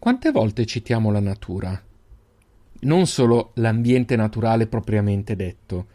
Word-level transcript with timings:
Quante 0.00 0.30
volte 0.30 0.64
citiamo 0.64 1.10
la 1.10 1.20
natura? 1.20 1.78
Non 2.80 3.06
solo 3.06 3.50
l'ambiente 3.56 4.16
naturale 4.16 4.66
propriamente 4.66 5.36
detto, 5.36 5.88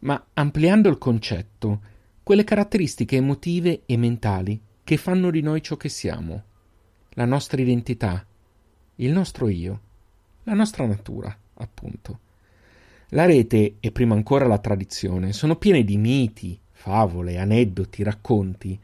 ma 0.00 0.20
ampliando 0.32 0.88
il 0.88 0.98
concetto, 0.98 1.80
quelle 2.24 2.42
caratteristiche 2.42 3.14
emotive 3.14 3.82
e 3.86 3.96
mentali 3.96 4.60
che 4.82 4.96
fanno 4.96 5.30
di 5.30 5.42
noi 5.42 5.62
ciò 5.62 5.76
che 5.76 5.88
siamo, 5.88 6.42
la 7.10 7.24
nostra 7.24 7.62
identità, 7.62 8.26
il 8.96 9.12
nostro 9.12 9.46
io, 9.46 9.80
la 10.42 10.54
nostra 10.54 10.84
natura, 10.84 11.32
appunto. 11.54 12.18
La 13.10 13.26
rete 13.26 13.76
e 13.78 13.92
prima 13.92 14.16
ancora 14.16 14.48
la 14.48 14.58
tradizione 14.58 15.32
sono 15.32 15.54
piene 15.54 15.84
di 15.84 15.96
miti, 15.96 16.58
favole, 16.72 17.38
aneddoti, 17.38 18.02
racconti 18.02 18.76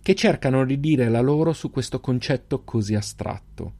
che 0.00 0.14
cercano 0.14 0.64
di 0.64 0.80
dire 0.80 1.10
la 1.10 1.20
loro 1.20 1.52
su 1.52 1.70
questo 1.70 2.00
concetto 2.00 2.62
così 2.64 2.94
astratto. 2.94 3.79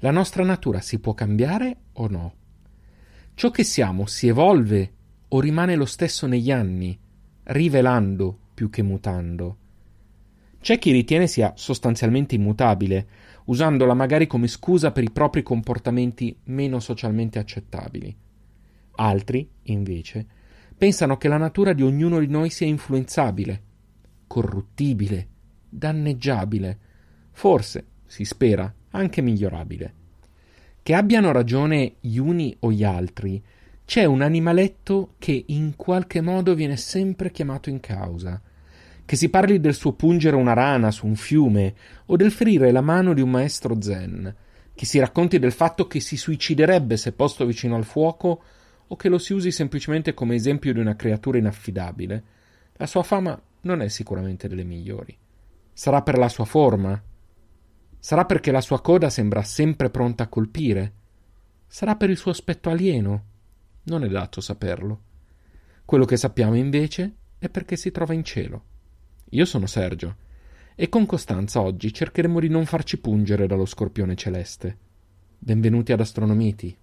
La 0.00 0.10
nostra 0.10 0.44
natura 0.44 0.82
si 0.82 0.98
può 0.98 1.14
cambiare 1.14 1.76
o 1.94 2.06
no? 2.08 2.34
Ciò 3.32 3.50
che 3.50 3.64
siamo 3.64 4.04
si 4.04 4.28
evolve 4.28 4.92
o 5.28 5.40
rimane 5.40 5.74
lo 5.74 5.86
stesso 5.86 6.26
negli 6.26 6.50
anni, 6.50 6.98
rivelando 7.44 8.38
più 8.52 8.68
che 8.68 8.82
mutando? 8.82 9.56
C'è 10.60 10.78
chi 10.78 10.92
ritiene 10.92 11.26
sia 11.26 11.54
sostanzialmente 11.56 12.34
immutabile, 12.34 13.08
usandola 13.46 13.94
magari 13.94 14.26
come 14.26 14.48
scusa 14.48 14.92
per 14.92 15.02
i 15.02 15.10
propri 15.10 15.42
comportamenti 15.42 16.36
meno 16.44 16.78
socialmente 16.78 17.38
accettabili. 17.38 18.14
Altri, 18.96 19.48
invece, 19.62 20.26
pensano 20.76 21.16
che 21.16 21.28
la 21.28 21.38
natura 21.38 21.72
di 21.72 21.82
ognuno 21.82 22.18
di 22.18 22.26
noi 22.26 22.50
sia 22.50 22.66
influenzabile, 22.66 23.62
corruttibile, 24.26 25.28
danneggiabile, 25.70 26.78
forse, 27.30 27.86
si 28.04 28.24
spera, 28.24 28.74
anche 28.96 29.22
migliorabile. 29.22 29.94
Che 30.82 30.94
abbiano 30.94 31.32
ragione 31.32 31.96
gli 32.00 32.16
uni 32.18 32.56
o 32.60 32.70
gli 32.70 32.84
altri, 32.84 33.42
c'è 33.84 34.04
un 34.04 34.22
animaletto 34.22 35.14
che 35.18 35.44
in 35.46 35.74
qualche 35.76 36.20
modo 36.20 36.54
viene 36.54 36.76
sempre 36.76 37.30
chiamato 37.30 37.70
in 37.70 37.80
causa. 37.80 38.40
Che 39.04 39.16
si 39.16 39.28
parli 39.28 39.60
del 39.60 39.74
suo 39.74 39.92
pungere 39.92 40.34
una 40.34 40.52
rana 40.52 40.90
su 40.90 41.06
un 41.06 41.14
fiume 41.14 41.74
o 42.06 42.16
del 42.16 42.32
ferire 42.32 42.72
la 42.72 42.80
mano 42.80 43.14
di 43.14 43.20
un 43.20 43.30
maestro 43.30 43.80
zen, 43.80 44.34
che 44.74 44.84
si 44.84 44.98
racconti 44.98 45.38
del 45.38 45.52
fatto 45.52 45.86
che 45.86 46.00
si 46.00 46.16
suiciderebbe 46.16 46.96
se 46.96 47.12
posto 47.12 47.46
vicino 47.46 47.76
al 47.76 47.84
fuoco 47.84 48.42
o 48.88 48.96
che 48.96 49.08
lo 49.08 49.18
si 49.18 49.32
usi 49.32 49.50
semplicemente 49.50 50.14
come 50.14 50.34
esempio 50.34 50.72
di 50.72 50.80
una 50.80 50.96
creatura 50.96 51.38
inaffidabile, 51.38 52.22
la 52.74 52.86
sua 52.86 53.02
fama 53.02 53.40
non 53.62 53.82
è 53.82 53.88
sicuramente 53.88 54.48
delle 54.48 54.64
migliori. 54.64 55.16
Sarà 55.72 56.02
per 56.02 56.18
la 56.18 56.28
sua 56.28 56.44
forma? 56.44 57.00
Sarà 58.06 58.24
perché 58.24 58.52
la 58.52 58.60
sua 58.60 58.80
coda 58.80 59.10
sembra 59.10 59.42
sempre 59.42 59.90
pronta 59.90 60.22
a 60.22 60.28
colpire? 60.28 60.92
Sarà 61.66 61.96
per 61.96 62.08
il 62.08 62.16
suo 62.16 62.30
aspetto 62.30 62.70
alieno? 62.70 63.24
Non 63.82 64.04
è 64.04 64.08
dato 64.08 64.40
saperlo. 64.40 65.00
Quello 65.84 66.04
che 66.04 66.16
sappiamo 66.16 66.54
invece 66.54 67.14
è 67.36 67.48
perché 67.48 67.74
si 67.74 67.90
trova 67.90 68.14
in 68.14 68.22
cielo. 68.22 68.62
Io 69.30 69.44
sono 69.44 69.66
Sergio 69.66 70.18
e 70.76 70.88
con 70.88 71.04
Costanza 71.04 71.60
oggi 71.60 71.92
cercheremo 71.92 72.38
di 72.38 72.48
non 72.48 72.64
farci 72.64 73.00
pungere 73.00 73.48
dallo 73.48 73.66
scorpione 73.66 74.14
celeste. 74.14 74.78
Benvenuti 75.36 75.90
ad 75.90 75.98
Astronomiti. 75.98 76.78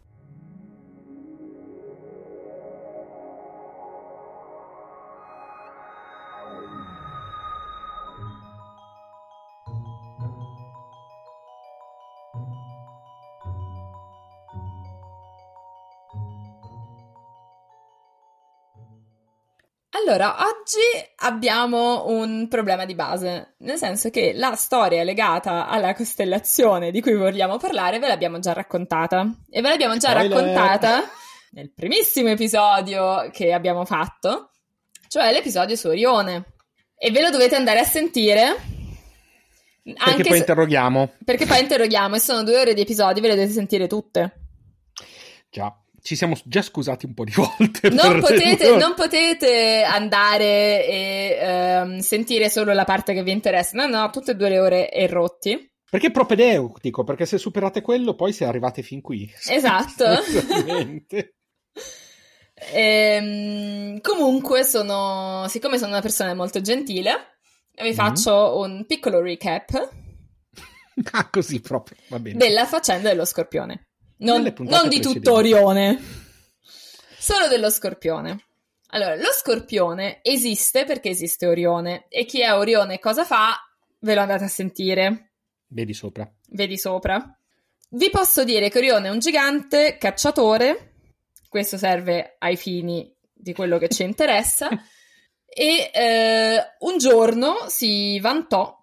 Allora, 20.05 20.35
oggi 20.39 20.79
abbiamo 21.17 22.07
un 22.07 22.47
problema 22.49 22.83
di 22.83 22.93
base, 22.93 23.55
nel 23.59 23.77
senso 23.77 24.09
che 24.09 24.33
la 24.33 24.53
storia 24.55 25.01
legata 25.03 25.67
alla 25.67 25.93
costellazione 25.93 26.91
di 26.91 26.99
cui 26.99 27.15
vogliamo 27.15 27.57
parlare 27.57 27.99
ve 27.99 28.07
l'abbiamo 28.07 28.39
già 28.39 28.51
raccontata. 28.51 29.25
E 29.49 29.61
ve 29.61 29.69
l'abbiamo 29.69 29.95
già 29.95 30.09
Spoiler. 30.09 30.31
raccontata 30.31 31.03
nel 31.51 31.71
primissimo 31.73 32.29
episodio 32.29 33.29
che 33.31 33.53
abbiamo 33.53 33.85
fatto, 33.85 34.51
cioè 35.07 35.31
l'episodio 35.31 35.77
su 35.77 35.87
Orione. 35.87 36.55
E 36.97 37.09
ve 37.09 37.21
lo 37.21 37.29
dovete 37.29 37.55
andare 37.55 37.79
a 37.79 37.85
sentire. 37.85 38.55
Perché 39.83 40.23
poi 40.23 40.37
interroghiamo. 40.37 41.13
perché 41.23 41.45
poi 41.45 41.61
interroghiamo 41.61 42.15
e 42.15 42.19
sono 42.19 42.43
due 42.43 42.59
ore 42.59 42.73
di 42.73 42.81
episodi, 42.81 43.21
ve 43.21 43.29
le 43.29 43.35
dovete 43.35 43.53
sentire 43.53 43.87
tutte. 43.87 44.33
Già, 45.49 45.73
ci 46.03 46.15
siamo 46.17 46.35
già 46.43 46.61
scusati 46.61 47.05
un 47.05 47.13
po' 47.13 47.23
di 47.23 47.31
volte. 47.35 47.89
Non 47.89 48.19
potete, 48.19 48.75
non 48.75 48.93
potete 48.93 49.83
andare 49.83 50.85
e 50.85 51.37
ehm, 51.41 51.99
sentire 51.99 52.49
solo 52.49 52.73
la 52.73 52.83
parte 52.83 53.13
che 53.13 53.23
vi 53.23 53.31
interessa. 53.31 53.71
No, 53.75 53.87
no, 53.87 54.09
tutte 54.11 54.31
e 54.31 54.35
due 54.35 54.49
le 54.49 54.59
ore 54.59 54.91
e 54.91 55.07
rotti. 55.07 55.71
Perché 55.89 56.07
è 56.07 56.11
propedeutico, 56.11 57.03
perché 57.03 57.25
se 57.25 57.37
superate 57.37 57.81
quello 57.81 58.15
poi 58.15 58.33
se 58.33 58.45
arrivate 58.45 58.81
fin 58.81 58.99
qui. 59.01 59.31
Esatto. 59.49 60.05
Ehm, 62.71 63.99
comunque, 64.01 64.63
sono, 64.63 65.45
siccome 65.47 65.77
sono 65.77 65.91
una 65.91 66.01
persona 66.01 66.33
molto 66.33 66.61
gentile, 66.61 67.37
vi 67.81 67.89
Mhm. 67.89 67.93
faccio 67.93 68.57
un 68.59 68.85
piccolo 68.85 69.21
recap 69.21 69.89
ah, 71.11 71.29
così 71.29 71.59
proprio, 71.61 71.97
va 72.09 72.19
bene. 72.19 72.37
della 72.37 72.65
faccenda 72.65 73.09
dello 73.09 73.25
scorpione. 73.25 73.83
Non, 74.23 74.53
non 74.59 74.89
di 74.89 74.99
tutto 74.99 75.33
Orione, 75.33 75.99
solo 77.17 77.47
dello 77.47 77.69
scorpione. 77.69 78.45
Allora, 78.87 79.15
lo 79.15 79.31
scorpione 79.31 80.19
esiste 80.21 80.85
perché 80.85 81.09
esiste 81.09 81.47
Orione. 81.47 82.05
E 82.09 82.25
chi 82.25 82.41
è 82.41 82.53
Orione 82.53 82.95
e 82.95 82.99
cosa 82.99 83.25
fa 83.25 83.55
ve 83.99 84.13
lo 84.15 84.21
andate 84.21 84.43
a 84.43 84.47
sentire, 84.49 85.31
Vedi 85.67 85.93
sopra. 85.93 86.29
vedi 86.49 86.77
sopra. 86.77 87.37
Vi 87.89 88.09
posso 88.09 88.43
dire 88.43 88.69
che 88.69 88.77
Orione 88.79 89.07
è 89.07 89.11
un 89.11 89.19
gigante 89.19 89.97
cacciatore, 89.97 90.93
questo 91.49 91.77
serve 91.77 92.35
ai 92.39 92.55
fini 92.57 93.11
di 93.33 93.53
quello 93.53 93.77
che 93.77 93.89
ci 93.89 94.01
interessa, 94.03 94.69
e 95.45 95.91
eh, 95.93 96.57
un 96.79 96.97
giorno 96.97 97.67
si 97.67 98.19
vantò 98.19 98.75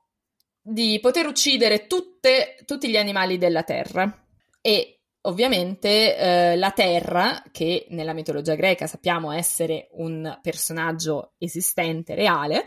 di 0.62 0.98
poter 1.00 1.26
uccidere 1.26 1.86
tutte- 1.86 2.56
tutti 2.64 2.88
gli 2.88 2.96
animali 2.96 3.38
della 3.38 3.62
Terra. 3.62 4.12
E 4.60 4.99
ovviamente 5.22 6.16
eh, 6.16 6.56
la 6.56 6.70
Terra, 6.70 7.42
che 7.52 7.86
nella 7.90 8.12
mitologia 8.12 8.54
greca 8.54 8.86
sappiamo 8.86 9.32
essere 9.32 9.88
un 9.92 10.38
personaggio 10.42 11.32
esistente, 11.38 12.14
reale, 12.14 12.64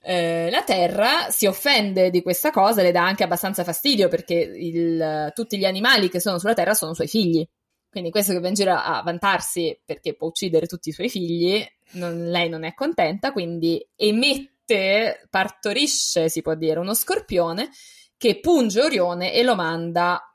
eh, 0.00 0.48
la 0.50 0.62
Terra 0.62 1.28
si 1.30 1.46
offende 1.46 2.10
di 2.10 2.22
questa 2.22 2.50
cosa, 2.50 2.82
le 2.82 2.92
dà 2.92 3.04
anche 3.04 3.24
abbastanza 3.24 3.64
fastidio 3.64 4.08
perché 4.08 4.34
il- 4.34 5.32
tutti 5.34 5.58
gli 5.58 5.64
animali 5.64 6.08
che 6.08 6.20
sono 6.20 6.38
sulla 6.38 6.54
Terra 6.54 6.74
sono 6.74 6.94
suoi 6.94 7.08
figli. 7.08 7.46
Quindi 7.90 8.10
questo 8.10 8.32
che 8.32 8.40
va 8.40 8.48
in 8.48 8.54
giro 8.54 8.74
a 8.74 9.02
vantarsi 9.02 9.78
perché 9.84 10.14
può 10.14 10.28
uccidere 10.28 10.66
tutti 10.66 10.90
i 10.90 10.92
suoi 10.92 11.08
figli, 11.08 11.64
non- 11.92 12.28
lei 12.30 12.48
non 12.48 12.64
è 12.64 12.74
contenta, 12.74 13.32
quindi 13.32 13.84
emette, 13.96 15.26
partorisce, 15.30 16.28
si 16.28 16.42
può 16.42 16.54
dire, 16.54 16.78
uno 16.78 16.94
scorpione 16.94 17.70
che 18.16 18.40
punge 18.40 18.82
Orione 18.82 19.32
e 19.32 19.42
lo 19.42 19.54
manda 19.54 20.27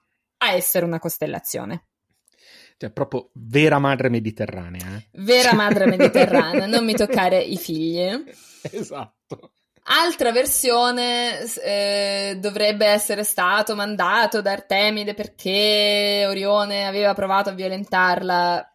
a 0.44 0.52
essere 0.54 0.86
una 0.86 1.00
costellazione. 1.00 1.86
Cioè, 2.78 2.92
proprio 2.92 3.30
vera 3.34 3.80
madre 3.80 4.10
mediterranea. 4.10 4.96
eh. 4.98 5.08
Vera 5.22 5.54
madre 5.54 5.86
mediterranea, 5.86 6.66
non 6.66 6.84
mi 6.84 6.94
toccare 6.94 7.42
i 7.42 7.56
figli. 7.58 8.24
Esatto. 8.72 9.52
Altra 9.86 10.32
versione 10.32 11.42
eh, 11.44 12.38
dovrebbe 12.40 12.86
essere 12.86 13.24
stato 13.26 13.76
mandato 13.76 14.42
da 14.42 14.52
Artemide 14.54 15.14
perché 15.14 16.24
Orione 16.28 16.86
aveva 16.86 17.14
provato 17.14 17.50
a 17.50 17.54
violentarla. 17.54 18.68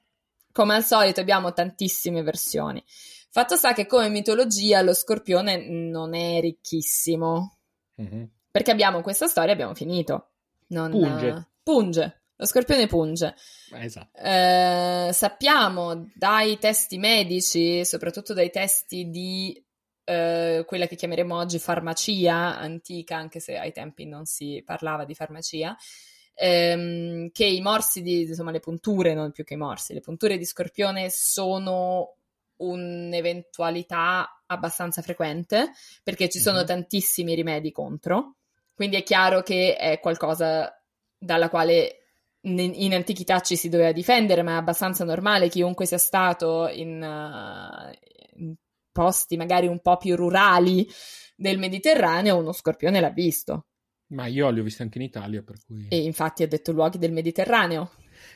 Come 0.52 0.74
al 0.74 0.84
solito 0.84 1.20
abbiamo 1.20 1.52
tantissime 1.52 2.22
versioni. 2.22 2.82
Fatto 3.30 3.56
sta 3.56 3.72
che 3.72 3.86
come 3.86 4.08
mitologia 4.10 4.82
lo 4.82 4.92
scorpione 4.92 5.66
non 5.68 6.14
è 6.14 6.40
ricchissimo. 6.40 7.56
Mhm. 7.96 8.28
Perché 8.50 8.70
abbiamo 8.70 9.00
questa 9.00 9.28
storia 9.28 9.50
e 9.50 9.52
abbiamo 9.54 9.74
finito. 9.74 10.30
Non- 10.68 10.90
Punge. 10.90 11.48
Punge. 11.72 12.22
Lo 12.36 12.46
scorpione 12.46 12.86
punge. 12.86 13.34
Eh, 13.72 13.84
Esatto. 13.84 14.16
Eh, 14.18 15.10
sappiamo 15.12 16.08
dai 16.14 16.56
testi 16.58 16.96
medici, 16.96 17.84
soprattutto 17.84 18.32
dai 18.32 18.50
testi 18.50 19.10
di 19.10 19.62
eh, 20.04 20.64
quella 20.66 20.86
che 20.86 20.96
chiameremo 20.96 21.36
oggi 21.36 21.58
farmacia 21.58 22.56
antica, 22.58 23.16
anche 23.16 23.40
se 23.40 23.58
ai 23.58 23.72
tempi 23.72 24.06
non 24.06 24.24
si 24.24 24.62
parlava 24.64 25.04
di 25.04 25.14
farmacia, 25.14 25.76
ehm, 26.34 27.30
che 27.32 27.44
i 27.44 27.60
morsi 27.60 28.00
di, 28.00 28.22
insomma, 28.22 28.52
le 28.52 28.60
punture, 28.60 29.12
non 29.12 29.32
più 29.32 29.44
che 29.44 29.54
i 29.54 29.58
morsi, 29.58 29.92
le 29.92 30.00
punture 30.00 30.38
di 30.38 30.44
scorpione 30.46 31.10
sono 31.10 32.14
un'eventualità 32.58 34.42
abbastanza 34.46 35.02
frequente 35.02 35.72
perché 36.02 36.28
ci 36.28 36.38
sono 36.38 36.60
Mhm. 36.60 36.66
tantissimi 36.66 37.34
rimedi 37.34 37.72
contro. 37.72 38.36
Quindi 38.74 38.96
è 38.96 39.02
chiaro 39.02 39.42
che 39.42 39.76
è 39.76 39.98
qualcosa 40.00 40.72
dalla 41.18 41.48
quale 41.48 41.98
in 42.42 42.94
antichità 42.94 43.40
ci 43.40 43.56
si 43.56 43.68
doveva 43.68 43.92
difendere, 43.92 44.42
ma 44.42 44.52
è 44.52 44.56
abbastanza 44.56 45.04
normale 45.04 45.48
chiunque 45.48 45.86
sia 45.86 45.98
stato 45.98 46.68
in, 46.68 47.02
uh, 47.02 48.40
in 48.40 48.54
posti 48.92 49.36
magari 49.36 49.66
un 49.66 49.80
po' 49.80 49.96
più 49.96 50.14
rurali 50.16 50.88
del 51.36 51.58
Mediterraneo, 51.58 52.36
uno 52.36 52.52
scorpione 52.52 53.00
l'ha 53.00 53.10
visto. 53.10 53.66
Ma 54.08 54.26
io 54.26 54.48
li 54.50 54.60
ho 54.60 54.62
visti 54.62 54.82
anche 54.82 54.98
in 54.98 55.04
Italia, 55.04 55.42
per 55.42 55.56
cui... 55.66 55.86
E 55.88 56.02
infatti 56.02 56.42
ha 56.42 56.48
detto 56.48 56.72
luoghi 56.72 56.98
del 56.98 57.12
Mediterraneo. 57.12 57.90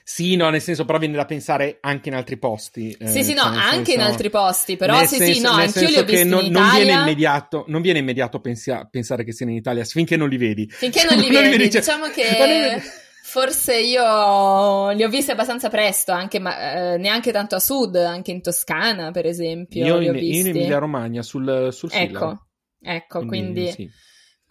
Sì, 0.04 0.36
no, 0.36 0.50
nel 0.50 0.60
senso, 0.60 0.84
però 0.84 0.98
viene 0.98 1.16
da 1.16 1.24
pensare 1.24 1.78
anche 1.80 2.08
in 2.08 2.14
altri 2.14 2.38
posti. 2.38 2.96
Sì, 3.04 3.18
eh, 3.18 3.22
sì, 3.22 3.34
no, 3.34 3.42
cioè 3.42 3.56
anche 3.56 3.74
senso, 3.74 3.92
in 3.92 4.00
altri 4.00 4.30
posti, 4.30 4.76
però 4.76 4.98
sì, 5.04 5.16
senso, 5.16 5.32
sì, 5.32 5.40
no, 5.40 5.50
anch'io 5.50 5.88
li 5.88 5.96
ho 5.96 6.04
visti 6.04 6.28
non, 6.28 6.44
in 6.44 6.50
Italia. 6.50 6.68
Non 6.68 6.84
viene 6.84 7.00
immediato, 7.00 7.64
non 7.68 7.82
viene 7.82 7.98
immediato 7.98 8.40
pensia, 8.40 8.86
pensare 8.90 9.24
che 9.24 9.32
siano 9.32 9.52
in 9.52 9.58
Italia 9.58 9.84
finché 9.84 10.16
non 10.16 10.28
li 10.28 10.36
vedi. 10.36 10.68
Finché 10.68 11.04
non 11.08 11.18
li 11.18 11.28
vedi, 11.28 11.48
vedi 11.50 11.70
cioè, 11.70 11.80
diciamo 11.80 12.06
che... 12.08 12.82
Forse 13.24 13.80
io 13.80 14.90
li 14.90 15.02
ho 15.02 15.08
visti 15.08 15.30
abbastanza 15.30 15.70
presto, 15.70 16.12
anche, 16.12 16.38
ma, 16.38 16.92
eh, 16.92 16.98
neanche 16.98 17.32
tanto 17.32 17.54
a 17.54 17.60
sud, 17.60 17.96
anche 17.96 18.30
in 18.30 18.42
Toscana, 18.42 19.10
per 19.10 19.24
esempio. 19.24 19.86
Io, 19.86 20.00
in, 20.00 20.16
in 20.16 20.48
Emilia 20.48 20.76
Romagna, 20.76 21.22
sul, 21.22 21.68
sul 21.72 21.88
Ecco, 21.90 22.48
ecco, 22.78 23.24
quindi, 23.24 23.52
quindi, 23.52 23.70
sì. 23.70 23.90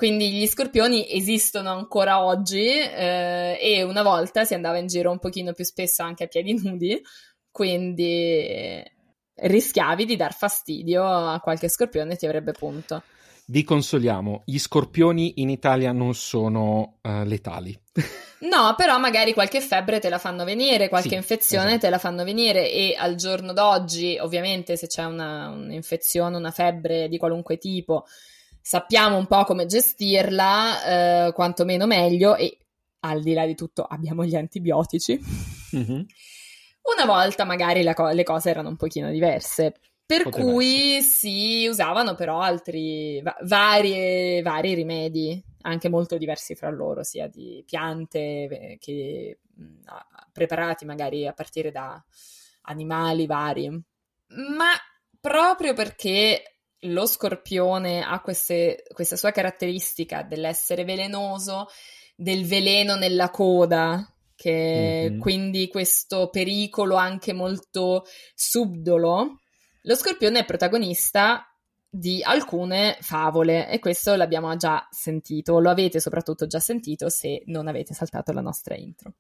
Quindi, 0.02 0.32
gli 0.32 0.48
scorpioni 0.48 1.06
esistono 1.14 1.70
ancora 1.70 2.24
oggi 2.24 2.66
eh, 2.66 3.56
e 3.62 3.84
una 3.84 4.02
volta 4.02 4.46
si 4.46 4.56
andava 4.56 4.80
in 4.80 4.88
giro 4.88 5.12
un 5.12 5.20
pochino 5.20 5.54
più 5.54 5.64
spesso 5.64 6.02
anche 6.02 6.24
a 6.24 6.28
piedi 6.28 6.60
nudi, 6.60 7.00
quindi 7.52 8.84
rischiavi 9.36 10.06
di 10.06 10.16
dar 10.16 10.34
fastidio 10.34 11.06
a 11.06 11.40
qualche 11.40 11.70
scorpione 11.70 12.14
e 12.14 12.16
ti 12.16 12.26
avrebbe 12.26 12.52
punto. 12.52 13.04
Vi 13.46 13.64
consoliamo, 13.64 14.42
gli 14.44 14.58
scorpioni 14.58 15.34
in 15.36 15.52
Italia 15.52 15.92
non 15.92 16.16
sono 16.16 16.98
uh, 17.04 17.24
letali. 17.24 17.80
No, 18.42 18.74
però 18.76 18.98
magari 18.98 19.34
qualche 19.34 19.62
febbre 19.62 20.00
te 20.00 20.10
la 20.10 20.18
fanno 20.18 20.44
venire, 20.44 20.90
qualche 20.90 21.10
sì, 21.10 21.16
infezione 21.16 21.68
esatto. 21.68 21.82
te 21.82 21.90
la 21.92 22.00
fanno 22.00 22.24
venire 22.24 22.72
e 22.72 22.96
al 22.98 23.14
giorno 23.14 23.54
d'oggi, 23.54 24.18
ovviamente, 24.20 24.78
se 24.78 24.88
c'è 24.88 25.04
una, 25.04 25.50
un'infezione, 25.50 26.38
una 26.38 26.50
febbre 26.50 27.08
di 27.08 27.20
qualunque 27.20 27.60
tipo, 27.60 28.06
sappiamo 28.62 29.18
un 29.18 29.28
po' 29.28 29.44
come 29.44 29.66
gestirla, 29.66 31.28
eh, 31.28 31.34
quantomeno 31.34 31.86
meglio 31.88 32.36
e 32.36 32.58
al 33.02 33.22
di 33.22 33.34
là 33.34 33.46
di 33.46 33.56
tutto 33.56 33.84
abbiamo 33.84 34.24
gli 34.26 34.36
antibiotici. 34.36 35.20
Mm-hmm. 35.76 36.02
Una 36.96 37.06
volta 37.06 37.44
magari 37.46 37.84
co- 37.94 38.10
le 38.10 38.24
cose 38.24 38.50
erano 38.50 38.70
un 38.70 38.76
pochino 38.76 39.10
diverse, 39.12 39.74
per 40.06 40.24
Poteva 40.24 40.52
cui 40.52 40.96
essere. 40.96 41.02
si 41.02 41.68
usavano 41.68 42.16
però 42.16 42.42
altri 42.42 43.22
va- 43.22 43.38
varie, 43.44 44.42
vari 44.42 44.74
rimedi 44.74 45.42
anche 45.62 45.90
molto 45.90 46.18
diversi 46.18 46.56
fra 46.56 46.70
loro, 46.70 47.04
sia 47.04 47.28
di 47.28 47.64
piante 47.66 48.78
che 48.80 49.40
mh, 49.56 49.64
preparati 50.34 50.86
magari 50.86 51.28
a 51.28 51.34
partire 51.34 51.72
da 51.72 52.04
animali 52.64 53.26
vari. 53.26 53.70
Ma 53.70 54.72
proprio 55.20 55.74
perché 55.74 56.61
lo 56.82 57.06
scorpione 57.06 58.02
ha 58.04 58.22
queste, 58.22 58.84
questa 58.94 59.16
sua 59.16 59.32
caratteristica 59.32 60.24
dell'essere 60.24 60.84
velenoso, 60.84 61.68
del 62.16 62.46
veleno 62.46 62.96
nella 62.96 63.30
coda, 63.30 64.12
che 64.36 65.08
mm-hmm. 65.10 65.20
quindi 65.20 65.68
questo 65.68 66.30
pericolo 66.30 66.96
anche 66.96 67.34
molto 67.34 68.06
subdolo. 68.34 69.40
Lo 69.84 69.96
scorpione 69.96 70.40
è 70.40 70.46
protagonista 70.46 71.46
di 71.94 72.24
alcune 72.24 72.98
favole 73.02 73.70
e 73.70 73.80
questo 73.80 74.16
l'abbiamo 74.16 74.56
già 74.56 74.88
sentito, 74.90 75.60
lo 75.60 75.70
avete 75.70 76.00
soprattutto 76.00 76.48
già 76.48 76.60
sentito 76.60 77.10
se 77.10 77.44
non 77.48 77.68
avete 77.68 77.94
saltato 77.94 78.32
la 78.32 78.42
nostra 78.42 78.76
intro. 78.76 79.14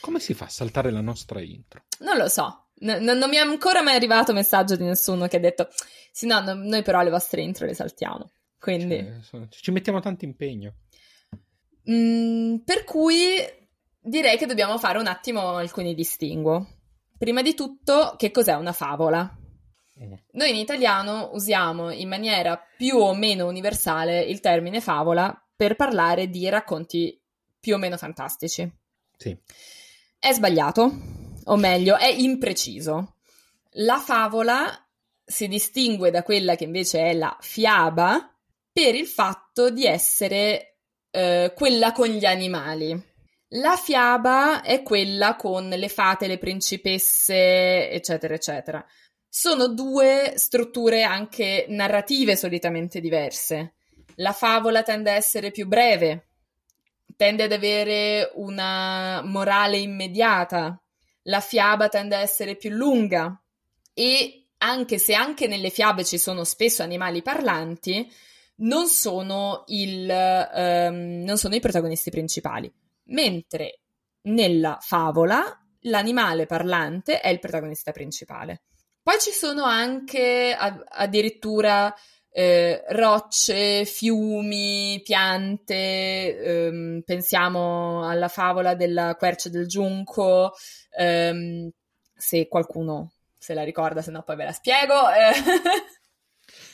Come 0.00 0.20
si 0.20 0.34
fa 0.34 0.44
a 0.44 0.50
saltare 0.50 0.90
la 0.90 1.00
nostra 1.00 1.40
intro? 1.40 1.84
Non 2.00 2.16
lo 2.16 2.28
so, 2.28 2.67
N- 2.80 3.02
non 3.02 3.28
mi 3.28 3.36
è 3.36 3.40
ancora 3.40 3.82
mai 3.82 3.94
arrivato 3.94 4.32
messaggio 4.32 4.76
di 4.76 4.84
nessuno 4.84 5.26
che 5.26 5.36
ha 5.36 5.40
detto 5.40 5.68
sì 6.12 6.26
no, 6.26 6.40
no 6.40 6.54
noi 6.54 6.82
però 6.82 7.02
le 7.02 7.10
vostre 7.10 7.42
intro 7.42 7.66
le 7.66 7.74
saltiamo, 7.74 8.30
quindi... 8.58 9.04
Cioè, 9.28 9.48
ci 9.48 9.70
mettiamo 9.70 10.00
tanto 10.00 10.24
impegno. 10.24 10.74
Mm, 11.90 12.56
per 12.58 12.84
cui 12.84 13.42
direi 14.00 14.36
che 14.36 14.46
dobbiamo 14.46 14.78
fare 14.78 14.98
un 14.98 15.06
attimo 15.06 15.56
alcuni 15.56 15.94
distinguo. 15.94 16.66
Prima 17.16 17.42
di 17.42 17.54
tutto, 17.54 18.14
che 18.16 18.30
cos'è 18.30 18.54
una 18.54 18.72
favola? 18.72 19.36
Noi 20.32 20.50
in 20.50 20.56
italiano 20.56 21.30
usiamo 21.32 21.90
in 21.90 22.08
maniera 22.08 22.60
più 22.76 22.96
o 22.98 23.14
meno 23.14 23.46
universale 23.46 24.20
il 24.20 24.38
termine 24.38 24.80
favola 24.80 25.36
per 25.56 25.74
parlare 25.74 26.28
di 26.28 26.48
racconti 26.48 27.20
più 27.58 27.74
o 27.74 27.78
meno 27.78 27.96
fantastici. 27.96 28.70
Sì. 29.16 29.36
È 30.20 30.32
sbagliato, 30.32 30.92
o 31.48 31.56
meglio, 31.56 31.96
è 31.96 32.06
impreciso. 32.06 33.16
La 33.72 33.98
favola 33.98 34.66
si 35.24 35.46
distingue 35.46 36.10
da 36.10 36.22
quella 36.22 36.56
che 36.56 36.64
invece 36.64 37.10
è 37.10 37.14
la 37.14 37.36
fiaba 37.40 38.32
per 38.72 38.94
il 38.94 39.06
fatto 39.06 39.70
di 39.70 39.84
essere 39.84 40.76
eh, 41.10 41.52
quella 41.54 41.92
con 41.92 42.08
gli 42.08 42.24
animali. 42.24 43.06
La 43.52 43.76
fiaba 43.76 44.62
è 44.62 44.82
quella 44.82 45.36
con 45.36 45.68
le 45.68 45.88
fate, 45.88 46.26
le 46.26 46.38
principesse, 46.38 47.90
eccetera, 47.90 48.34
eccetera 48.34 48.84
sono 49.28 49.68
due 49.68 50.32
strutture 50.36 51.02
anche 51.02 51.66
narrative 51.68 52.34
solitamente 52.34 53.00
diverse. 53.00 53.74
La 54.16 54.32
favola 54.32 54.82
tende 54.82 55.10
a 55.10 55.14
essere 55.14 55.50
più 55.50 55.66
breve, 55.66 56.30
tende 57.16 57.44
ad 57.44 57.52
avere 57.52 58.32
una 58.34 59.22
morale 59.22 59.76
immediata, 59.76 60.80
la 61.28 61.40
fiaba 61.40 61.88
tende 61.88 62.16
a 62.16 62.20
essere 62.20 62.56
più 62.56 62.70
lunga 62.70 63.40
e 63.94 64.48
anche 64.58 64.98
se 64.98 65.14
anche 65.14 65.46
nelle 65.46 65.70
fiabe 65.70 66.04
ci 66.04 66.18
sono 66.18 66.44
spesso 66.44 66.82
animali 66.82 67.22
parlanti, 67.22 68.10
non 68.56 68.86
sono, 68.88 69.64
il, 69.68 70.08
um, 70.08 71.22
non 71.24 71.38
sono 71.38 71.54
i 71.54 71.60
protagonisti 71.60 72.10
principali, 72.10 72.72
mentre 73.04 73.80
nella 74.22 74.78
favola 74.80 75.44
l'animale 75.82 76.46
parlante 76.46 77.20
è 77.20 77.28
il 77.28 77.38
protagonista 77.38 77.92
principale. 77.92 78.62
Poi 79.00 79.18
ci 79.20 79.30
sono 79.30 79.64
anche 79.64 80.54
addirittura 80.54 81.94
eh, 82.38 82.84
rocce, 82.90 83.84
fiumi, 83.84 85.00
piante, 85.02 86.38
ehm, 86.38 87.02
pensiamo 87.04 88.08
alla 88.08 88.28
favola 88.28 88.76
della 88.76 89.16
quercia 89.18 89.48
del 89.48 89.66
giunco, 89.66 90.54
ehm, 90.96 91.68
se 92.14 92.46
qualcuno 92.46 93.10
se 93.36 93.54
la 93.54 93.64
ricorda, 93.64 94.02
se 94.02 94.12
no 94.12 94.22
poi 94.22 94.36
ve 94.36 94.44
la 94.44 94.52
spiego. 94.52 94.94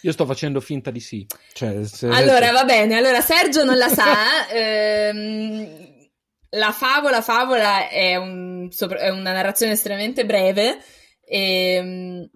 Io 0.02 0.12
sto 0.12 0.26
facendo 0.26 0.61
finta 0.61 0.90
di 0.90 1.00
sì. 1.00 1.26
Cioè, 1.54 1.83
se... 1.87 2.09
Allora, 2.09 2.52
va 2.52 2.64
bene, 2.64 2.99
allora 2.99 3.23
Sergio 3.23 3.64
non 3.64 3.78
la 3.78 3.88
sa. 3.88 4.47
ehm, 4.52 6.09
la 6.50 6.73
favola, 6.73 7.23
favola 7.23 7.88
è, 7.88 8.16
un, 8.16 8.68
è 8.99 9.09
una 9.09 9.33
narrazione 9.33 9.73
estremamente 9.73 10.26
breve 10.26 10.78
e, 11.25 11.78
um, 11.80 12.30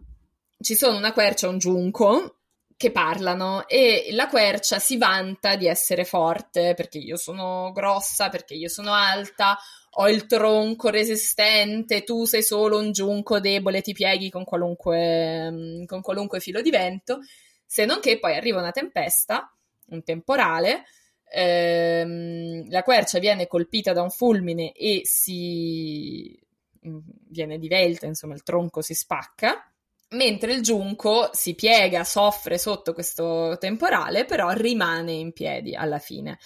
ci 0.62 0.74
sono 0.74 0.96
una 0.96 1.12
quercia 1.12 1.46
e 1.46 1.50
un 1.50 1.58
giunco 1.58 2.37
che 2.78 2.92
parlano 2.92 3.66
e 3.66 4.10
la 4.12 4.28
quercia 4.28 4.78
si 4.78 4.96
vanta 4.98 5.56
di 5.56 5.66
essere 5.66 6.04
forte 6.04 6.74
perché 6.74 6.98
io 6.98 7.16
sono 7.16 7.72
grossa, 7.72 8.28
perché 8.28 8.54
io 8.54 8.68
sono 8.68 8.92
alta, 8.92 9.58
ho 9.96 10.08
il 10.08 10.26
tronco 10.26 10.88
resistente, 10.88 12.04
tu 12.04 12.24
sei 12.24 12.44
solo 12.44 12.78
un 12.78 12.92
giunco 12.92 13.40
debole, 13.40 13.80
ti 13.80 13.92
pieghi 13.92 14.30
con 14.30 14.44
qualunque, 14.44 15.82
con 15.86 16.00
qualunque 16.02 16.38
filo 16.38 16.62
di 16.62 16.70
vento, 16.70 17.18
se 17.66 17.84
non 17.84 17.98
che 17.98 18.20
poi 18.20 18.36
arriva 18.36 18.60
una 18.60 18.70
tempesta, 18.70 19.52
un 19.88 20.04
temporale, 20.04 20.84
ehm, 21.32 22.70
la 22.70 22.84
quercia 22.84 23.18
viene 23.18 23.48
colpita 23.48 23.92
da 23.92 24.02
un 24.02 24.10
fulmine 24.10 24.70
e 24.70 25.00
si 25.02 26.40
viene 26.80 27.58
divelta, 27.58 28.06
insomma 28.06 28.34
il 28.34 28.44
tronco 28.44 28.82
si 28.82 28.94
spacca, 28.94 29.68
mentre 30.10 30.52
il 30.54 30.62
giunco 30.62 31.30
si 31.32 31.54
piega, 31.54 32.04
soffre 32.04 32.58
sotto 32.58 32.92
questo 32.92 33.56
temporale, 33.58 34.24
però 34.24 34.50
rimane 34.50 35.12
in 35.12 35.32
piedi 35.32 35.74
alla 35.74 35.98
fine. 35.98 36.38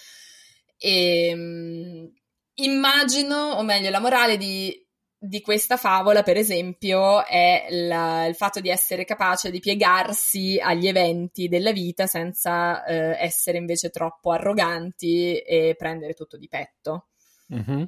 E, 0.77 1.27
ehm, 1.27 2.11
immagino, 2.55 3.35
o 3.51 3.63
meglio, 3.63 3.89
la 3.89 3.99
morale 3.99 4.37
di, 4.37 4.75
di 5.17 5.41
questa 5.41 5.77
favola, 5.77 6.23
per 6.23 6.37
esempio, 6.37 7.25
è 7.25 7.67
la, 7.69 8.25
il 8.25 8.35
fatto 8.35 8.59
di 8.59 8.69
essere 8.69 9.05
capace 9.05 9.49
di 9.51 9.59
piegarsi 9.59 10.59
agli 10.61 10.87
eventi 10.87 11.47
della 11.47 11.71
vita 11.71 12.05
senza 12.07 12.83
eh, 12.83 13.17
essere 13.17 13.57
invece 13.57 13.89
troppo 13.89 14.31
arroganti 14.31 15.37
e 15.37 15.75
prendere 15.77 16.13
tutto 16.13 16.37
di 16.37 16.47
petto. 16.47 17.07
Mm-hmm. 17.53 17.83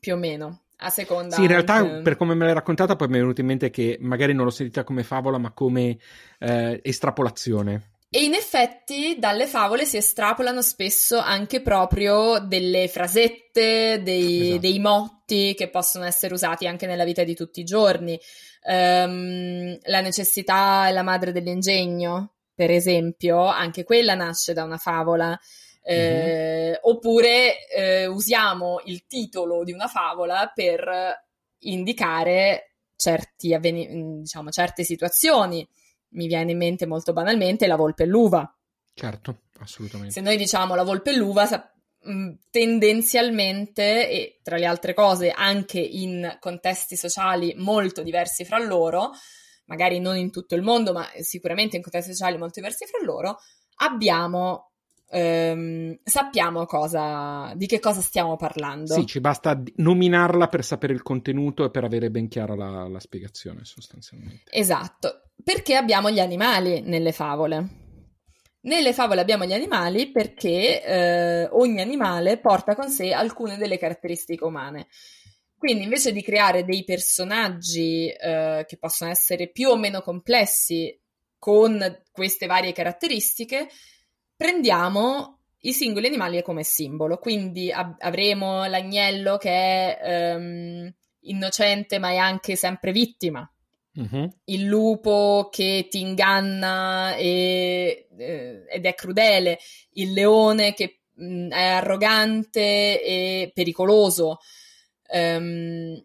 Più 0.00 0.14
o 0.14 0.16
meno 0.16 0.62
a 0.78 0.90
seconda. 0.90 1.34
Sì, 1.34 1.42
in 1.42 1.48
realtà, 1.48 1.74
anche... 1.74 2.02
per 2.02 2.16
come 2.16 2.34
me 2.34 2.44
l'hai 2.44 2.54
raccontata, 2.54 2.96
poi 2.96 3.08
mi 3.08 3.16
è 3.16 3.20
venuto 3.20 3.40
in 3.40 3.46
mente 3.46 3.70
che 3.70 3.96
magari 4.00 4.32
non 4.32 4.44
l'ho 4.44 4.50
sentita 4.50 4.84
come 4.84 5.02
favola, 5.02 5.38
ma 5.38 5.52
come 5.52 5.98
eh, 6.38 6.80
estrapolazione. 6.82 7.92
E 8.10 8.24
in 8.24 8.32
effetti 8.32 9.16
dalle 9.18 9.46
favole 9.46 9.84
si 9.84 9.98
estrapolano 9.98 10.62
spesso 10.62 11.18
anche 11.18 11.60
proprio 11.60 12.38
delle 12.38 12.88
frasette, 12.88 14.00
dei, 14.02 14.48
esatto. 14.48 14.60
dei 14.60 14.78
motti 14.78 15.54
che 15.54 15.68
possono 15.68 16.06
essere 16.06 16.32
usati 16.32 16.66
anche 16.66 16.86
nella 16.86 17.04
vita 17.04 17.22
di 17.22 17.34
tutti 17.34 17.60
i 17.60 17.64
giorni. 17.64 18.18
Um, 18.62 19.76
la 19.82 20.00
necessità 20.00 20.88
è 20.88 20.92
la 20.92 21.02
madre 21.02 21.32
dell'ingegno, 21.32 22.36
per 22.54 22.70
esempio, 22.70 23.44
anche 23.44 23.84
quella 23.84 24.14
nasce 24.14 24.54
da 24.54 24.64
una 24.64 24.78
favola. 24.78 25.38
Eh. 25.80 26.78
Oppure 26.82 27.66
eh, 27.68 28.06
usiamo 28.06 28.80
il 28.84 29.06
titolo 29.06 29.64
di 29.64 29.72
una 29.72 29.86
favola 29.86 30.50
per 30.54 31.26
indicare 31.60 32.74
certi 32.96 33.54
avveni- 33.54 34.20
diciamo, 34.20 34.50
certe 34.50 34.84
situazioni 34.84 35.66
mi 36.10 36.26
viene 36.26 36.52
in 36.52 36.58
mente 36.58 36.86
molto 36.86 37.12
banalmente 37.12 37.66
la 37.66 37.76
volpe 37.76 38.04
e 38.04 38.06
l'uva. 38.06 38.50
Certo, 38.94 39.42
assolutamente. 39.60 40.12
Se 40.12 40.20
noi 40.20 40.36
diciamo 40.36 40.74
la 40.74 40.82
volpe 40.82 41.10
e 41.10 41.16
l'uva, 41.16 41.46
sa- 41.46 41.70
mm, 42.08 42.32
tendenzialmente, 42.50 44.08
e 44.10 44.40
tra 44.42 44.56
le 44.56 44.66
altre 44.66 44.94
cose 44.94 45.30
anche 45.30 45.78
in 45.78 46.36
contesti 46.40 46.96
sociali 46.96 47.54
molto 47.56 48.02
diversi 48.02 48.44
fra 48.44 48.58
loro, 48.58 49.12
magari 49.66 50.00
non 50.00 50.16
in 50.16 50.30
tutto 50.30 50.54
il 50.54 50.62
mondo, 50.62 50.92
ma 50.92 51.06
sicuramente 51.20 51.76
in 51.76 51.82
contesti 51.82 52.12
sociali 52.12 52.38
molto 52.38 52.60
diversi 52.60 52.86
fra 52.86 53.04
loro, 53.04 53.38
abbiamo 53.80 54.67
ehm, 55.08 55.98
sappiamo 56.02 56.64
cosa, 56.66 57.52
di 57.54 57.66
che 57.66 57.80
cosa 57.80 58.00
stiamo 58.00 58.36
parlando. 58.36 58.94
Sì, 58.94 59.06
ci 59.06 59.20
basta 59.20 59.60
nominarla 59.76 60.48
per 60.48 60.64
sapere 60.64 60.92
il 60.92 61.02
contenuto 61.02 61.64
e 61.64 61.70
per 61.70 61.84
avere 61.84 62.10
ben 62.10 62.28
chiara 62.28 62.54
la, 62.54 62.88
la 62.88 63.00
spiegazione, 63.00 63.64
sostanzialmente. 63.64 64.50
Esatto. 64.50 65.22
Perché 65.42 65.76
abbiamo 65.76 66.10
gli 66.10 66.20
animali 66.20 66.80
nelle 66.80 67.12
favole? 67.12 67.86
Nelle 68.60 68.92
favole 68.92 69.20
abbiamo 69.20 69.44
gli 69.44 69.52
animali 69.52 70.10
perché 70.10 70.82
eh, 70.82 71.48
ogni 71.52 71.80
animale 71.80 72.38
porta 72.38 72.74
con 72.74 72.90
sé 72.90 73.12
alcune 73.12 73.56
delle 73.56 73.78
caratteristiche 73.78 74.44
umane. 74.44 74.88
Quindi 75.56 75.84
invece 75.84 76.12
di 76.12 76.22
creare 76.22 76.64
dei 76.64 76.84
personaggi 76.84 78.08
eh, 78.08 78.64
che 78.66 78.76
possono 78.78 79.10
essere 79.10 79.50
più 79.50 79.70
o 79.70 79.76
meno 79.76 80.02
complessi 80.02 80.96
con 81.38 82.02
queste 82.12 82.46
varie 82.46 82.72
caratteristiche, 82.72 83.68
prendiamo 84.38 85.40
i 85.62 85.72
singoli 85.72 86.06
animali 86.06 86.40
come 86.42 86.62
simbolo. 86.62 87.18
Quindi 87.18 87.70
ab- 87.72 87.96
avremo 87.98 88.64
l'agnello 88.66 89.36
che 89.36 89.96
è 89.98 90.34
um, 90.36 90.90
innocente 91.22 91.98
ma 91.98 92.10
è 92.10 92.16
anche 92.16 92.56
sempre 92.56 92.92
vittima. 92.92 93.50
Mm-hmm. 94.00 94.26
Il 94.44 94.64
lupo 94.64 95.48
che 95.50 95.88
ti 95.90 96.00
inganna 96.00 97.16
e, 97.16 98.06
eh, 98.16 98.64
ed 98.70 98.86
è 98.86 98.94
crudele, 98.94 99.58
il 99.94 100.12
leone 100.12 100.72
che 100.72 101.00
mh, 101.14 101.24
mm, 101.24 101.50
è 101.50 101.64
arrogante 101.64 103.02
e 103.02 103.50
pericoloso. 103.52 104.38
Um, 105.10 106.00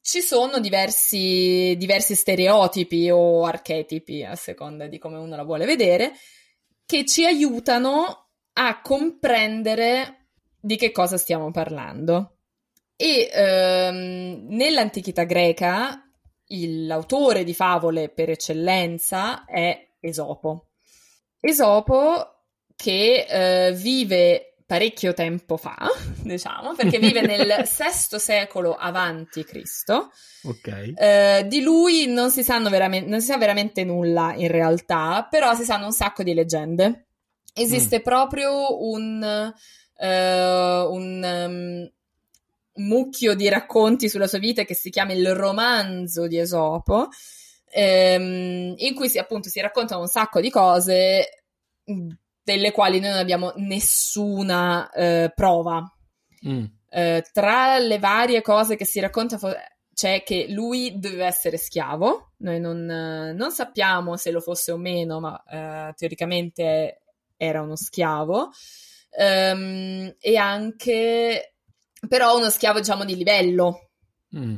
ci 0.00 0.20
sono 0.20 0.60
diversi, 0.60 1.74
diversi 1.78 2.14
stereotipi 2.14 3.10
o 3.10 3.44
archetipi, 3.44 4.22
a 4.22 4.36
seconda 4.36 4.86
di 4.86 4.98
come 4.98 5.16
uno 5.16 5.34
la 5.34 5.44
vuole 5.44 5.64
vedere, 5.64 6.12
che 6.86 7.04
ci 7.04 7.24
aiutano 7.24 8.28
a 8.54 8.80
comprendere 8.80 10.28
di 10.60 10.76
che 10.76 10.90
cosa 10.92 11.16
stiamo 11.16 11.50
parlando. 11.50 12.38
E 12.96 13.28
ehm, 13.32 14.46
nell'antichità 14.48 15.24
greca 15.24 16.00
l'autore 16.46 17.42
di 17.42 17.54
favole 17.54 18.08
per 18.08 18.30
eccellenza 18.30 19.44
è 19.44 19.88
Esopo. 20.00 20.68
Esopo 21.40 22.44
che 22.76 23.26
eh, 23.28 23.72
vive 23.72 24.53
parecchio 24.66 25.12
tempo 25.12 25.56
fa, 25.56 25.76
diciamo, 26.22 26.74
perché 26.74 26.98
vive 26.98 27.20
nel 27.20 27.64
VI 27.64 28.18
secolo 28.18 28.74
avanti 28.74 29.44
Cristo. 29.44 30.10
Ok. 30.44 30.92
Eh, 30.96 31.44
di 31.48 31.60
lui 31.60 32.06
non 32.06 32.30
si, 32.30 32.42
veramente, 32.42 33.08
non 33.08 33.20
si 33.20 33.26
sa 33.26 33.36
veramente 33.36 33.84
nulla 33.84 34.34
in 34.34 34.48
realtà, 34.48 35.26
però 35.30 35.54
si 35.54 35.64
sanno 35.64 35.86
un 35.86 35.92
sacco 35.92 36.22
di 36.22 36.34
leggende. 36.34 37.06
Esiste 37.52 38.00
mm. 38.00 38.02
proprio 38.02 38.82
un, 38.84 39.52
uh, 39.96 40.92
un 40.92 41.22
um, 41.22 41.90
mucchio 42.84 43.34
di 43.34 43.48
racconti 43.48 44.08
sulla 44.08 44.26
sua 44.26 44.38
vita 44.38 44.64
che 44.64 44.74
si 44.74 44.90
chiama 44.90 45.12
il 45.12 45.34
romanzo 45.34 46.26
di 46.26 46.38
Esopo, 46.38 47.08
ehm, 47.70 48.74
in 48.76 48.94
cui 48.94 49.08
si, 49.08 49.18
appunto 49.18 49.48
si 49.48 49.60
raccontano 49.60 50.00
un 50.00 50.08
sacco 50.08 50.40
di 50.40 50.50
cose 50.50 51.44
delle 52.44 52.70
quali 52.70 53.00
noi 53.00 53.10
non 53.10 53.18
abbiamo 53.18 53.52
nessuna 53.56 54.90
eh, 54.90 55.32
prova. 55.34 55.82
Mm. 56.46 56.64
Eh, 56.90 57.24
tra 57.32 57.78
le 57.78 57.98
varie 57.98 58.42
cose 58.42 58.76
che 58.76 58.84
si 58.84 59.00
racconta 59.00 59.38
fo- 59.38 59.56
c'è 59.94 60.22
che 60.22 60.46
lui 60.48 60.98
doveva 60.98 61.26
essere 61.26 61.56
schiavo, 61.56 62.32
noi 62.38 62.60
non, 62.60 62.84
non 62.84 63.50
sappiamo 63.52 64.16
se 64.16 64.30
lo 64.30 64.40
fosse 64.40 64.72
o 64.72 64.76
meno, 64.76 65.20
ma 65.20 65.42
eh, 65.44 65.94
teoricamente 65.94 67.02
era 67.36 67.62
uno 67.62 67.76
schiavo, 67.76 68.50
um, 69.18 70.14
e 70.18 70.36
anche 70.36 71.54
però 72.08 72.36
uno 72.36 72.50
schiavo 72.50 72.80
diciamo 72.80 73.04
di 73.04 73.16
livello. 73.16 73.90
Mm. 74.36 74.56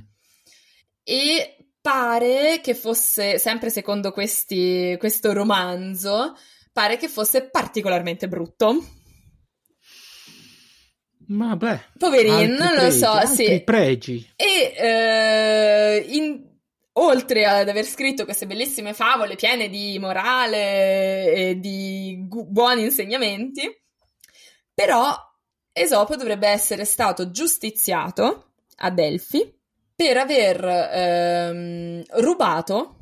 E 1.05 1.57
pare 1.81 2.61
che 2.63 2.75
fosse, 2.75 3.39
sempre 3.39 3.71
secondo 3.71 4.11
questi, 4.11 4.97
questo 4.99 5.33
romanzo, 5.33 6.35
pare 6.77 6.99
che 6.99 7.09
fosse 7.09 7.49
particolarmente 7.49 8.29
brutto. 8.29 8.85
Ma 11.29 11.57
beh, 11.57 11.81
poverino, 11.97 12.55
non 12.55 12.75
lo 12.75 12.91
so, 12.91 13.25
sì. 13.25 13.63
pregi. 13.65 14.31
E 14.37 14.75
eh, 14.77 16.05
in, 16.07 16.45
oltre 16.93 17.47
ad 17.47 17.67
aver 17.67 17.87
scritto 17.87 18.27
queste 18.27 18.47
bellissime 18.47 18.93
favole 18.93 19.37
piene 19.37 19.71
di 19.71 19.99
morale 19.99 21.33
e 21.33 21.59
di 21.59 22.27
gu- 22.29 22.47
buoni 22.47 22.83
insegnamenti, 22.83 23.63
però 24.75 25.17
Esopo 25.73 26.15
dovrebbe 26.15 26.49
essere 26.49 26.85
stato 26.85 27.31
giustiziato 27.31 28.53
a 28.77 28.91
Delfi 28.91 29.51
per 29.95 30.19
aver 30.19 30.63
ehm, 30.63 32.03
rubato 32.21 32.96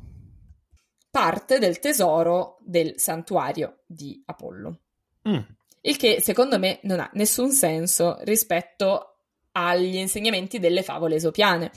parte 1.15 1.59
del 1.59 1.79
tesoro 1.79 2.57
del 2.59 2.95
santuario 2.97 3.83
di 3.85 4.21
Apollo. 4.25 4.79
Mm. 5.29 5.39
Il 5.79 5.95
che 5.95 6.19
secondo 6.19 6.59
me 6.59 6.79
non 6.83 6.99
ha 6.99 7.09
nessun 7.13 7.51
senso 7.51 8.17
rispetto 8.23 9.19
agli 9.53 9.95
insegnamenti 9.95 10.59
delle 10.59 10.83
favole 10.83 11.15
esopiane. 11.15 11.71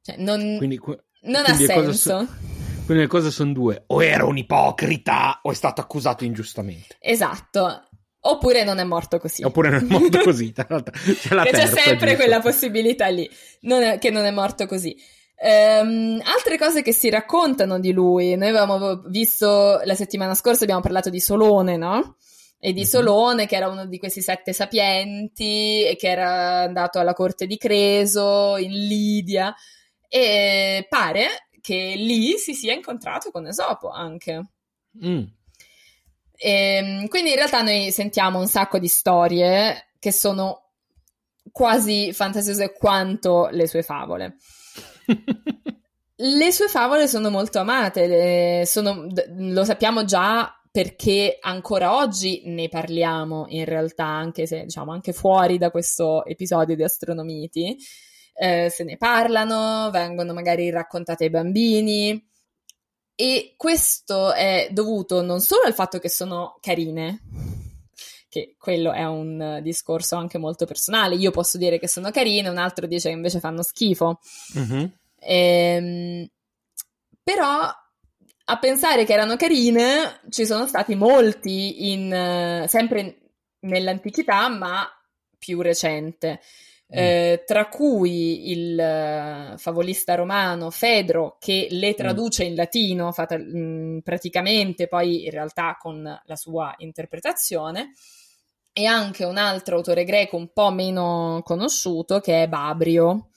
Cioè, 0.00 0.16
non, 0.16 0.56
quindi, 0.56 0.80
non 0.86 1.44
quindi 1.44 1.64
ha 1.64 1.66
senso. 1.66 1.92
So, 1.92 2.26
quindi 2.86 3.02
le 3.02 3.08
cose 3.08 3.30
sono 3.30 3.52
due: 3.52 3.84
o 3.88 4.02
era 4.02 4.24
un 4.24 4.38
ipocrita 4.38 5.40
o 5.42 5.50
è 5.50 5.54
stato 5.54 5.82
accusato 5.82 6.24
ingiustamente. 6.24 6.96
Esatto. 7.00 7.82
Oppure 8.20 8.64
non 8.64 8.78
è 8.78 8.84
morto 8.84 9.18
così. 9.18 9.44
Oppure 9.44 9.68
non 9.68 9.80
è 9.80 9.84
morto 9.86 10.20
così. 10.20 10.50
c'è, 10.56 10.64
la 10.66 11.44
c'è 11.44 11.50
terza, 11.50 11.76
sempre 11.76 12.08
giusto. 12.12 12.16
quella 12.16 12.40
possibilità 12.40 13.08
lì, 13.08 13.28
non 13.62 13.82
è, 13.82 13.98
che 13.98 14.08
non 14.08 14.24
è 14.24 14.30
morto 14.30 14.64
così. 14.64 14.96
Um, 15.40 16.20
altre 16.24 16.58
cose 16.58 16.82
che 16.82 16.92
si 16.92 17.08
raccontano 17.10 17.78
di 17.78 17.92
lui, 17.92 18.34
noi 18.34 18.48
avevamo 18.48 19.02
visto 19.06 19.80
la 19.84 19.94
settimana 19.94 20.34
scorsa, 20.34 20.64
abbiamo 20.64 20.80
parlato 20.80 21.10
di 21.10 21.20
Solone, 21.20 21.76
no? 21.76 22.16
E 22.58 22.72
di 22.72 22.80
mhm. 22.80 22.86
Solone, 22.86 23.46
che 23.46 23.54
era 23.54 23.68
uno 23.68 23.86
di 23.86 23.98
questi 23.98 24.20
sette 24.20 24.52
sapienti 24.52 25.84
e 25.84 25.94
che 25.96 26.08
era 26.08 26.62
andato 26.62 26.98
alla 26.98 27.12
corte 27.12 27.46
di 27.46 27.56
Creso, 27.56 28.56
in 28.56 28.72
Lidia, 28.72 29.54
e 30.08 30.84
pare 30.88 31.48
che 31.60 31.94
lì 31.96 32.36
si 32.36 32.54
sia 32.54 32.74
incontrato 32.74 33.30
con 33.30 33.46
Esopo 33.46 33.90
anche. 33.90 34.44
Mm. 35.04 35.22
E, 36.34 36.50
ehm, 36.50 37.06
quindi 37.08 37.30
in 37.30 37.36
realtà 37.36 37.62
noi 37.62 37.92
sentiamo 37.92 38.40
un 38.40 38.48
sacco 38.48 38.78
di 38.78 38.88
storie 38.88 39.90
che 40.00 40.12
sono 40.12 40.70
quasi 41.52 42.12
fantasiose 42.12 42.72
quanto 42.72 43.48
le 43.52 43.68
sue 43.68 43.82
favole. 43.82 44.36
Le 46.20 46.52
sue 46.52 46.68
favole 46.68 47.06
sono 47.06 47.30
molto 47.30 47.60
amate, 47.60 48.66
sono, 48.66 49.06
lo 49.36 49.64
sappiamo 49.64 50.04
già 50.04 50.52
perché 50.70 51.38
ancora 51.40 51.96
oggi 51.96 52.42
ne 52.46 52.68
parliamo 52.68 53.46
in 53.48 53.64
realtà, 53.64 54.04
anche 54.04 54.46
se 54.46 54.64
diciamo 54.64 54.92
anche 54.92 55.12
fuori 55.12 55.58
da 55.58 55.70
questo 55.70 56.24
episodio 56.24 56.76
di 56.76 56.82
Astronomiti. 56.82 57.76
Eh, 58.34 58.68
se 58.70 58.84
ne 58.84 58.96
parlano, 58.96 59.90
vengono 59.90 60.32
magari 60.32 60.70
raccontate 60.70 61.24
ai 61.24 61.30
bambini 61.30 62.24
e 63.20 63.54
questo 63.56 64.32
è 64.32 64.68
dovuto 64.70 65.22
non 65.22 65.40
solo 65.40 65.62
al 65.64 65.74
fatto 65.74 65.98
che 65.98 66.08
sono 66.08 66.56
carine, 66.60 67.22
che 68.28 68.54
quello 68.58 68.92
è 68.92 69.04
un 69.04 69.60
discorso 69.62 70.16
anche 70.16 70.38
molto 70.38 70.66
personale. 70.66 71.16
Io 71.16 71.30
posso 71.30 71.58
dire 71.58 71.78
che 71.78 71.88
sono 71.88 72.10
carine, 72.10 72.48
un 72.48 72.58
altro 72.58 72.86
dice 72.86 73.08
che 73.08 73.14
invece 73.14 73.40
fanno 73.40 73.62
schifo. 73.62 74.20
Mm-hmm. 74.58 74.84
Ehm, 75.20 76.28
però 77.22 77.70
a 78.50 78.58
pensare 78.58 79.04
che 79.04 79.12
erano 79.12 79.36
carine 79.36 80.20
ci 80.30 80.46
sono 80.46 80.66
stati 80.66 80.94
molti 80.94 81.92
in, 81.92 82.64
sempre 82.66 83.18
nell'antichità, 83.60 84.48
ma 84.48 84.86
più 85.38 85.60
recente. 85.60 86.40
Mm. 86.90 86.98
Eh, 86.98 87.42
tra 87.44 87.68
cui 87.68 88.50
il 88.50 88.72
uh, 88.72 89.58
favolista 89.58 90.14
romano 90.14 90.70
Fedro 90.70 91.36
che 91.38 91.66
le 91.70 91.90
mm. 91.90 91.94
traduce 91.94 92.44
in 92.44 92.54
latino 92.54 93.12
fatal- 93.12 93.44
mh, 93.44 93.58
mm, 93.58 93.98
praticamente 93.98 94.88
poi 94.88 95.26
in 95.26 95.30
realtà 95.30 95.76
con 95.78 96.02
la 96.02 96.36
sua 96.36 96.74
interpretazione 96.78 97.92
e 98.78 98.84
anche 98.84 99.24
un 99.24 99.38
altro 99.38 99.78
autore 99.78 100.04
greco 100.04 100.36
un 100.36 100.52
po' 100.52 100.70
meno 100.70 101.42
conosciuto 101.44 102.20
che 102.20 102.44
è 102.44 102.48
Babrio. 102.48 103.30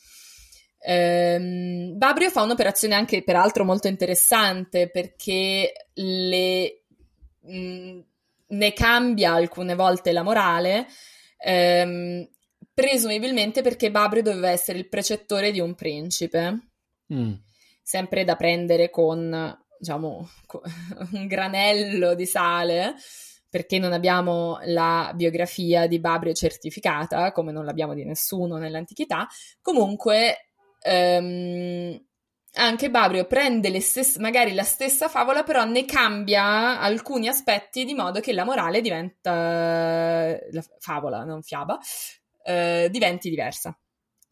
Ehm, 0.77 1.97
Babrio 1.97 2.29
fa 2.29 2.43
un'operazione 2.43 2.93
anche 2.93 3.23
peraltro 3.23 3.63
molto 3.63 3.87
interessante 3.87 4.91
perché 4.91 5.87
le, 5.93 6.83
mh, 7.39 7.99
ne 8.49 8.73
cambia 8.73 9.33
alcune 9.33 9.73
volte 9.73 10.11
la 10.11 10.21
morale 10.21 10.85
ehm, 11.39 12.29
presumibilmente 12.71 13.63
perché 13.63 13.89
Babrio 13.89 14.21
doveva 14.21 14.51
essere 14.51 14.77
il 14.77 14.89
precettore 14.89 15.49
di 15.49 15.59
un 15.59 15.73
principe. 15.73 16.67
Mm. 17.11 17.33
Sempre 17.81 18.23
da 18.25 18.35
prendere 18.35 18.91
con, 18.91 19.59
diciamo, 19.79 20.29
un 21.13 21.25
granello 21.25 22.13
di 22.13 22.27
sale, 22.27 22.93
perché 23.51 23.79
non 23.79 23.91
abbiamo 23.91 24.59
la 24.63 25.11
biografia 25.13 25.85
di 25.85 25.99
Babrio 25.99 26.31
certificata, 26.31 27.33
come 27.33 27.51
non 27.51 27.65
l'abbiamo 27.65 27.93
di 27.93 28.05
nessuno 28.05 28.55
nell'antichità. 28.55 29.27
Comunque, 29.61 30.51
ehm, 30.81 32.01
anche 32.53 32.89
Babrio 32.89 33.25
prende 33.25 33.77
stesse, 33.81 34.19
magari 34.19 34.53
la 34.53 34.63
stessa 34.63 35.09
favola, 35.09 35.43
però 35.43 35.65
ne 35.65 35.83
cambia 35.83 36.79
alcuni 36.79 37.27
aspetti 37.27 37.83
di 37.83 37.93
modo 37.93 38.21
che 38.21 38.31
la 38.31 38.45
morale 38.45 38.79
diventa 38.79 39.31
la 39.31 40.63
favola, 40.79 41.25
non 41.25 41.41
fiaba, 41.41 41.77
eh, 42.45 42.87
diventi 42.89 43.29
diversa. 43.29 43.77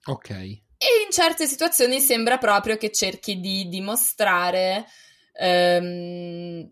Ok. 0.05 0.29
E 0.29 0.87
in 1.05 1.11
certe 1.11 1.45
situazioni 1.45 1.99
sembra 1.99 2.37
proprio 2.37 2.77
che 2.77 2.89
cerchi 2.89 3.41
di 3.41 3.67
dimostrare 3.67 4.85
ehm, 5.33 6.71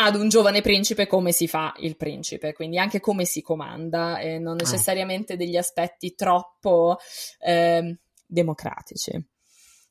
ad 0.00 0.14
un 0.14 0.28
giovane 0.28 0.60
principe 0.60 1.06
come 1.06 1.32
si 1.32 1.48
fa 1.48 1.74
il 1.78 1.96
principe, 1.96 2.52
quindi 2.52 2.78
anche 2.78 3.00
come 3.00 3.24
si 3.24 3.42
comanda, 3.42 4.18
e 4.18 4.38
non 4.38 4.52
ah. 4.52 4.62
necessariamente 4.62 5.36
degli 5.36 5.56
aspetti 5.56 6.14
troppo 6.14 6.98
ehm, 7.40 7.96
democratici. 8.26 9.12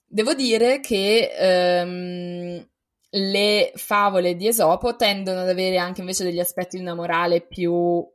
Devo 0.05 0.33
dire 0.33 0.79
che 0.79 1.31
ehm, 1.37 2.67
le 3.09 3.71
favole 3.75 4.35
di 4.35 4.47
Esopo 4.47 4.95
tendono 4.95 5.41
ad 5.41 5.49
avere 5.49 5.77
anche 5.77 5.99
invece 5.99 6.23
degli 6.23 6.39
aspetti 6.39 6.77
di 6.77 6.83
una 6.83 6.95
morale 6.95 7.41
più 7.41 8.05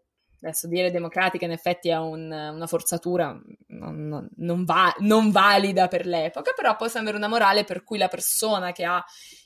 adesso 0.45 0.67
dire 0.67 0.91
democratica 0.91 1.45
in 1.45 1.53
effetti 1.53 1.89
è 1.89 1.97
un, 1.97 2.31
una 2.31 2.67
forzatura 2.67 3.39
non, 3.69 4.09
non, 4.09 4.29
non, 4.37 4.65
va, 4.65 4.93
non, 4.99 5.31
valida 5.31 5.87
per 5.87 6.05
l'epoca, 6.05 6.53
però 6.55 6.75
può 6.75 6.89
sembrare 6.89 7.17
una 7.17 7.29
morale 7.29 7.63
per 7.63 7.85
cui 7.85 7.97
la 7.97 8.09
persona 8.09 8.73
che 8.73 8.85
ha 8.85 9.03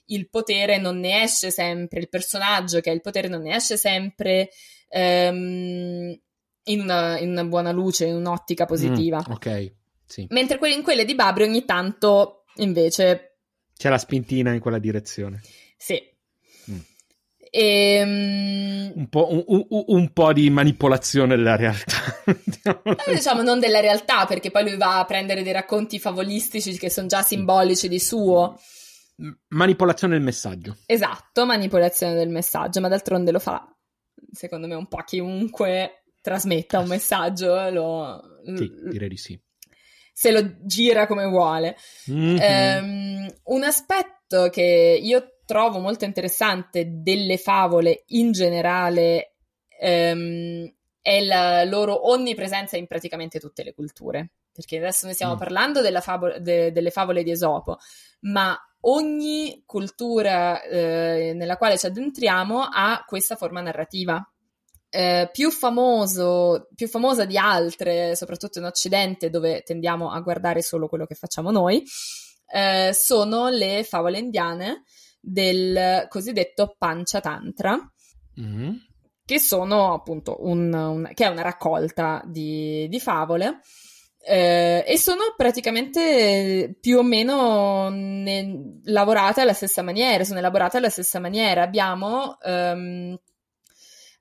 il 0.07 0.29
potere 0.29 0.79
non 0.79 0.99
ne 0.99 1.23
esce 1.23 1.51
sempre, 1.51 2.01
il 2.01 2.09
personaggio 2.09 2.81
che 2.81 2.91
ha 2.91 2.93
il 2.93 3.01
potere 3.01 3.29
non 3.29 3.43
ne 3.43 3.57
esce 3.57 3.77
sempre 3.77 4.51
ehm, 4.89 6.19
in, 6.65 6.81
una, 6.81 7.19
in, 7.19 7.31
una, 7.31 7.45
buona 7.45 7.73
luce, 7.73 8.07
in 8.07 8.15
un'ottica 8.15 8.67
positiva. 8.67 9.19
Mm, 9.19 9.33
ok, 9.33 9.73
sì. 10.07 10.27
Mentre 10.31 10.59
in 10.71 10.83
quelle 10.83 11.05
di 11.05 11.15
Babri 11.15 11.45
ogni 11.45 11.65
tanto 11.65 12.45
invece... 12.57 13.39
C'è 13.77 13.89
la 13.91 13.99
spintina 13.99 14.53
in 14.53 14.61
quella 14.61 14.79
direzione. 14.79 15.41
Sì, 15.77 16.03
e, 17.51 18.03
um... 18.03 18.93
un, 18.97 19.09
po', 19.09 19.33
un, 19.33 19.45
un, 19.47 19.85
un, 19.87 20.13
po', 20.13 20.33
di 20.35 20.51
manipolazione 20.51 21.37
della 21.37 21.57
realtà. 21.57 21.97
eh, 22.27 23.15
diciamo 23.15 23.41
non 23.41 23.59
della 23.59 23.81
realtà, 23.81 24.27
perché 24.27 24.51
poi 24.51 24.65
lui 24.65 24.77
va 24.77 24.99
a 24.99 25.05
prendere 25.07 25.43
dei 25.43 25.53
racconti 25.53 25.99
favolistici 25.99 26.77
che 26.77 26.91
sono 26.91 27.07
già 27.07 27.23
simbolici 27.23 27.89
di 27.89 27.99
suo. 27.99 28.61
Manipolazione 29.49 30.15
del 30.15 30.23
messaggio. 30.23 30.77
Esatto, 30.87 31.47
manipolazione 31.47 32.15
del 32.15 32.29
messaggio, 32.29 32.81
ma 32.81 32.89
d'altronde 32.89 33.31
lo 33.31 33.39
fa, 33.39 33.67
secondo 34.31 34.67
me, 34.67 34.75
un 34.75 34.87
po' 34.89 35.03
chiunque 35.05 36.05
trasmetta 36.21 36.81
un 36.81 36.89
messaggio. 36.89 37.71
Lo, 37.71 38.21
sì, 38.57 38.71
direi 38.91 39.09
di 39.09 39.17
sì. 39.17 39.41
Se 40.13 40.31
lo 40.31 40.57
gira 40.61 41.07
come 41.07 41.27
vuole. 41.27 41.77
Mm-hmm. 42.11 42.85
Um, 42.85 43.35
un 43.45 43.63
aspetto 43.65 44.49
che 44.51 44.99
io 45.01 45.39
trovo 45.45 45.79
molto 45.79 46.05
interessante 46.05 46.87
delle 46.89 47.39
favole 47.39 48.03
in 48.09 48.33
generale 48.33 49.37
ehm, 49.79 50.75
è 51.01 51.23
la 51.23 51.65
loro 51.65 52.11
onnipresenza 52.11 52.77
in 52.77 52.87
praticamente 52.87 53.39
tutte 53.39 53.63
le 53.63 53.73
culture. 53.73 54.31
Perché 54.53 54.79
adesso 54.79 55.05
noi 55.05 55.15
stiamo 55.15 55.35
mm. 55.35 55.39
parlando 55.39 56.01
favo- 56.01 56.39
de- 56.39 56.73
delle 56.73 56.91
favole 56.91 57.23
di 57.23 57.31
Esopo, 57.31 57.79
ma 58.21 58.59
ogni 58.89 59.63
cultura 59.65 60.63
eh, 60.63 61.33
nella 61.35 61.57
quale 61.57 61.79
ci 61.79 61.87
addentriamo 61.87 62.63
ha 62.63 63.05
questa 63.07 63.37
forma 63.37 63.61
narrativa. 63.61 64.23
Eh, 64.89 65.29
più, 65.33 65.51
famoso, 65.51 66.69
più 66.75 66.89
famosa 66.89 67.25
di 67.25 67.37
altre, 67.37 68.17
soprattutto 68.17 68.59
in 68.59 68.65
Occidente, 68.65 69.31
dove 69.31 69.63
tendiamo 69.63 70.11
a 70.11 70.21
guardare 70.21 70.63
solo 70.63 70.89
quello 70.89 71.07
che 71.07 71.15
facciamo 71.15 71.51
noi, 71.51 71.83
eh, 72.53 72.93
sono 72.95 73.49
le 73.49 73.85
favole 73.85 74.19
indiane, 74.19 74.85
del 75.27 76.07
cosiddetto 76.09 76.77
Panchatantra, 76.79 77.77
mm-hmm. 78.41 78.75
che 79.25 79.41
sono 79.41 79.93
appunto 79.93 80.37
un, 80.47 80.73
un, 80.73 81.11
che 81.15 81.25
è 81.25 81.29
una 81.29 81.43
raccolta 81.43 82.23
di, 82.25 82.87
di 82.89 83.01
favole. 83.01 83.61
Eh, 84.29 84.83
e 84.85 84.99
sono 84.99 85.35
praticamente 85.37 86.77
più 86.81 86.99
o 86.99 87.05
meno 87.05 87.89
ne, 87.91 88.81
lavorate 88.87 89.43
alla 89.43 89.53
stessa 89.53 89.83
maniera, 89.83 90.25
sono 90.25 90.41
elaborate 90.41 90.79
alla 90.79 90.91
stessa 90.91 91.21
maniera. 91.21 91.63
Abbiamo 91.63 92.37
um, 92.43 93.17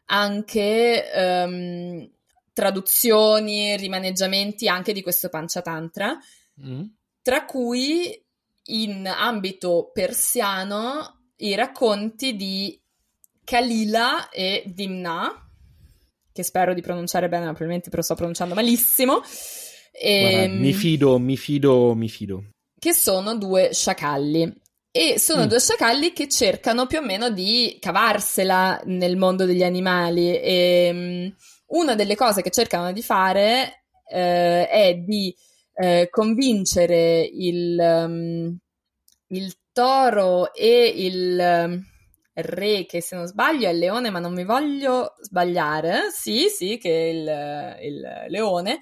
anche 0.06 1.04
um, 1.12 2.08
traduzioni, 2.54 3.76
rimaneggiamenti 3.78 4.68
anche 4.68 4.94
di 4.94 5.02
questo 5.02 5.30
Panchatantra, 5.30 6.16
mm. 6.64 6.84
tra 7.24 7.46
cui 7.46 8.24
in 8.66 9.08
ambito 9.08 9.90
persiano 9.92 11.22
i 11.38 11.56
racconti 11.56 12.36
di 12.36 12.80
Kalila 13.44 14.30
e 14.30 14.62
Dimna, 14.68 15.50
che 16.32 16.44
spero 16.44 16.76
di 16.76 16.82
pronunciare 16.82 17.28
bene, 17.28 17.46
ma 17.46 17.54
probabilmente 17.54 17.90
lo 17.92 18.04
sto 18.04 18.14
pronunciando 18.14 18.54
malissimo. 18.54 19.24
E, 19.98 20.20
Guarda, 20.20 20.54
mi 20.54 20.74
fido, 20.74 21.20
mi 21.20 21.38
fido, 21.38 21.96
mi 21.96 22.10
fido. 22.10 22.44
Che 22.78 22.94
sono 22.94 23.38
due 23.38 23.74
sciacalli. 23.74 24.54
E 24.92 25.20
sono 25.20 25.46
mm. 25.46 25.48
due 25.48 25.60
sciacalli 25.60 26.14
che 26.14 26.28
cercano 26.28 26.86
più 26.86 27.00
o 27.00 27.02
meno 27.02 27.30
di 27.30 27.78
cavarsela 27.80 28.82
nel 28.86 29.18
mondo 29.18 29.46
degli 29.46 29.64
animali. 29.64 30.38
E 30.40 30.90
um, 30.92 31.36
una 31.68 31.96
delle 31.96 32.16
cose 32.16 32.42
che 32.42 32.52
cercano 32.52 32.92
di 32.92 33.02
fare 33.02 33.86
eh, 34.08 34.68
è 34.68 34.96
di 34.96 35.34
eh, 35.76 36.08
convincere 36.10 37.22
il, 37.22 37.78
um, 37.78 38.58
il 39.28 39.54
toro 39.72 40.54
e 40.54 40.94
il 40.96 41.38
um, 41.40 41.84
re, 42.34 42.86
che 42.86 43.02
se 43.02 43.16
non 43.16 43.28
sbaglio 43.28 43.68
è 43.68 43.72
il 43.72 43.80
leone, 43.80 44.10
ma 44.10 44.20
non 44.20 44.34
mi 44.34 44.46
voglio 44.46 45.16
sbagliare, 45.22 46.10
sì, 46.12 46.48
sì, 46.50 46.78
che 46.78 46.90
è 46.90 47.10
il, 47.10 47.94
il 47.94 48.26
leone. 48.30 48.80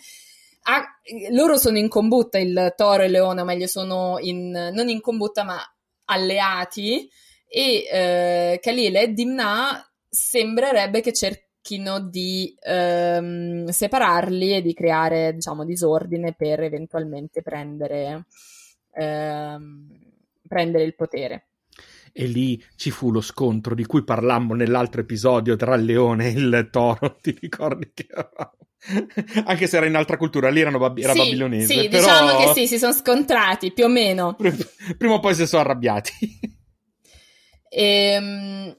Ah, 0.66 0.86
loro 1.32 1.58
sono 1.58 1.78
in 1.78 1.90
combutta, 1.90 2.38
il 2.38 2.74
toro 2.78 3.04
e 3.04 3.08
il 3.08 3.12
leone, 3.12 3.42
o 3.42 3.44
meglio, 3.44 3.68
sono 3.68 4.18
in, 4.20 4.52
non 4.52 4.88
in 4.90 5.02
combutta, 5.02 5.44
ma 5.44 5.60
alleati. 6.06 7.10
E 7.48 7.86
eh, 7.92 8.60
Khalil 8.62 8.96
e 8.96 9.14
Dimna 9.14 9.86
sembrerebbe 10.10 11.02
che 11.02 11.12
cerchino 11.14 12.00
di 12.00 12.56
ehm, 12.62 13.68
separarli 13.68 14.56
e 14.56 14.62
di 14.62 14.74
creare, 14.74 15.34
diciamo, 15.34 15.66
disordine 15.66 16.34
per 16.34 16.62
eventualmente 16.62 17.42
prendere, 17.42 18.26
ehm, 18.94 19.90
prendere 20.48 20.84
il 20.86 20.96
potere. 20.96 21.48
E 22.16 22.26
lì 22.28 22.64
ci 22.76 22.92
fu 22.92 23.12
lo 23.12 23.22
scontro 23.22 23.74
di 23.74 23.86
cui 23.86 24.04
parlammo 24.04 24.54
nell'altro 24.54 25.02
episodio 25.02 25.56
tra 25.56 25.74
il 25.76 25.84
leone 25.84 26.28
e 26.28 26.32
il 26.32 26.68
toro, 26.72 27.18
ti 27.22 27.36
ricordi 27.40 27.92
che 27.94 28.08
anche 29.46 29.68
se 29.68 29.78
era 29.78 29.86
in 29.88 29.96
altra 29.96 30.18
cultura, 30.18 30.50
lì 30.50 30.62
erano 30.62 30.78
bab- 30.78 31.00
era 31.00 31.14
sì, 31.14 31.18
babilonese. 31.20 31.74
Sì, 31.74 31.88
però... 31.88 32.02
diciamo 32.02 32.38
che 32.38 32.54
sì, 32.54 32.68
si 32.68 32.78
sono 32.78 32.94
scontrati 32.94 33.72
più 33.72 33.86
o 33.86 33.90
meno. 33.90 34.36
Prima 34.98 35.14
o 35.16 35.20
poi 35.20 35.34
si 35.34 35.48
sono 35.48 35.64
arrabbiati. 35.64 36.12
Ehm, 37.70 38.78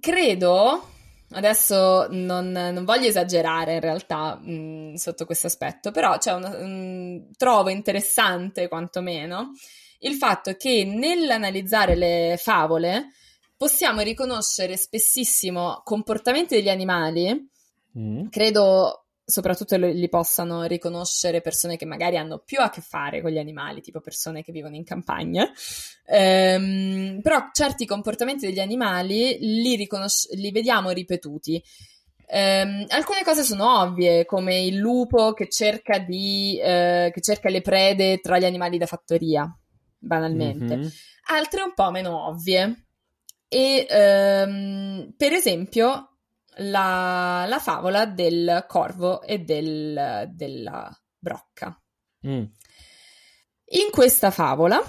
credo 0.00 0.88
Adesso 1.34 2.06
non, 2.10 2.52
non, 2.52 2.84
voglio 2.84 3.08
esagerare 3.08 3.74
in 3.74 3.80
realtà 3.80 4.36
mh, 4.40 4.52
mm, 4.52 4.94
sotto 4.94 5.24
questo 5.26 5.48
aspetto, 5.48 5.90
però 5.90 6.16
una, 6.26 6.48
mh, 6.48 7.30
trovo 7.36 7.70
interessante 7.70 8.68
quantomeno 8.68 9.50
il 10.04 10.14
fatto 10.14 10.54
che 10.54 10.84
nell'analizzare 10.84 11.94
le 11.94 12.38
favole 12.40 13.10
possiamo 13.56 14.00
riconoscere 14.00 14.76
spessissimo 14.76 15.80
comportamenti 15.84 16.54
degli 16.54 16.68
animali, 16.68 17.50
mm. 17.98 18.26
credo 18.28 19.04
soprattutto 19.26 19.76
li 19.76 20.08
possano 20.10 20.64
riconoscere 20.64 21.40
persone 21.40 21.76
che 21.76 21.86
magari 21.86 22.18
hanno 22.18 22.42
più 22.44 22.60
a 22.60 22.68
che 22.68 22.82
fare 22.82 23.22
con 23.22 23.30
gli 23.30 23.38
animali, 23.38 23.80
tipo 23.80 24.00
persone 24.00 24.42
che 24.42 24.52
vivono 24.52 24.76
in 24.76 24.84
campagna. 24.84 25.50
Ehm, 26.06 27.20
però 27.22 27.48
certi 27.52 27.86
comportamenti 27.86 28.46
degli 28.46 28.60
animali 28.60 29.38
li, 29.40 29.76
riconos- 29.76 30.30
li 30.34 30.50
vediamo 30.50 30.90
ripetuti. 30.90 31.62
Ehm, 32.26 32.84
alcune 32.88 33.22
cose 33.24 33.44
sono 33.44 33.80
ovvie, 33.80 34.26
come 34.26 34.60
il 34.62 34.76
lupo 34.76 35.32
che 35.32 35.48
cerca, 35.48 35.98
di, 35.98 36.58
eh, 36.62 37.10
che 37.12 37.20
cerca 37.22 37.48
le 37.48 37.62
prede 37.62 38.18
tra 38.20 38.38
gli 38.38 38.44
animali 38.44 38.76
da 38.76 38.86
fattoria, 38.86 39.50
banalmente. 40.04 40.76
Mm-hmm. 40.76 40.88
Altre 41.30 41.62
un 41.62 41.74
po' 41.74 41.90
meno 41.90 42.28
ovvie. 42.28 42.86
E 43.48 43.86
ehm, 43.88 45.14
per 45.16 45.32
esempio, 45.32 46.18
la, 46.56 47.44
la 47.48 47.58
favola 47.58 48.06
del 48.06 48.64
corvo 48.68 49.22
e 49.22 49.38
del, 49.40 50.30
della 50.32 50.90
brocca. 51.18 51.78
Mm. 52.26 52.44
In 53.66 53.90
questa 53.90 54.30
favola 54.30 54.82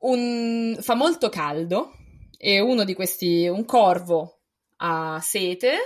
un, 0.00 0.76
fa 0.80 0.94
molto 0.94 1.28
caldo 1.28 1.92
e 2.36 2.60
uno 2.60 2.84
di 2.84 2.94
questi, 2.94 3.46
un 3.46 3.64
corvo 3.64 4.40
ha 4.78 5.20
sete 5.20 5.76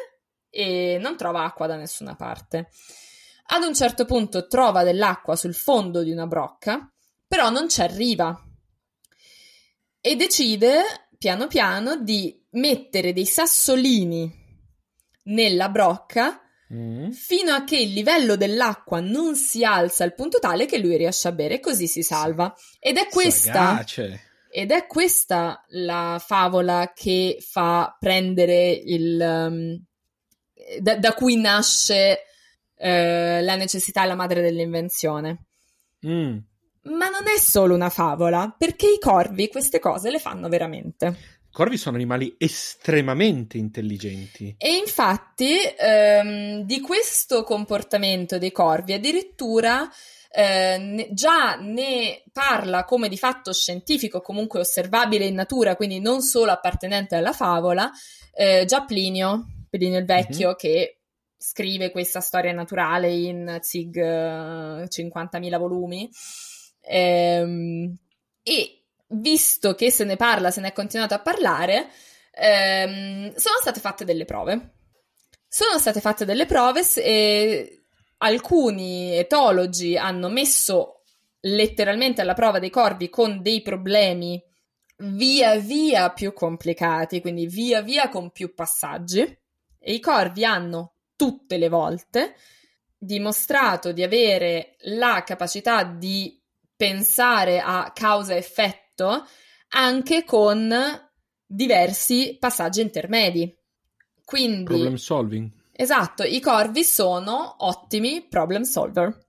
e 0.48 0.98
non 1.00 1.16
trova 1.16 1.44
acqua 1.44 1.66
da 1.66 1.76
nessuna 1.76 2.14
parte. 2.14 2.70
Ad 3.48 3.62
un 3.62 3.74
certo 3.74 4.06
punto 4.06 4.46
trova 4.46 4.82
dell'acqua 4.82 5.36
sul 5.36 5.54
fondo 5.54 6.02
di 6.02 6.10
una 6.10 6.26
brocca, 6.26 6.90
però 7.26 7.50
non 7.50 7.68
ci 7.68 7.80
arriva 7.80 8.40
e 10.00 10.16
decide 10.16 11.08
piano 11.18 11.46
piano 11.46 11.96
di 11.96 12.44
mettere 12.50 13.12
dei 13.12 13.26
sassolini 13.26 14.44
nella 15.24 15.68
brocca 15.68 16.40
mm. 16.72 17.10
fino 17.10 17.52
a 17.52 17.64
che 17.64 17.76
il 17.76 17.92
livello 17.92 18.36
dell'acqua 18.36 19.00
non 19.00 19.34
si 19.34 19.64
alza 19.64 20.04
al 20.04 20.14
punto 20.14 20.38
tale 20.38 20.66
che 20.66 20.78
lui 20.78 20.96
riesce 20.96 21.28
a 21.28 21.32
bere 21.32 21.54
e 21.54 21.60
così 21.60 21.86
si 21.86 22.02
salva. 22.02 22.54
Ed 22.78 22.96
è 22.96 23.08
questa. 23.08 23.84
Ed 24.48 24.70
è 24.70 24.86
questa 24.86 25.64
la 25.70 26.22
favola 26.24 26.92
che 26.94 27.38
fa 27.40 27.94
prendere 27.98 28.70
il. 28.70 29.18
Um, 29.20 29.84
da, 30.80 30.96
da, 30.96 31.12
cui 31.12 31.36
nasce 31.36 32.22
uh, 32.76 32.86
la 32.86 33.56
necessità 33.56 34.04
e 34.04 34.06
la 34.06 34.14
madre 34.14 34.40
dell'invenzione. 34.40 35.46
Mm. 36.06 36.38
Ma 36.86 37.08
non 37.08 37.28
è 37.28 37.38
solo 37.38 37.74
una 37.74 37.90
favola, 37.90 38.54
perché 38.56 38.86
i 38.86 38.98
corvi 38.98 39.48
queste 39.48 39.78
cose 39.78 40.10
le 40.10 40.18
fanno 40.18 40.48
veramente 40.48 41.34
corvi 41.56 41.78
sono 41.78 41.96
animali 41.96 42.34
estremamente 42.36 43.56
intelligenti. 43.56 44.56
E 44.58 44.74
infatti 44.76 45.56
ehm, 45.74 46.60
di 46.64 46.82
questo 46.82 47.44
comportamento 47.44 48.36
dei 48.36 48.52
corvi 48.52 48.92
addirittura 48.92 49.90
eh, 50.30 50.76
ne, 50.76 51.08
già 51.12 51.54
ne 51.54 52.24
parla 52.30 52.84
come 52.84 53.08
di 53.08 53.16
fatto 53.16 53.54
scientifico, 53.54 54.20
comunque 54.20 54.60
osservabile 54.60 55.24
in 55.24 55.34
natura, 55.34 55.76
quindi 55.76 55.98
non 55.98 56.20
solo 56.20 56.50
appartenente 56.50 57.14
alla 57.14 57.32
favola, 57.32 57.90
eh, 58.34 58.66
già 58.66 58.84
Plinio, 58.84 59.46
Plinio 59.70 59.98
il 59.98 60.04
Vecchio, 60.04 60.48
mm-hmm. 60.48 60.56
che 60.58 60.98
scrive 61.38 61.90
questa 61.90 62.20
storia 62.20 62.52
naturale 62.52 63.10
in 63.14 63.58
Zig 63.62 63.96
uh, 63.96 64.84
50.000 64.84 65.58
volumi. 65.58 66.10
Ehm, 66.86 67.94
e 68.42 68.84
visto 69.08 69.74
che 69.74 69.90
se 69.90 70.04
ne 70.04 70.16
parla, 70.16 70.50
se 70.50 70.60
ne 70.60 70.68
è 70.68 70.72
continuato 70.72 71.14
a 71.14 71.20
parlare, 71.20 71.88
ehm, 72.32 73.34
sono 73.34 73.58
state 73.60 73.80
fatte 73.80 74.04
delle 74.04 74.24
prove. 74.24 74.72
Sono 75.48 75.78
state 75.78 76.00
fatte 76.00 76.24
delle 76.24 76.46
prove 76.46 76.82
e 76.96 77.84
alcuni 78.18 79.16
etologi 79.16 79.96
hanno 79.96 80.28
messo 80.28 81.02
letteralmente 81.40 82.20
alla 82.20 82.34
prova 82.34 82.58
dei 82.58 82.70
corvi 82.70 83.08
con 83.08 83.42
dei 83.42 83.62
problemi 83.62 84.42
via 84.98 85.56
via 85.58 86.10
più 86.10 86.32
complicati, 86.32 87.20
quindi 87.20 87.46
via 87.46 87.82
via 87.82 88.08
con 88.08 88.30
più 88.30 88.54
passaggi. 88.54 89.20
E 89.78 89.92
i 89.92 90.00
corvi 90.00 90.44
hanno 90.44 90.94
tutte 91.14 91.56
le 91.56 91.68
volte 91.68 92.34
dimostrato 92.98 93.92
di 93.92 94.02
avere 94.02 94.76
la 94.80 95.22
capacità 95.24 95.84
di 95.84 96.40
pensare 96.76 97.60
a 97.60 97.90
causa-effetto 97.94 99.26
anche 99.70 100.24
con 100.24 100.72
diversi 101.46 102.36
passaggi 102.38 102.80
intermedi. 102.80 103.54
Quindi, 104.24 104.64
problem 104.64 104.94
solving. 104.96 105.50
Esatto, 105.72 106.22
i 106.22 106.40
corvi 106.40 106.84
sono 106.84 107.56
ottimi 107.58 108.26
problem 108.26 108.62
solver. 108.62 109.24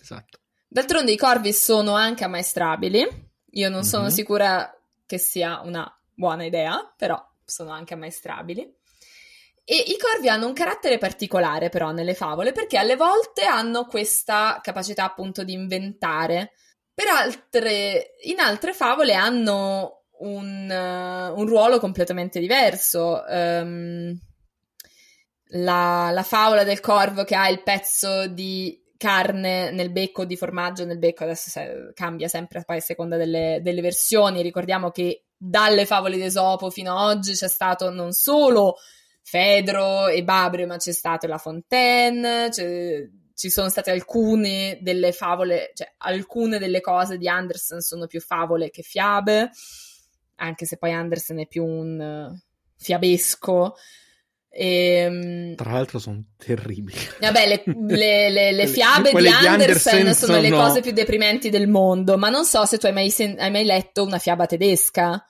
Esatto. 0.00 0.38
D'altronde 0.68 1.12
i 1.12 1.16
corvi 1.16 1.52
sono 1.52 1.94
anche 1.94 2.24
ammaestrabili. 2.24 3.30
Io 3.52 3.68
non 3.68 3.78
mm-hmm. 3.78 3.88
sono 3.88 4.04
mhm. 4.04 4.10
sicura 4.10 4.70
che 5.06 5.18
sia 5.18 5.60
una 5.60 5.90
buona 6.12 6.44
idea, 6.44 6.92
però 6.96 7.16
sono 7.44 7.70
anche 7.70 7.94
ammaestrabili. 7.94 8.75
E 9.68 9.74
i 9.74 9.96
corvi 9.98 10.28
hanno 10.28 10.46
un 10.46 10.52
carattere 10.52 10.96
particolare 10.96 11.70
però 11.70 11.90
nelle 11.90 12.14
favole 12.14 12.52
perché 12.52 12.78
alle 12.78 12.94
volte 12.94 13.44
hanno 13.44 13.86
questa 13.86 14.60
capacità 14.62 15.02
appunto 15.02 15.42
di 15.42 15.54
inventare 15.54 16.52
per 16.94 17.08
altre, 17.08 18.14
in 18.22 18.38
altre 18.38 18.72
favole 18.72 19.14
hanno 19.14 20.04
un, 20.20 20.70
uh, 20.70 21.36
un 21.36 21.46
ruolo 21.46 21.80
completamente 21.80 22.38
diverso. 22.38 23.24
Um, 23.28 24.16
la, 25.48 26.10
la, 26.12 26.22
favola 26.22 26.62
del 26.62 26.78
corvo 26.78 27.24
che 27.24 27.34
ha 27.34 27.48
il 27.48 27.62
pezzo 27.64 28.28
di 28.28 28.82
carne 28.96 29.72
nel 29.72 29.90
becco, 29.90 30.24
di 30.24 30.36
formaggio 30.36 30.84
nel 30.84 30.98
becco, 30.98 31.24
adesso 31.24 31.50
se, 31.50 31.90
cambia 31.92 32.28
sempre 32.28 32.62
poi 32.64 32.76
a 32.76 32.80
seconda 32.80 33.16
delle, 33.16 33.58
delle, 33.62 33.80
versioni. 33.80 34.42
Ricordiamo 34.42 34.90
che 34.90 35.24
dalle 35.36 35.86
favole 35.86 36.14
di 36.14 36.22
Esopo 36.22 36.70
fino 36.70 36.96
ad 36.96 37.16
oggi 37.16 37.32
c'è 37.32 37.48
stato 37.48 37.90
non 37.90 38.12
solo 38.12 38.76
Fedro 39.28 40.06
e 40.06 40.22
Babrio, 40.22 40.68
ma 40.68 40.76
c'è 40.76 40.92
stato 40.92 41.26
La 41.26 41.36
Fontaine, 41.36 42.48
ci 42.52 43.50
sono 43.50 43.68
state 43.68 43.90
alcune 43.90 44.78
delle 44.80 45.10
favole, 45.10 45.72
cioè 45.74 45.92
alcune 45.98 46.60
delle 46.60 46.80
cose 46.80 47.18
di 47.18 47.26
Andersen 47.26 47.80
sono 47.80 48.06
più 48.06 48.20
favole 48.20 48.70
che 48.70 48.82
fiabe, 48.82 49.50
anche 50.36 50.64
se 50.64 50.76
poi 50.76 50.92
Andersen 50.92 51.40
è 51.40 51.48
più 51.48 51.64
un 51.64 52.30
uh, 52.30 52.40
fiabesco. 52.76 53.74
E, 54.48 54.66
ehm, 54.68 55.54
Tra 55.56 55.72
l'altro 55.72 55.98
sono 55.98 56.22
terribili. 56.36 56.96
Vabbè, 57.18 57.48
le, 57.48 57.62
le, 57.96 58.30
le, 58.30 58.52
le 58.52 58.66
fiabe 58.68 59.10
di 59.10 59.26
Andersen, 59.26 59.50
Andersen 59.50 60.14
sono, 60.14 60.34
sono, 60.34 60.40
le 60.40 60.50
cose 60.50 60.80
più 60.82 60.92
deprimenti 60.92 61.50
del 61.50 61.66
mondo, 61.66 62.16
ma 62.16 62.28
non 62.28 62.44
so 62.44 62.64
se 62.64 62.78
tu 62.78 62.86
hai 62.86 62.92
mai, 62.92 63.10
sen- 63.10 63.40
hai 63.40 63.50
mai 63.50 63.64
letto 63.64 64.04
una 64.04 64.18
fiaba 64.18 64.46
tedesca. 64.46 65.20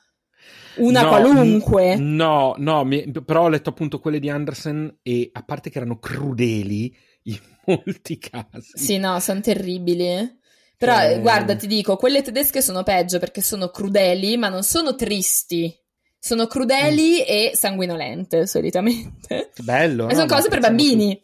Una 0.76 1.02
no, 1.02 1.08
qualunque. 1.08 1.96
N- 1.96 2.14
no, 2.14 2.54
no, 2.58 2.84
mi- 2.84 3.10
però 3.24 3.44
ho 3.44 3.48
letto 3.48 3.70
appunto 3.70 3.98
quelle 3.98 4.18
di 4.18 4.28
Andersen 4.28 4.98
e 5.02 5.30
a 5.32 5.42
parte 5.42 5.70
che 5.70 5.78
erano 5.78 5.98
crudeli, 5.98 6.94
in 7.24 7.38
molti 7.66 8.18
casi. 8.18 8.70
Sì, 8.74 8.98
no, 8.98 9.18
sono 9.20 9.40
terribili. 9.40 10.38
Però 10.76 11.00
eh... 11.00 11.20
guarda, 11.20 11.56
ti 11.56 11.66
dico, 11.66 11.96
quelle 11.96 12.22
tedesche 12.22 12.60
sono 12.60 12.82
peggio 12.82 13.18
perché 13.18 13.40
sono 13.40 13.68
crudeli, 13.68 14.36
ma 14.36 14.48
non 14.48 14.62
sono 14.62 14.94
tristi. 14.94 15.74
Sono 16.18 16.46
crudeli 16.46 17.20
mm. 17.20 17.24
e 17.26 17.50
sanguinolente, 17.54 18.46
solitamente. 18.46 19.50
Bello. 19.62 20.08
E 20.08 20.14
sono 20.14 20.26
no, 20.26 20.34
cose 20.34 20.48
per 20.48 20.60
bambini. 20.60 21.20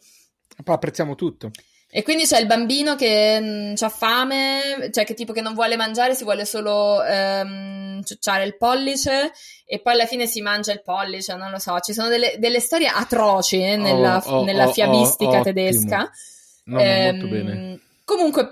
Tutto. 0.47 0.71
Apprezziamo 0.71 1.15
tutto. 1.15 1.51
E 1.95 2.01
quindi 2.01 2.25
c'è 2.25 2.39
il 2.39 2.47
bambino 2.47 2.95
che 2.95 3.39
mh, 3.39 3.75
ha 3.79 3.89
fame, 3.89 4.89
cioè 4.91 5.05
che 5.05 5.13
tipo 5.13 5.31
che 5.31 5.41
non 5.41 5.53
vuole 5.53 5.75
mangiare, 5.75 6.15
si 6.15 6.23
vuole 6.23 6.43
solo 6.43 7.03
ehm, 7.03 8.01
ciucciare 8.01 8.45
il 8.45 8.57
pollice 8.57 9.31
e 9.63 9.79
poi 9.79 9.93
alla 9.93 10.07
fine 10.07 10.25
si 10.25 10.41
mangia 10.41 10.71
il 10.73 10.81
pollice, 10.81 11.35
non 11.35 11.51
lo 11.51 11.59
so. 11.59 11.79
Ci 11.81 11.93
sono 11.93 12.07
delle, 12.07 12.37
delle 12.39 12.59
storie 12.59 12.87
atroci 12.87 13.61
eh, 13.61 13.75
nella, 13.75 14.23
oh, 14.25 14.37
oh, 14.37 14.43
nella, 14.43 14.69
oh, 14.69 14.71
fiabistica 14.71 15.41
oh, 15.41 15.43
tedesca. 15.43 16.09
No, 16.63 16.79
ehm, 16.79 17.15
molto 17.15 17.27
bene. 17.27 17.79
Comunque 18.05 18.51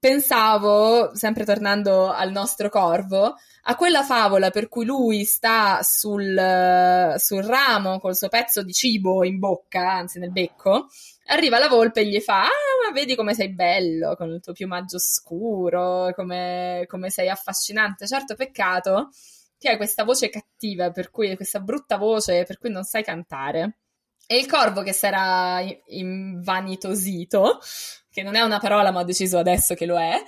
pensavo, 0.00 1.14
sempre 1.14 1.44
tornando 1.44 2.10
al 2.10 2.32
nostro 2.32 2.68
corvo, 2.70 3.36
a 3.62 3.76
quella 3.76 4.02
favola 4.02 4.50
per 4.50 4.68
cui 4.68 4.84
lui 4.84 5.24
sta 5.24 5.78
sul, 5.82 7.14
sul 7.18 7.42
ramo 7.44 8.00
col 8.00 8.16
suo 8.16 8.28
pezzo 8.28 8.64
di 8.64 8.72
cibo 8.72 9.24
in 9.24 9.38
bocca, 9.38 9.92
anzi 9.92 10.18
nel 10.18 10.32
becco, 10.32 10.88
arriva 11.30 11.58
la 11.58 11.68
volpe 11.68 12.00
e 12.00 12.06
gli 12.06 12.20
fa: 12.20 12.42
Ah, 12.42 12.86
ma 12.86 12.92
vedi 12.92 13.14
come 13.16 13.34
sei 13.34 13.52
bello 13.52 14.14
con 14.16 14.30
il 14.30 14.40
tuo 14.40 14.52
piumaggio 14.52 14.98
scuro, 14.98 16.12
come, 16.14 16.84
come 16.86 17.10
sei 17.10 17.28
affascinante. 17.28 18.06
Certo, 18.06 18.34
peccato 18.34 19.10
che 19.58 19.68
hai 19.68 19.76
questa 19.76 20.04
voce 20.04 20.30
cattiva, 20.30 20.90
per 20.90 21.10
cui 21.10 21.36
questa 21.36 21.60
brutta 21.60 21.96
voce 21.98 22.44
per 22.44 22.58
cui 22.58 22.70
non 22.70 22.84
sai 22.84 23.02
cantare. 23.02 23.78
E 24.26 24.36
il 24.38 24.46
corvo 24.46 24.82
che 24.82 24.96
era 25.00 25.60
invanitosito, 25.86 27.58
che 28.10 28.22
non 28.22 28.36
è 28.36 28.40
una 28.40 28.58
parola, 28.58 28.90
ma 28.90 29.00
ho 29.00 29.04
deciso 29.04 29.38
adesso 29.38 29.74
che 29.74 29.86
lo 29.86 29.98
è, 29.98 30.22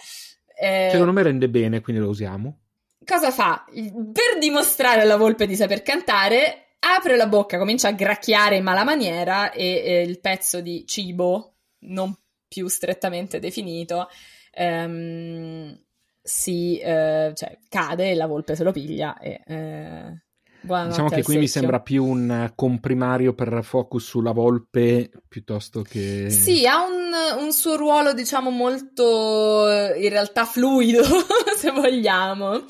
Eh, 0.54 0.88
Secondo 0.90 1.12
me 1.12 1.22
rende 1.22 1.48
bene, 1.48 1.80
quindi 1.80 2.02
lo 2.02 2.08
usiamo. 2.08 2.58
Cosa 3.04 3.30
fa? 3.30 3.64
Per 3.72 4.38
dimostrare 4.38 5.00
alla 5.00 5.16
volpe 5.16 5.46
di 5.46 5.56
saper 5.56 5.82
cantare, 5.82 6.61
apre 6.82 7.16
la 7.16 7.26
bocca, 7.26 7.58
comincia 7.58 7.88
a 7.88 7.92
gracchiare 7.92 8.56
in 8.56 8.64
mala 8.64 8.84
maniera 8.84 9.52
e 9.52 9.82
eh, 9.84 10.02
il 10.02 10.20
pezzo 10.20 10.60
di 10.60 10.84
cibo, 10.86 11.54
non 11.80 12.14
più 12.48 12.68
strettamente 12.68 13.38
definito, 13.38 14.08
ehm, 14.52 15.78
si 16.20 16.78
eh, 16.78 17.32
cioè, 17.34 17.58
cade 17.68 18.10
e 18.10 18.14
la 18.14 18.26
volpe 18.26 18.54
se 18.54 18.62
lo 18.62 18.72
piglia 18.72 19.18
e 19.18 19.40
eh, 19.46 20.22
diciamo 20.60 21.08
che 21.08 21.22
qui 21.22 21.38
mi 21.38 21.48
sembra 21.48 21.80
più 21.80 22.04
un 22.04 22.52
comprimario 22.54 23.34
per 23.34 23.60
focus 23.62 24.04
sulla 24.04 24.32
volpe 24.32 25.10
piuttosto 25.26 25.82
che... 25.82 26.30
Sì, 26.30 26.66
ha 26.66 26.84
un, 26.84 27.42
un 27.42 27.52
suo 27.52 27.76
ruolo, 27.76 28.12
diciamo, 28.12 28.50
molto 28.50 29.66
in 29.96 30.08
realtà 30.08 30.44
fluido, 30.44 31.02
se 31.56 31.70
vogliamo. 31.70 32.64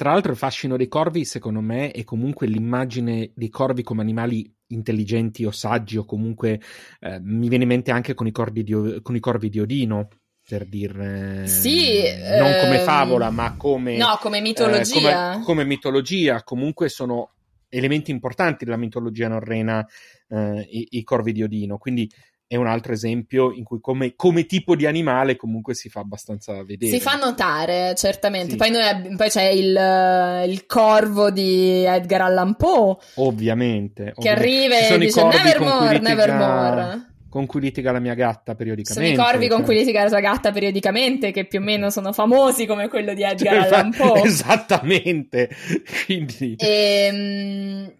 Tra 0.00 0.12
l'altro 0.12 0.32
il 0.32 0.38
fascino 0.38 0.78
dei 0.78 0.88
corvi, 0.88 1.26
secondo 1.26 1.60
me, 1.60 1.90
è 1.90 2.04
comunque 2.04 2.46
l'immagine 2.46 3.32
dei 3.34 3.50
corvi 3.50 3.82
come 3.82 4.00
animali 4.00 4.50
intelligenti 4.68 5.44
o 5.44 5.50
saggi, 5.50 5.98
o 5.98 6.06
comunque 6.06 6.58
eh, 7.00 7.20
mi 7.20 7.50
viene 7.50 7.64
in 7.64 7.68
mente 7.68 7.90
anche 7.90 8.14
con 8.14 8.26
i, 8.26 8.32
di, 8.50 8.98
con 9.02 9.14
i 9.14 9.20
corvi 9.20 9.50
di 9.50 9.60
Odino, 9.60 10.08
per 10.48 10.64
dire 10.66 11.46
sì, 11.46 12.00
non 12.38 12.50
ehm... 12.50 12.60
come 12.62 12.78
favola, 12.78 13.28
ma 13.28 13.56
come, 13.58 13.98
no, 13.98 14.16
come 14.22 14.40
mitologia. 14.40 15.32
Eh, 15.32 15.32
come, 15.32 15.44
come, 15.44 15.64
mitologia, 15.64 16.42
comunque 16.44 16.88
sono 16.88 17.32
elementi 17.68 18.10
importanti 18.10 18.64
della 18.64 18.78
mitologia 18.78 19.28
norrena 19.28 19.86
eh, 20.30 20.66
i, 20.70 20.86
i, 20.92 21.02
corvi 21.04 21.32
di 21.32 21.42
Odino. 21.42 21.76
Quindi 21.76 22.10
è 22.50 22.56
un 22.56 22.66
altro 22.66 22.92
esempio 22.92 23.52
in 23.52 23.62
cui 23.62 23.78
come, 23.80 24.14
come, 24.16 24.44
tipo 24.44 24.74
di 24.74 24.84
animale 24.84 25.36
comunque 25.36 25.72
si 25.72 25.88
fa 25.88 26.00
abbastanza 26.00 26.64
vedere. 26.64 26.90
Si 26.90 26.98
fa 26.98 27.14
notare, 27.14 27.94
certamente. 27.96 28.50
Sì. 28.50 28.56
Poi, 28.56 28.70
noi, 28.72 29.14
poi, 29.16 29.28
c'è 29.28 29.44
il, 29.44 30.48
il, 30.48 30.66
corvo 30.66 31.30
di 31.30 31.84
Edgar 31.84 32.22
Allan 32.22 32.56
Poe. 32.56 32.96
Ovviamente. 33.14 34.14
Che 34.18 34.28
arriva 34.28 34.78
e 34.78 34.98
dice 34.98 35.22
Nevermore, 35.22 36.00
Nevermore 36.00 37.04
con 37.28 37.46
cui 37.46 37.60
litiga 37.60 37.92
la 37.92 38.00
mia 38.00 38.14
gatta 38.14 38.56
periodicamente. 38.56 39.14
Sono 39.14 39.28
i 39.28 39.30
corvi 39.30 39.46
cioè... 39.46 39.54
con 39.54 39.64
cui 39.64 39.76
litiga 39.76 40.02
la 40.02 40.08
sua 40.08 40.18
gatta 40.18 40.50
periodicamente, 40.50 41.30
che 41.30 41.46
più 41.46 41.60
o 41.60 41.62
meno 41.62 41.88
sono 41.90 42.12
famosi 42.12 42.66
come 42.66 42.88
quello 42.88 43.14
di 43.14 43.22
Edgar 43.22 43.62
cioè, 43.62 43.78
Allan 43.78 43.94
Poe. 43.96 44.22
Esattamente. 44.26 45.48
Quindi... 46.04 46.56
E, 46.58 47.08
ehm, 47.12 47.92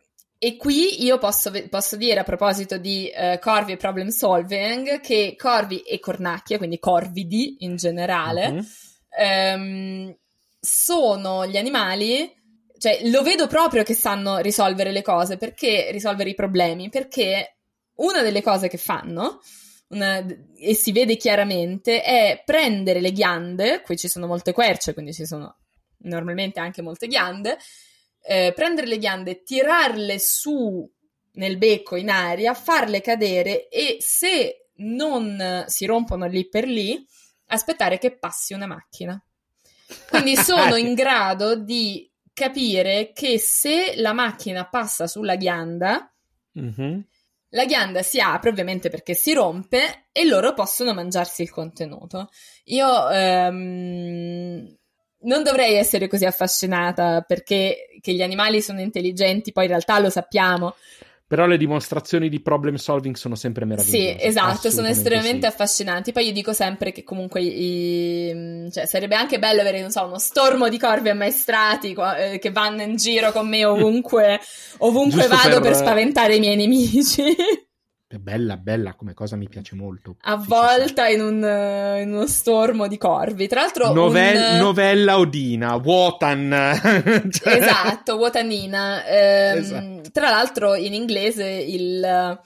e 0.43 0.57
qui 0.57 1.05
io 1.05 1.19
posso, 1.19 1.53
posso, 1.69 1.97
dire 1.97 2.21
a 2.21 2.25
proposito 2.25 2.79
di 2.79 3.11
uh, 3.15 3.39
corvi 3.39 3.73
e 3.73 3.77
problem 3.77 4.09
solving 4.09 5.01
che 5.01 5.37
corvi 5.37 5.81
e 5.81 6.01
cornacchie, 6.01 6.57
quindi 6.57 6.79
corvidi 6.79 7.57
in 7.61 7.77
generale, 7.77 8.47
uh-huh. 8.49 9.55
um, 9.55 10.17
sono 10.59 11.47
gli 11.47 11.59
animali 11.59 12.39
cioè 12.81 13.11
lo 13.11 13.23
vedo 13.23 13.47
proprio 13.47 13.83
che 13.83 13.93
sanno 13.93 14.39
risolvere 14.39 14.91
le 14.91 15.03
cose, 15.03 15.37
perché 15.37 15.91
risolvere 15.91 16.31
i 16.31 16.35
problemi, 16.35 16.89
perché 16.89 17.59
una 17.97 18.23
delle 18.23 18.41
cose 18.41 18.69
che 18.69 18.79
fanno, 18.79 19.41
una, 19.89 20.25
e 20.57 20.75
si 20.75 20.91
vede 20.91 21.17
chiaramente, 21.17 22.01
è 22.03 22.43
prendere 22.43 23.03
le 23.03 23.13
ghiande, 23.13 23.83
qui 23.83 23.99
ci 23.99 24.09
sono 24.09 24.27
molte 24.27 24.55
querce, 24.55 24.95
quindi 24.95 25.13
ci 25.13 25.27
sono 25.27 25.59
normalmente 26.05 26.59
anche 26.59 26.81
molte 26.81 27.07
ghiande, 27.07 27.59
eh, 28.23 28.53
prendere 28.55 28.87
le 28.87 28.99
ghiande, 28.99 29.43
tirarle 29.43 30.19
su 30.19 30.89
nel 31.33 31.59
becco 31.59 31.97
in 31.97 32.11
aria, 32.11 32.55
farle 32.55 33.01
cadere 33.01 33.69
e 33.69 33.99
se 34.01 34.69
non 34.77 35.65
si 35.67 35.87
rompono 35.87 36.27
lì 36.27 36.49
per 36.49 36.67
lì, 36.67 37.05
aspettare 37.47 37.99
che 37.99 38.17
passi 38.17 38.53
una 38.53 38.67
macchina. 38.67 39.23
Quindi 40.09 40.37
sono 40.37 40.77
in 40.77 40.95
grado 40.95 41.57
di 41.57 42.11
capire 42.33 43.13
che 43.13 43.39
se 43.39 43.95
la 43.97 44.13
macchina 44.13 44.69
passa 44.69 45.07
sulla 45.07 45.37
ghianda, 45.37 46.13
mm-hmm. 46.59 47.01
La 47.53 47.65
ghianda 47.65 48.03
si 48.03 48.21
apre 48.21 48.51
ovviamente 48.51 48.91
perché 48.91 49.15
si 49.15 49.33
rompe 49.33 50.07
e 50.13 50.25
loro 50.25 50.55
possono 50.55 50.95
mangiarsi 50.95 51.43
il 51.43 51.51
contenuto. 51.51 52.31
Io 52.67 53.11
ehm, 53.11 54.77
non 55.23 55.43
dovrei 55.43 55.75
essere 55.75 56.09
così 56.09 56.25
affascinata 56.25 57.23
perché 57.23 57.89
gli 58.03 58.23
animali 58.23 58.63
sono 58.63 58.81
intelligenti, 58.81 59.53
poi 59.53 59.65
in 59.65 59.71
realtà 59.71 59.99
lo 59.99 60.11
sappiamo, 60.11 60.75
però 61.31 61.47
le 61.47 61.59
dimostrazioni 61.59 62.29
di 62.29 62.41
problem 62.41 62.75
solving 62.75 63.15
sono 63.15 63.37
sempre 63.37 63.65
meravigliose. 63.65 64.19
Sì, 64.19 64.27
esatto, 64.27 64.69
sono 64.69 64.89
estremamente 64.89 65.47
sì. 65.47 65.53
affascinanti. 65.53 66.11
Poi 66.11 66.27
io 66.27 66.33
dico 66.33 66.53
sempre 66.53 66.91
che 66.91 67.05
comunque 67.05 67.41
i, 67.41 68.69
cioè, 68.73 68.85
sarebbe 68.85 69.15
anche 69.15 69.39
bello 69.39 69.61
avere, 69.61 69.81
non 69.81 69.93
so, 69.93 70.05
uno 70.07 70.19
stormo 70.19 70.69
di 70.69 70.77
corvi 70.77 71.11
ammaestrati 71.11 71.97
eh, 72.19 72.41
che 72.41 72.51
vanno 72.51 72.83
in 72.83 72.97
giro 72.97 73.31
con 73.31 73.49
me 73.49 73.65
ovunque, 73.65 74.41
ovunque 74.79 75.29
vado 75.29 75.61
per... 75.61 75.71
per 75.71 75.75
spaventare 75.77 76.35
i 76.35 76.41
miei 76.41 76.57
nemici. 76.57 77.23
È 78.13 78.17
bella, 78.17 78.57
bella 78.57 78.95
come 78.95 79.15
cosa 79.15 79.37
mi 79.37 79.49
piace 79.49 79.77
molto. 79.77 80.17
Avvolta 80.23 81.07
in, 81.07 81.21
un, 81.21 81.37
in 82.03 82.13
uno 82.13 82.27
stormo 82.27 82.89
di 82.89 82.99
corvi. 82.99 83.47
Tra 83.47 83.61
l'altro. 83.61 83.93
Novel- 83.93 84.55
un... 84.55 84.57
Novella 84.57 85.17
Odina, 85.17 85.77
Wotan. 85.77 86.51
cioè... 87.31 87.55
Esatto, 87.55 88.17
Wotanina. 88.17 89.05
Eh, 89.05 89.59
esatto. 89.59 90.11
Tra 90.11 90.29
l'altro, 90.29 90.75
in 90.75 90.93
inglese 90.93 91.47
il 91.47 92.41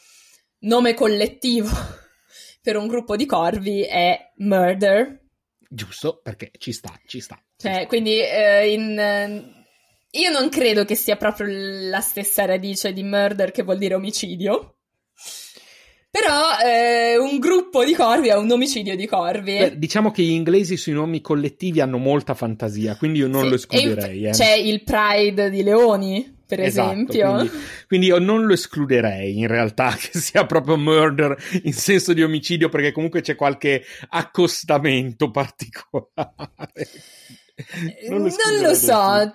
nome 0.59 0.93
collettivo 0.93 1.71
per 2.61 2.77
un 2.77 2.87
gruppo 2.87 3.17
di 3.17 3.25
corvi 3.25 3.85
è 3.85 4.33
Murder. 4.37 5.19
Giusto, 5.67 6.21
perché 6.23 6.51
ci 6.59 6.73
sta, 6.73 6.93
ci 7.07 7.21
sta. 7.21 7.43
Cioè, 7.57 7.71
ci 7.71 7.77
sta. 7.79 7.87
quindi 7.87 8.21
eh, 8.21 8.71
in. 8.71 9.53
Io 10.11 10.31
non 10.31 10.51
credo 10.51 10.85
che 10.85 10.95
sia 10.95 11.17
proprio 11.17 11.47
la 11.89 12.03
stessa 12.03 12.45
radice 12.45 12.93
di 12.93 13.03
murder 13.03 13.51
che 13.51 13.63
vuol 13.63 13.79
dire 13.79 13.95
omicidio. 13.95 14.74
Però 16.15 16.59
eh, 16.65 17.19
un 17.19 17.41
gruppo 17.41 17.85
di 17.85 17.93
corvi 17.93 18.29
è 18.29 18.37
un 18.37 18.49
omicidio 18.49 18.95
di 18.95 19.05
corvi. 19.05 19.59
Beh, 19.59 19.79
diciamo 19.81 20.13
che 20.13 20.23
gli 20.23 20.31
inglesi 20.31 20.77
sui 20.77 20.93
nomi 20.93 21.21
collettivi 21.21 21.81
hanno 21.81 21.99
molta 21.99 22.35
fantasia, 22.35 22.95
quindi 22.97 23.19
io 23.19 23.27
non 23.27 23.43
sì. 23.43 23.49
lo 23.49 23.55
escluderei. 23.57 24.27
Eh. 24.27 24.31
C'è 24.31 24.53
il 24.53 24.85
Pride 24.85 25.51
di 25.51 25.65
leoni, 25.65 26.37
per 26.47 26.61
esatto, 26.61 26.93
esempio. 26.93 27.33
Quindi, 27.33 27.51
quindi, 27.89 28.07
io 28.07 28.19
non 28.21 28.47
lo 28.47 28.53
escluderei 28.53 29.41
in 29.41 29.49
realtà 29.49 29.93
che 29.99 30.17
sia 30.17 30.47
proprio 30.47 30.77
murder 30.77 31.37
in 31.65 31.73
senso 31.73 32.13
di 32.13 32.23
omicidio, 32.23 32.69
perché 32.69 32.93
comunque 32.93 33.21
c'è 33.21 33.35
qualche 33.35 33.83
accostamento 34.11 35.33
particolare. 35.33 36.91
non 38.09 38.23
lo, 38.23 38.29
non 38.29 38.61
lo 38.63 38.75
so. 38.75 39.35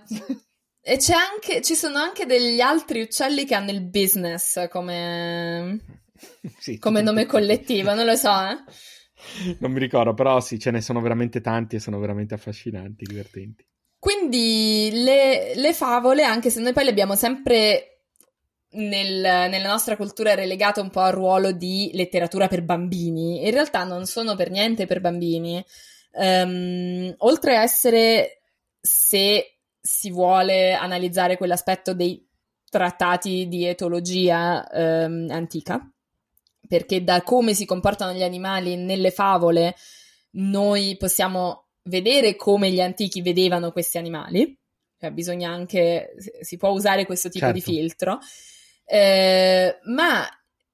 E 0.82 0.96
c'è 0.96 1.14
anche, 1.14 1.62
ci 1.62 1.76
sono 1.76 1.98
anche 1.98 2.26
degli 2.26 2.62
altri 2.62 3.02
uccelli 3.02 3.44
che 3.44 3.54
hanno 3.54 3.72
il 3.72 3.82
business 3.82 4.70
come 4.70 5.99
sì, 6.60 6.78
come 6.78 7.02
nome 7.02 7.26
collettivo, 7.26 7.94
non 7.94 8.06
lo 8.06 8.16
so. 8.16 8.30
Eh? 8.30 9.58
Non 9.60 9.72
mi 9.72 9.80
ricordo, 9.80 10.14
però 10.14 10.40
sì, 10.40 10.60
ce 10.60 10.72
ne 10.72 10.82
sono 10.82 11.02
veramente 11.02 11.42
tanti 11.42 11.76
e 11.76 11.80
sono 11.80 12.00
veramente 12.00 12.34
affascinanti, 12.34 13.06
divertenti. 13.06 13.66
Quindi 14.00 14.90
le, 14.94 15.56
le 15.56 15.74
favole, 15.74 16.24
anche 16.24 16.50
se 16.50 16.62
noi 16.62 16.72
poi 16.72 16.86
le 16.86 16.92
abbiamo 16.92 17.16
sempre 17.16 17.90
nel, 18.72 19.20
nella 19.20 19.70
nostra 19.70 19.98
cultura 19.98 20.36
relegate 20.36 20.80
un 20.80 20.90
po' 20.90 21.02
al 21.02 21.12
ruolo 21.12 21.52
di 21.52 21.92
letteratura 21.94 22.48
per 22.48 22.64
bambini, 22.64 23.44
in 23.46 23.52
realtà 23.52 23.84
non 23.84 24.06
sono 24.06 24.36
per 24.36 24.52
niente 24.52 24.86
per 24.86 25.02
bambini. 25.02 25.64
Um, 26.12 27.14
oltre 27.18 27.58
a 27.58 27.62
essere, 27.62 28.42
se 28.80 29.60
si 29.82 30.12
vuole 30.12 30.74
analizzare 30.74 31.38
quell'aspetto 31.38 31.94
dei 31.94 32.26
trattati 32.70 33.48
di 33.48 33.66
etologia 33.66 34.66
um, 34.72 35.28
antica, 35.30 35.92
perché 36.68 37.04
da 37.04 37.22
come 37.22 37.54
si 37.54 37.66
comportano 37.66 38.14
gli 38.14 38.24
animali 38.24 38.76
nelle 38.76 39.12
favole 39.12 39.76
noi 40.32 40.96
possiamo 40.98 41.70
vedere 41.84 42.36
come 42.36 42.72
gli 42.72 42.82
antichi 42.82 43.22
vedevano 43.22 43.72
questi 43.72 43.98
animali, 43.98 44.58
cioè 45.00 45.12
bisogna 45.12 45.52
anche, 45.52 46.14
si 46.42 46.58
può 46.58 46.70
usare 46.70 47.06
questo 47.06 47.30
tipo 47.30 47.46
certo. 47.46 47.60
di 47.60 47.66
filtro, 47.66 48.20
eh, 48.86 49.80
ma 49.86 50.28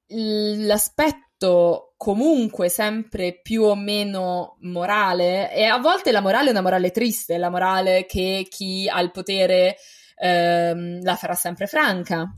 l'aspetto 0.07 1.93
comunque 1.95 2.69
sempre 2.69 3.39
più 3.41 3.63
o 3.63 3.75
meno 3.75 4.57
morale, 4.61 5.53
e 5.53 5.63
a 5.63 5.77
volte 5.77 6.11
la 6.11 6.21
morale 6.21 6.47
è 6.49 6.51
una 6.51 6.61
morale 6.61 6.91
triste, 6.91 7.37
la 7.37 7.49
morale 7.49 8.05
che 8.05 8.45
chi 8.49 8.89
ha 8.89 8.99
il 8.99 9.11
potere 9.11 9.77
ehm, 10.17 11.01
la 11.03 11.15
farà 11.15 11.35
sempre 11.35 11.67
franca. 11.67 12.29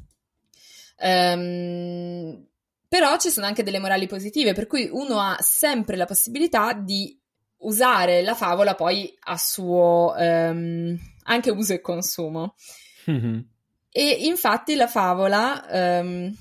Um, 0.99 2.46
però 2.87 3.17
ci 3.17 3.29
sono 3.29 3.45
anche 3.45 3.63
delle 3.63 3.79
morali 3.79 4.07
positive, 4.07 4.53
per 4.53 4.67
cui 4.67 4.89
uno 4.91 5.19
ha 5.19 5.37
sempre 5.39 5.95
la 5.95 6.05
possibilità 6.05 6.73
di 6.73 7.19
usare 7.59 8.21
la 8.21 8.35
favola 8.35 8.75
poi 8.75 9.13
a 9.25 9.37
suo 9.37 10.13
um, 10.15 10.97
anche 11.23 11.49
uso 11.51 11.73
e 11.73 11.81
consumo. 11.81 12.55
Mm-hmm. 13.09 13.39
E 13.89 14.09
infatti 14.25 14.75
la 14.75 14.87
favola, 14.87 15.65
um, 16.01 16.33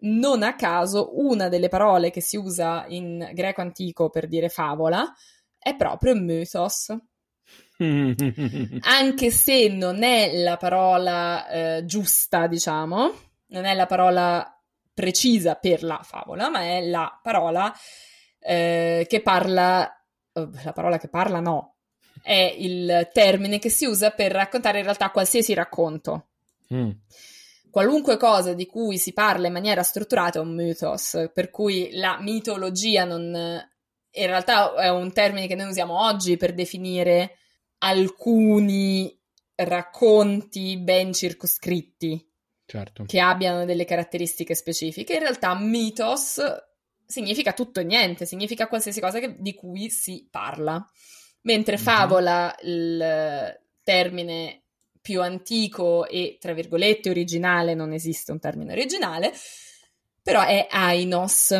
non 0.00 0.42
a 0.42 0.56
caso, 0.56 1.10
una 1.20 1.48
delle 1.48 1.68
parole 1.68 2.10
che 2.10 2.20
si 2.20 2.36
usa 2.36 2.84
in 2.88 3.30
greco 3.32 3.60
antico 3.60 4.10
per 4.10 4.26
dire 4.26 4.48
favola 4.48 5.12
è 5.58 5.76
proprio 5.76 6.14
mythos. 6.14 6.96
Anche 8.82 9.30
se 9.30 9.68
non 9.68 10.02
è 10.02 10.42
la 10.42 10.56
parola 10.56 11.48
eh, 11.48 11.84
giusta, 11.84 12.46
diciamo, 12.46 13.12
non 13.48 13.64
è 13.64 13.74
la 13.74 13.86
parola 13.86 14.53
precisa 14.94 15.56
per 15.56 15.82
la 15.82 16.00
favola, 16.02 16.48
ma 16.48 16.60
è 16.60 16.80
la 16.86 17.18
parola 17.20 17.74
eh, 18.38 19.04
che 19.08 19.20
parla, 19.20 19.90
oh, 20.32 20.50
la 20.62 20.72
parola 20.72 20.98
che 20.98 21.08
parla 21.08 21.40
no, 21.40 21.76
è 22.22 22.54
il 22.56 23.10
termine 23.12 23.58
che 23.58 23.68
si 23.68 23.84
usa 23.84 24.10
per 24.10 24.32
raccontare 24.32 24.78
in 24.78 24.84
realtà 24.84 25.10
qualsiasi 25.10 25.52
racconto. 25.52 26.28
Mm. 26.72 26.90
Qualunque 27.70 28.16
cosa 28.16 28.54
di 28.54 28.66
cui 28.66 28.98
si 28.98 29.12
parla 29.12 29.48
in 29.48 29.52
maniera 29.52 29.82
strutturata 29.82 30.38
è 30.38 30.42
un 30.42 30.54
mythos, 30.54 31.30
per 31.34 31.50
cui 31.50 31.90
la 31.94 32.18
mitologia 32.20 33.04
non, 33.04 33.34
in 33.34 34.26
realtà 34.26 34.74
è 34.76 34.88
un 34.90 35.12
termine 35.12 35.48
che 35.48 35.56
noi 35.56 35.68
usiamo 35.68 36.04
oggi 36.06 36.36
per 36.36 36.54
definire 36.54 37.38
alcuni 37.78 39.20
racconti 39.56 40.78
ben 40.78 41.12
circoscritti 41.12 42.24
certo. 42.66 43.04
che 43.04 43.20
abbiano 43.20 43.64
delle 43.64 43.84
caratteristiche 43.84 44.54
specifiche. 44.54 45.14
In 45.14 45.20
realtà 45.20 45.54
mythos 45.58 46.40
significa 47.06 47.52
tutto 47.52 47.80
e 47.80 47.84
niente, 47.84 48.26
significa 48.26 48.68
qualsiasi 48.68 49.00
cosa 49.00 49.20
che, 49.20 49.36
di 49.38 49.54
cui 49.54 49.90
si 49.90 50.26
parla. 50.30 50.84
Mentre 51.42 51.76
mm-hmm. 51.76 51.84
favola, 51.84 52.56
il 52.62 53.60
termine 53.82 54.62
più 55.00 55.20
antico 55.20 56.06
e, 56.08 56.38
tra 56.40 56.54
virgolette, 56.54 57.10
originale, 57.10 57.74
non 57.74 57.92
esiste 57.92 58.32
un 58.32 58.38
termine 58.38 58.72
originale, 58.72 59.32
però 60.22 60.42
è 60.42 60.66
ainos. 60.70 61.54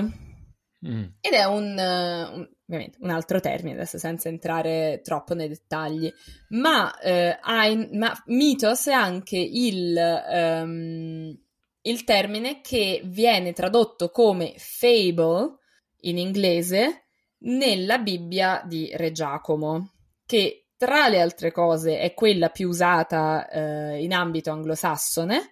Mm. 0.86 1.04
Ed 1.20 1.32
è 1.32 1.44
un, 1.44 1.76
un, 1.78 2.48
ovviamente 2.66 2.98
un 3.00 3.10
altro 3.10 3.40
termine, 3.40 3.76
adesso 3.76 3.98
senza 3.98 4.28
entrare 4.28 5.00
troppo 5.02 5.34
nei 5.34 5.48
dettagli, 5.48 6.12
ma, 6.50 6.98
eh, 6.98 7.38
ein, 7.42 7.90
ma 7.92 8.12
mythos 8.26 8.86
è 8.86 8.92
anche 8.92 9.36
il, 9.38 9.94
um, 9.96 11.38
il 11.82 12.04
termine 12.04 12.60
che 12.60 13.02
viene 13.04 13.52
tradotto 13.52 14.10
come 14.10 14.54
fable 14.56 15.58
in 16.00 16.18
inglese 16.18 17.04
nella 17.38 17.98
Bibbia 17.98 18.62
di 18.66 18.90
Re 18.94 19.12
Giacomo, 19.12 19.92
che 20.24 20.68
tra 20.76 21.08
le 21.08 21.20
altre 21.20 21.52
cose 21.52 21.98
è 21.98 22.14
quella 22.14 22.48
più 22.48 22.68
usata 22.68 23.48
eh, 23.48 24.02
in 24.02 24.12
ambito 24.12 24.50
anglosassone, 24.50 25.50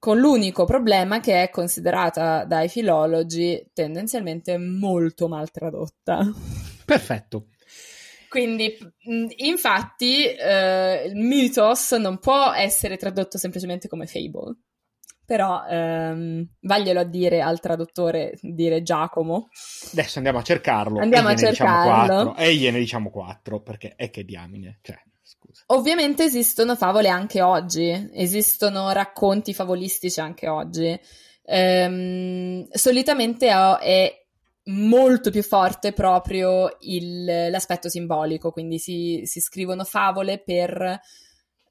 con 0.00 0.18
l'unico 0.18 0.64
problema 0.64 1.20
che 1.20 1.42
è 1.42 1.50
considerata 1.50 2.44
dai 2.44 2.68
filologi 2.68 3.64
tendenzialmente 3.72 4.56
molto 4.56 5.28
mal 5.28 5.50
tradotta. 5.50 6.26
Perfetto. 6.84 7.48
Quindi, 8.30 8.76
infatti, 9.36 10.24
eh, 10.24 11.04
il 11.04 11.16
mythos 11.16 11.92
non 11.92 12.18
può 12.18 12.52
essere 12.52 12.96
tradotto 12.96 13.38
semplicemente 13.38 13.88
come 13.88 14.06
fable. 14.06 14.56
Però 15.26 15.64
ehm, 15.64 16.48
vaglielo 16.60 17.00
a 17.00 17.04
dire 17.04 17.40
al 17.40 17.60
traduttore, 17.60 18.36
dire 18.40 18.82
Giacomo. 18.82 19.48
Adesso 19.92 20.18
andiamo 20.18 20.38
a 20.38 20.42
cercarlo. 20.42 20.98
Andiamo 20.98 21.28
a 21.28 21.34
diciamo 21.34 21.54
cercarlo. 21.54 22.18
Diciamo 22.18 22.36
e 22.36 22.54
gliene 22.54 22.78
diciamo 22.78 23.10
quattro, 23.10 23.60
perché 23.60 23.94
è 23.96 24.10
che 24.10 24.24
diamine. 24.24 24.78
Cioè, 24.82 25.00
scusa. 25.30 25.62
Ovviamente 25.66 26.24
esistono 26.24 26.76
favole 26.76 27.08
anche 27.08 27.40
oggi, 27.40 28.10
esistono 28.12 28.90
racconti 28.90 29.54
favolistici 29.54 30.20
anche 30.20 30.48
oggi. 30.48 30.98
Ehm, 31.44 32.68
solitamente 32.70 33.48
è 33.48 34.24
molto 34.64 35.30
più 35.30 35.42
forte 35.42 35.92
proprio 35.92 36.76
il, 36.80 37.24
l'aspetto 37.24 37.88
simbolico, 37.88 38.50
quindi 38.50 38.78
si, 38.78 39.22
si 39.24 39.40
scrivono 39.40 39.84
favole 39.84 40.38
per 40.38 41.00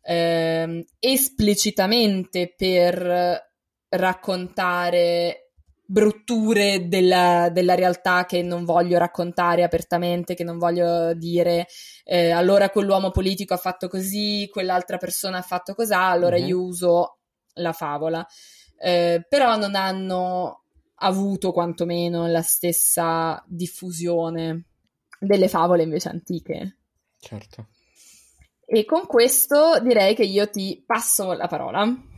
ehm, 0.01 0.83
esplicitamente 0.99 2.53
per 2.55 3.47
raccontare 3.89 5.48
brutture 5.91 6.87
della, 6.87 7.49
della, 7.51 7.73
realtà 7.73 8.25
che 8.25 8.43
non 8.43 8.63
voglio 8.63 8.99
raccontare 8.99 9.63
apertamente, 9.63 10.35
che 10.35 10.43
non 10.43 10.59
voglio 10.59 11.15
dire 11.15 11.65
eh, 12.03 12.29
allora 12.29 12.69
quell'uomo 12.69 13.09
politico 13.09 13.55
ha 13.55 13.57
fatto 13.57 13.87
così, 13.87 14.47
quell'altra 14.51 14.97
persona 14.97 15.39
ha 15.39 15.41
fatto 15.41 15.73
cos'ha, 15.73 16.05
allora 16.05 16.37
mm-hmm. 16.37 16.47
io 16.47 16.61
uso 16.61 17.17
la 17.53 17.73
favola. 17.73 18.23
Eh, 18.77 19.25
però 19.27 19.57
non 19.57 19.73
hanno 19.73 20.65
avuto 21.01 21.51
quantomeno 21.51 22.27
la 22.27 22.43
stessa 22.43 23.43
diffusione 23.47 24.65
delle 25.19 25.47
favole 25.47 25.81
invece 25.81 26.09
antiche. 26.09 26.77
Certo. 27.17 27.69
E 28.63 28.85
con 28.85 29.07
questo 29.07 29.79
direi 29.81 30.13
che 30.13 30.23
io 30.23 30.47
ti 30.51 30.83
passo 30.85 31.33
la 31.33 31.47
parola 31.47 32.08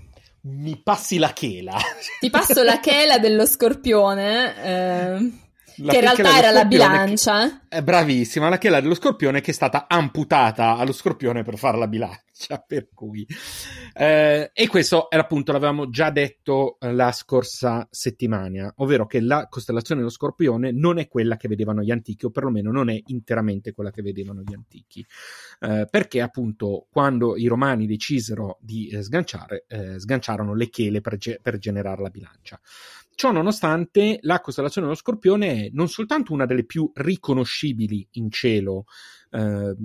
mi 0.42 0.78
passi 0.78 1.18
la 1.18 1.34
chela. 1.34 1.78
Ti 2.20 2.30
passo 2.30 2.64
la 2.64 2.80
chela 2.82 3.20
dello 3.20 3.46
scorpione. 3.46 4.64
Eh, 4.64 5.32
che 5.76 5.82
in 5.82 6.02
realtà 6.02 6.38
era 6.38 6.52
la 6.52 6.66
bilancia. 6.66 7.48
Che, 7.48 7.78
è 7.78 7.82
bravissima, 7.82 8.50
la 8.50 8.58
chela 8.58 8.82
dello 8.82 8.94
scorpione 8.94 9.42
che 9.42 9.52
è 9.52 9.54
stata 9.54 9.86
amputata 9.88 10.76
allo 10.76 10.92
scorpione 10.92 11.44
per 11.44 11.58
fare 11.58 11.78
la 11.78 11.88
bilancia, 11.88 12.64
per 12.68 12.90
cui... 12.94 13.26
Eh, 13.94 14.52
e 14.54 14.68
questo 14.68 15.10
era 15.10 15.24
appunto, 15.24 15.52
l'avevamo 15.52 15.90
già 15.90 16.10
detto 16.10 16.78
eh, 16.80 16.94
la 16.94 17.12
scorsa 17.12 17.88
settimana, 17.90 18.74
ovvero 18.78 19.06
che 19.06 19.22
la 19.22 19.48
costellazione 19.50 20.02
dello 20.02 20.12
scorpione 20.12 20.72
non 20.72 20.98
è 20.98 21.08
quella 21.08 21.38
che 21.38 21.48
vedevano 21.48 21.82
gli 21.82 21.92
antichi, 21.92 22.26
o 22.26 22.30
perlomeno 22.30 22.72
non 22.72 22.90
è 22.90 23.02
interamente 23.08 23.72
quella 23.74 23.92
che 23.92 24.02
vedevano 24.02 24.42
gli 24.42 24.54
antichi, 24.54 25.06
eh, 25.60 25.88
perché 25.90 26.22
appunto 26.22 26.88
quando 26.90 27.38
i 27.38 27.48
romani 27.48 27.86
decisero 27.86 28.58
di 28.62 28.90
eh, 28.90 29.02
sganciare, 29.02 29.66
eh, 29.68 30.00
sganciarono 30.00 30.54
le 30.56 30.70
chele 30.70 31.02
per, 31.02 31.18
ge- 31.18 31.40
per 31.42 31.58
generare 31.58 32.02
la 32.02 32.10
bilancia. 32.10 32.60
Ciò 33.22 33.32
nonostante, 33.32 34.18
la 34.22 34.42
costellazione 34.42 34.88
dello 34.88 34.98
Scorpione 34.98 35.66
è 35.66 35.70
non 35.74 35.88
soltanto 35.88 36.34
una 36.34 36.48
delle 36.48 36.66
più 36.66 36.90
riconoscibili 36.92 38.08
in 38.14 38.32
cielo, 38.32 38.86
eh, 39.30 39.76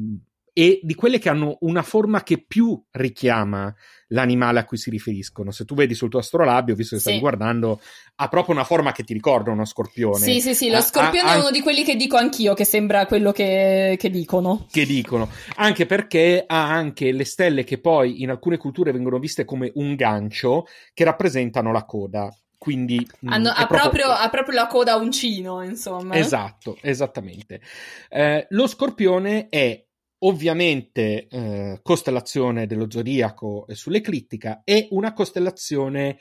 e 0.54 0.80
di 0.82 0.94
quelle 0.94 1.18
che 1.18 1.28
hanno 1.28 1.58
una 1.60 1.82
forma 1.82 2.22
che 2.22 2.42
più 2.42 2.82
richiama 2.92 3.74
l'animale 4.06 4.60
a 4.60 4.64
cui 4.64 4.78
si 4.78 4.88
riferiscono. 4.88 5.50
Se 5.50 5.66
tu 5.66 5.74
vedi 5.74 5.92
sul 5.92 6.08
tuo 6.08 6.20
astrolabio, 6.20 6.74
visto 6.74 6.94
che 6.94 7.02
sì. 7.02 7.08
stavi 7.08 7.20
guardando, 7.20 7.78
ha 8.14 8.28
proprio 8.28 8.54
una 8.54 8.64
forma 8.64 8.92
che 8.92 9.04
ti 9.04 9.12
ricorda 9.12 9.50
uno 9.50 9.66
scorpione. 9.66 10.16
Sì, 10.16 10.40
sì, 10.40 10.54
sì, 10.54 10.70
lo 10.70 10.80
scorpione 10.80 11.28
ha, 11.28 11.34
è 11.34 11.38
uno 11.38 11.50
di 11.50 11.60
quelli 11.60 11.84
che 11.84 11.94
dico 11.94 12.16
anch'io, 12.16 12.54
che 12.54 12.64
sembra 12.64 13.04
quello 13.04 13.32
che, 13.32 13.96
che, 13.98 14.08
dicono. 14.08 14.66
Che 14.70 14.86
dicono, 14.86 15.28
anche 15.56 15.84
perché 15.84 16.42
ha 16.46 16.70
anche 16.70 17.12
le 17.12 17.26
stelle 17.26 17.64
che 17.64 17.78
poi 17.80 18.22
in 18.22 18.30
alcune 18.30 18.56
culture 18.56 18.92
vengono 18.92 19.18
viste 19.18 19.44
come 19.44 19.72
un 19.74 19.94
gancio 19.94 20.64
che 20.94 21.04
rappresentano 21.04 21.70
la 21.70 21.84
coda. 21.84 22.34
Quindi 22.58 22.98
mm, 22.98 23.28
Hanno, 23.28 23.50
ha, 23.50 23.66
proprio... 23.66 24.08
Ha, 24.08 24.28
proprio, 24.28 24.54
la 24.54 24.66
coda 24.66 24.92
a 24.92 24.96
uncino, 24.96 25.62
insomma. 25.62 26.16
Esatto, 26.16 26.78
esattamente. 26.80 27.60
Eh, 28.08 28.46
lo 28.50 28.66
scorpione 28.66 29.48
è 29.48 29.84
ovviamente 30.20 31.26
eh, 31.28 31.80
costellazione 31.82 32.66
dello 32.66 32.90
zodiaco 32.90 33.66
sull'eclittica 33.68 34.62
è 34.64 34.88
una 34.90 35.12
costellazione 35.12 36.18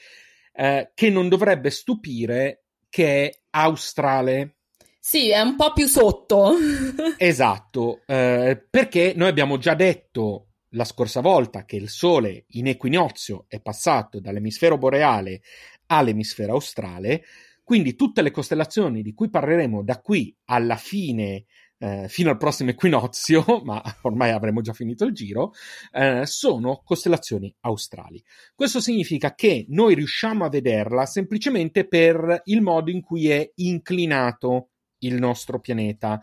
eh, 0.53 0.91
che 0.93 1.09
non 1.09 1.29
dovrebbe 1.29 1.69
stupire 1.69 2.65
che 2.89 3.25
è 3.25 3.39
australe. 3.51 4.55
Sì, 4.99 5.29
è 5.29 5.39
un 5.39 5.55
po' 5.55 5.73
più 5.73 5.87
sotto. 5.87 6.53
esatto, 7.17 8.01
eh, 8.05 8.65
perché 8.69 9.13
noi 9.15 9.29
abbiamo 9.29 9.57
già 9.57 9.75
detto 9.75 10.47
la 10.69 10.85
scorsa 10.85 11.21
volta 11.21 11.65
che 11.65 11.75
il 11.75 11.89
Sole 11.89 12.45
in 12.49 12.67
equinozio 12.67 13.45
è 13.47 13.61
passato 13.61 14.19
dall'emisfero 14.19 14.77
boreale 14.77 15.41
all'emisfero 15.87 16.53
australe, 16.53 17.23
quindi 17.63 17.95
tutte 17.95 18.21
le 18.21 18.31
costellazioni 18.31 19.01
di 19.01 19.13
cui 19.13 19.29
parleremo 19.29 19.83
da 19.83 19.99
qui 19.99 20.35
alla 20.45 20.75
fine, 20.75 21.45
eh, 21.79 22.07
fino 22.07 22.29
al 22.29 22.37
prossimo 22.37 22.69
equinozio, 22.69 23.43
ma 23.65 23.81
ormai 24.03 24.31
avremo 24.31 24.61
già 24.61 24.73
finito 24.73 25.05
il 25.05 25.13
giro, 25.13 25.51
eh, 25.91 26.25
sono 26.25 26.81
costellazioni 26.83 27.53
australi. 27.61 28.23
Questo 28.53 28.79
significa 28.79 29.33
che 29.33 29.65
noi 29.69 29.95
riusciamo 29.95 30.45
a 30.45 30.49
vederla 30.49 31.05
semplicemente 31.05 31.87
per 31.87 32.41
il 32.45 32.61
modo 32.61 32.91
in 32.91 33.01
cui 33.01 33.29
è 33.29 33.51
inclinato 33.55 34.69
il 34.99 35.15
nostro 35.15 35.59
pianeta 35.59 36.19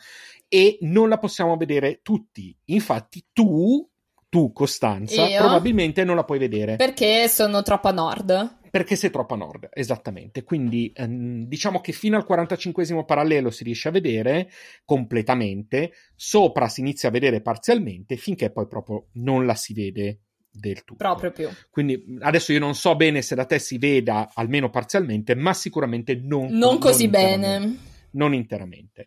e 0.48 0.78
non 0.82 1.08
la 1.08 1.18
possiamo 1.18 1.56
vedere 1.56 2.00
tutti. 2.02 2.56
Infatti 2.66 3.26
tu 3.32 3.88
tu, 4.32 4.50
Costanza, 4.50 5.28
Io? 5.28 5.36
probabilmente 5.36 6.04
non 6.04 6.16
la 6.16 6.24
puoi 6.24 6.38
vedere. 6.38 6.76
Perché 6.76 7.28
sono 7.28 7.60
troppo 7.60 7.88
a 7.88 7.92
nord. 7.92 8.60
Perché 8.72 8.96
sei 8.96 9.10
troppo 9.10 9.34
a 9.34 9.36
nord, 9.36 9.68
esattamente. 9.70 10.44
Quindi 10.44 10.90
ehm, 10.94 11.44
diciamo 11.44 11.82
che 11.82 11.92
fino 11.92 12.16
al 12.16 12.24
45 12.24 13.04
parallelo 13.04 13.50
si 13.50 13.64
riesce 13.64 13.88
a 13.88 13.90
vedere 13.90 14.50
completamente, 14.86 15.92
sopra 16.14 16.68
si 16.68 16.80
inizia 16.80 17.10
a 17.10 17.12
vedere 17.12 17.42
parzialmente, 17.42 18.16
finché 18.16 18.50
poi 18.50 18.66
proprio 18.66 19.08
non 19.16 19.44
la 19.44 19.54
si 19.54 19.74
vede 19.74 20.20
del 20.50 20.84
tutto. 20.84 20.96
Proprio 20.96 21.32
più. 21.32 21.50
Quindi 21.68 22.16
adesso 22.20 22.50
io 22.52 22.60
non 22.60 22.74
so 22.74 22.96
bene 22.96 23.20
se 23.20 23.34
da 23.34 23.44
te 23.44 23.58
si 23.58 23.76
veda 23.76 24.30
almeno 24.32 24.70
parzialmente, 24.70 25.34
ma 25.34 25.52
sicuramente 25.52 26.14
non, 26.14 26.46
non 26.52 26.78
così 26.78 27.02
non 27.02 27.10
bene. 27.10 27.76
Non 28.12 28.32
interamente. 28.32 29.06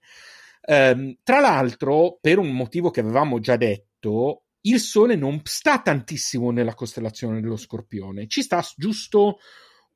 Um, 0.67 1.17
tra 1.23 1.39
l'altro, 1.39 2.19
per 2.21 2.37
un 2.37 2.51
motivo 2.51 2.91
che 2.91 2.99
avevamo 2.99 3.39
già 3.39 3.55
detto, 3.55 4.44
il 4.65 4.79
Sole 4.79 5.15
non 5.15 5.41
sta 5.43 5.81
tantissimo 5.81 6.51
nella 6.51 6.73
costellazione 6.73 7.41
dello 7.41 7.57
Scorpione, 7.57 8.27
ci 8.27 8.41
sta 8.41 8.63
giusto 8.75 9.37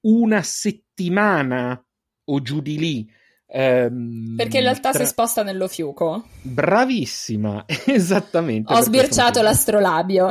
una 0.02 0.42
settimana 0.42 1.84
o 2.26 2.42
giù 2.42 2.62
di 2.62 2.78
lì. 2.78 3.12
Ehm, 3.52 4.36
Perché 4.36 4.58
in 4.58 4.64
realtà 4.64 4.92
tra... 4.92 5.04
si 5.04 5.10
sposta 5.10 5.42
nello 5.42 5.68
fiuco. 5.68 6.28
Bravissima, 6.42 7.66
esattamente. 7.88 8.72
Ho 8.72 8.82
sbirciato 8.82 9.42
l'astrolabio. 9.42 10.30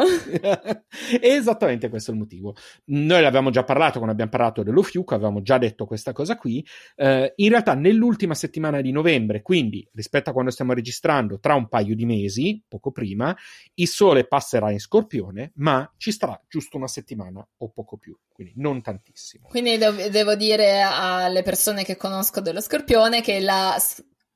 esattamente 1.20 1.88
questo 1.88 2.10
è 2.10 2.14
il 2.14 2.20
motivo. 2.20 2.54
Noi 2.86 3.20
l'abbiamo 3.20 3.50
già 3.50 3.64
parlato 3.64 3.94
quando 3.94 4.12
abbiamo 4.12 4.30
parlato 4.30 4.62
dello 4.62 4.82
fiuco, 4.82 5.14
avevamo 5.14 5.42
già 5.42 5.58
detto 5.58 5.84
questa 5.86 6.12
cosa 6.12 6.36
qui. 6.36 6.64
Uh, 6.96 7.26
in 7.36 7.48
realtà 7.48 7.74
nell'ultima 7.74 8.34
settimana 8.34 8.80
di 8.80 8.92
novembre, 8.92 9.42
quindi 9.42 9.86
rispetto 9.92 10.30
a 10.30 10.32
quando 10.32 10.50
stiamo 10.52 10.72
registrando, 10.72 11.40
tra 11.40 11.54
un 11.54 11.68
paio 11.68 11.96
di 11.96 12.06
mesi, 12.06 12.62
poco 12.68 12.92
prima, 12.92 13.36
il 13.74 13.88
Sole 13.88 14.26
passerà 14.26 14.70
in 14.70 14.78
Scorpione, 14.78 15.52
ma 15.56 15.90
ci 15.96 16.12
starà 16.12 16.40
giusto 16.48 16.76
una 16.76 16.88
settimana 16.88 17.46
o 17.58 17.68
poco 17.70 17.96
più 17.96 18.16
quindi 18.38 18.54
non 18.58 18.80
tantissimo. 18.80 19.48
Quindi 19.48 19.78
devo 19.78 20.36
dire 20.36 20.80
alle 20.80 21.42
persone 21.42 21.82
che 21.82 21.96
conosco 21.96 22.40
dello 22.40 22.60
scorpione 22.60 23.07
che 23.22 23.40
la, 23.40 23.76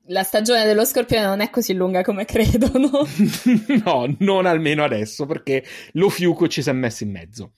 la 0.07 0.23
stagione 0.23 0.64
dello 0.64 0.85
scorpione 0.85 1.25
non 1.25 1.41
è 1.41 1.51
così 1.51 1.75
lunga 1.75 2.03
come 2.03 2.25
credono. 2.25 2.91
no, 3.85 4.16
non 4.18 4.47
almeno 4.47 4.85
adesso, 4.85 5.27
perché 5.27 5.64
lo 5.93 6.09
fiuco 6.09 6.49
ci 6.49 6.62
si 6.62 6.70
è 6.70 6.73
messo 6.73 7.05
in 7.05 7.11
mezzo. 7.11 7.53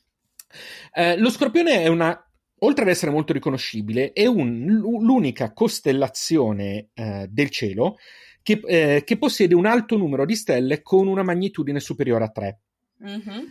Eh, 0.92 1.16
lo 1.16 1.30
scorpione 1.30 1.82
è 1.82 1.88
una 1.88 2.18
oltre 2.58 2.84
ad 2.84 2.90
essere 2.90 3.10
molto 3.10 3.32
riconoscibile, 3.32 4.12
è 4.12 4.26
un, 4.26 4.64
l'unica 4.64 5.52
costellazione 5.52 6.88
eh, 6.94 7.26
del 7.28 7.50
cielo 7.50 7.96
che, 8.42 8.60
eh, 8.64 9.02
che, 9.04 9.18
possiede 9.18 9.54
un 9.54 9.66
alto 9.66 9.96
numero 9.96 10.24
di 10.24 10.34
stelle 10.34 10.82
con 10.82 11.06
una 11.06 11.22
magnitudine 11.22 11.80
superiore 11.80 12.24
a 12.24 12.30
3. 12.30 12.60
Mm-hmm. 13.04 13.44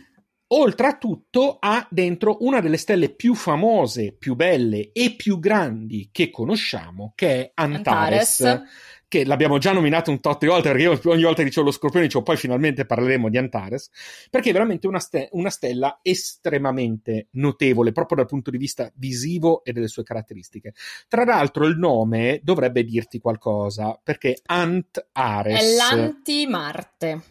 Oltre 0.56 0.86
a 0.86 0.96
tutto 0.96 1.56
ha 1.58 1.84
dentro 1.90 2.36
una 2.40 2.60
delle 2.60 2.76
stelle 2.76 3.08
più 3.08 3.34
famose, 3.34 4.12
più 4.12 4.36
belle 4.36 4.90
e 4.92 5.14
più 5.16 5.40
grandi 5.40 6.10
che 6.12 6.30
conosciamo, 6.30 7.12
che 7.16 7.28
è 7.28 7.50
Antares. 7.54 8.40
Antares. 8.40 8.72
Che 9.08 9.24
l'abbiamo 9.24 9.58
già 9.58 9.72
nominato 9.72 10.10
un 10.10 10.20
tot 10.20 10.40
di 10.40 10.46
volte, 10.46 10.70
perché 10.70 10.84
io 10.84 11.00
ogni 11.04 11.22
volta 11.22 11.42
dicevo 11.42 11.66
lo 11.66 11.72
scorpione, 11.72 12.06
dicevo 12.06 12.24
poi 12.24 12.36
finalmente 12.36 12.86
parleremo 12.86 13.28
di 13.28 13.36
Antares, 13.36 13.90
perché 14.30 14.50
è 14.50 14.52
veramente 14.52 14.86
una, 14.86 14.98
ste- 15.00 15.28
una 15.32 15.50
stella 15.50 15.98
estremamente 16.02 17.28
notevole, 17.32 17.92
proprio 17.92 18.18
dal 18.18 18.26
punto 18.26 18.50
di 18.50 18.58
vista 18.58 18.90
visivo 18.94 19.64
e 19.64 19.72
delle 19.72 19.88
sue 19.88 20.04
caratteristiche. 20.04 20.74
Tra 21.08 21.24
l'altro 21.24 21.66
il 21.66 21.78
nome 21.78 22.40
dovrebbe 22.42 22.84
dirti 22.84 23.18
qualcosa, 23.18 23.98
perché 24.02 24.38
Antares... 24.46 25.60
È 25.60 25.74
l'anti-Marte. 25.74 27.22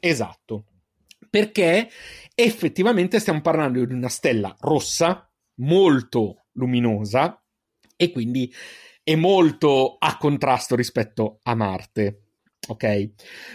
Esatto 0.00 0.64
perché 1.32 1.88
effettivamente 2.34 3.18
stiamo 3.18 3.40
parlando 3.40 3.82
di 3.82 3.94
una 3.94 4.10
stella 4.10 4.54
rossa, 4.60 5.26
molto 5.60 6.44
luminosa 6.52 7.42
e 7.96 8.12
quindi 8.12 8.52
è 9.02 9.14
molto 9.14 9.96
a 9.98 10.18
contrasto 10.18 10.76
rispetto 10.76 11.38
a 11.44 11.54
Marte. 11.54 12.18
Ok, 12.68 13.10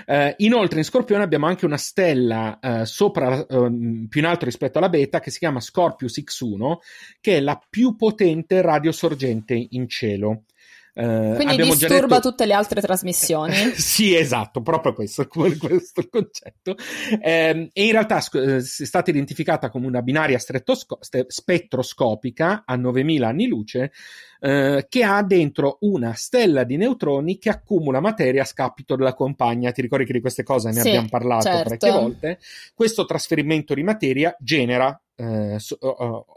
uh, 0.08 0.14
inoltre 0.38 0.80
in 0.80 0.86
Scorpione 0.86 1.24
abbiamo 1.24 1.46
anche 1.46 1.66
una 1.66 1.78
stella 1.78 2.58
uh, 2.60 2.84
sopra, 2.84 3.46
uh, 3.48 4.08
più 4.10 4.20
in 4.22 4.26
alto 4.26 4.46
rispetto 4.46 4.80
alla 4.80 4.90
beta, 4.90 5.20
che 5.20 5.30
si 5.30 5.38
chiama 5.38 5.60
Scorpius 5.60 6.18
X1, 6.18 6.78
che 7.22 7.38
è 7.38 7.40
la 7.40 7.62
più 7.70 7.96
potente 7.96 8.60
radiosorgente 8.64 9.68
in 9.70 9.88
cielo. 9.88 10.46
Uh, 11.00 11.36
Quindi 11.36 11.58
disturba 11.58 12.16
detto... 12.16 12.30
tutte 12.30 12.48
le 12.48 12.54
altre 12.54 12.82
trasmissioni. 12.82 13.54
sì, 13.78 14.16
esatto, 14.16 14.64
proprio 14.64 14.94
questo, 14.94 15.28
questo 15.28 16.00
il 16.00 16.10
concetto. 16.10 16.76
Eh, 17.22 17.70
e 17.72 17.86
in 17.86 17.92
realtà 17.92 18.20
eh, 18.34 18.56
è 18.56 18.62
stata 18.62 19.12
identificata 19.12 19.70
come 19.70 19.86
una 19.86 20.02
binaria 20.02 20.40
strettosco- 20.40 20.98
spettroscopica 21.28 22.64
a 22.66 22.76
9000 22.76 23.28
anni 23.28 23.46
luce 23.46 23.92
eh, 24.40 24.88
che 24.90 25.04
ha 25.04 25.22
dentro 25.22 25.78
una 25.82 26.14
stella 26.14 26.64
di 26.64 26.78
neutroni 26.78 27.38
che 27.38 27.52
accumula 27.52 28.00
materia 28.00 28.42
a 28.42 28.46
scapito 28.46 28.96
della 28.96 29.14
compagna. 29.14 29.72
Ti 29.72 29.82
ricordi 29.82 30.06
che 30.06 30.14
di 30.14 30.22
queste 30.22 30.42
cose 30.42 30.70
ne 30.70 30.82
sì, 30.82 30.88
abbiamo 30.88 31.10
parlato 31.10 31.44
certo. 31.44 31.64
parecchie 31.64 31.92
volte? 31.92 32.40
Questo 32.74 33.06
trasferimento 33.06 33.76
di 33.76 33.84
materia 33.84 34.36
genera 34.40 35.00
eh, 35.18 35.58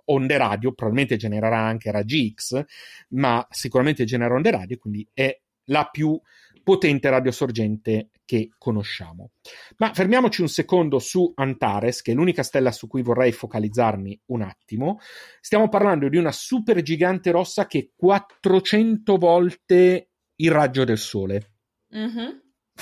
onde 0.06 0.36
radio, 0.36 0.72
probabilmente 0.72 1.16
genererà 1.16 1.58
anche 1.58 1.90
raggi 1.90 2.32
X, 2.34 2.64
ma 3.10 3.46
sicuramente 3.50 4.04
genera 4.04 4.34
onde 4.34 4.50
radio, 4.50 4.78
quindi 4.78 5.06
è 5.12 5.38
la 5.66 5.88
più 5.90 6.18
potente 6.62 7.08
radiosorgente 7.10 8.10
che 8.24 8.50
conosciamo. 8.58 9.32
Ma 9.78 9.92
fermiamoci 9.92 10.40
un 10.40 10.48
secondo 10.48 10.98
su 10.98 11.32
Antares, 11.34 12.02
che 12.02 12.12
è 12.12 12.14
l'unica 12.14 12.42
stella 12.42 12.72
su 12.72 12.86
cui 12.86 13.02
vorrei 13.02 13.32
focalizzarmi 13.32 14.20
un 14.26 14.42
attimo. 14.42 14.98
Stiamo 15.40 15.68
parlando 15.68 16.08
di 16.08 16.16
una 16.16 16.32
supergigante 16.32 17.30
rossa 17.30 17.66
che 17.66 17.78
è 17.78 17.88
400 17.96 19.16
volte 19.16 20.10
il 20.36 20.50
raggio 20.50 20.84
del 20.84 20.98
Sole. 20.98 21.54
Mm-hmm. 21.94 22.28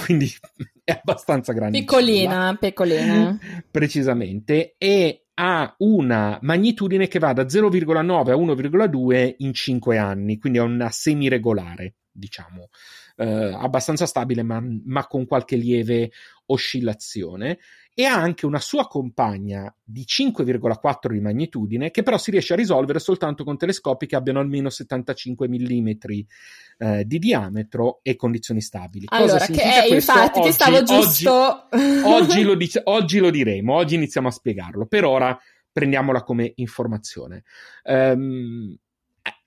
Quindi 0.04 0.30
è 0.84 0.92
abbastanza 0.92 1.52
grande. 1.52 1.78
Piccolina, 1.78 2.56
piccolina. 2.58 3.38
Precisamente. 3.70 4.74
E 4.76 5.27
ha 5.40 5.72
una 5.78 6.38
magnitudine 6.42 7.06
che 7.06 7.20
va 7.20 7.32
da 7.32 7.44
0,9 7.44 8.30
a 8.30 8.34
1,2 8.34 9.34
in 9.38 9.54
5 9.54 9.96
anni, 9.96 10.38
quindi 10.38 10.58
è 10.58 10.62
una 10.62 10.90
semiregolare, 10.90 11.94
diciamo, 12.10 12.70
eh, 13.16 13.52
abbastanza 13.54 14.04
stabile 14.06 14.42
ma, 14.42 14.60
ma, 14.84 15.06
con 15.06 15.26
qualche 15.26 15.54
lieve 15.54 16.10
oscillazione 16.46 17.58
e 17.98 18.04
ha 18.04 18.14
anche 18.14 18.46
una 18.46 18.60
sua 18.60 18.86
compagna 18.86 19.74
di 19.82 20.04
5,4 20.06 21.10
di 21.10 21.18
magnitudine 21.18 21.90
che 21.90 22.04
però 22.04 22.16
si 22.16 22.30
riesce 22.30 22.52
a 22.52 22.56
risolvere 22.56 23.00
soltanto 23.00 23.42
con 23.42 23.56
telescopi 23.56 24.06
che 24.06 24.14
abbiano 24.14 24.38
almeno 24.38 24.70
75 24.70 25.48
mm 25.48 25.88
eh, 26.78 27.04
di 27.04 27.18
diametro 27.18 27.98
e 28.04 28.14
condizioni 28.14 28.60
stabili. 28.60 29.06
Allora, 29.08 29.44
che 29.46 29.60
è, 29.60 29.92
infatti, 29.92 30.38
oggi, 30.38 30.48
ti 30.48 30.54
stavo 30.54 30.82
giusto... 30.84 31.66
Oggi, 31.72 32.02
oggi, 32.04 32.42
lo 32.46 32.54
dice, 32.54 32.82
oggi, 32.84 33.18
lo 33.18 33.30
diremo, 33.30 33.74
oggi 33.74 33.96
iniziamo 33.96 34.28
a 34.28 34.30
spiegarlo. 34.30 34.86
Per 34.86 35.04
ora 35.04 35.36
prendiamola 35.72 36.22
come 36.22 36.52
informazione. 36.54 37.42
Um, 37.82 38.76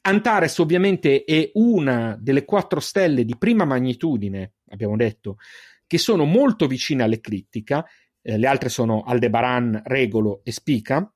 Antares 0.02 0.58
ovviamente 0.58 1.24
è 1.24 1.52
una 1.54 2.18
delle 2.20 2.44
quattro 2.44 2.82
stelle 2.82 3.24
di 3.24 3.38
prima 3.38 3.64
magnitudine, 3.64 4.56
abbiamo 4.72 4.98
detto, 4.98 5.38
che 5.88 5.98
sono 5.98 6.26
molto 6.26 6.68
vicine 6.68 7.04
all'eclittica 7.04 7.86
eh, 8.22 8.38
le 8.38 8.48
altre 8.48 8.70
sono 8.70 9.04
Aldebaran, 9.04 9.82
Regolo 9.86 10.42
e 10.44 10.52
Spica, 10.52 11.12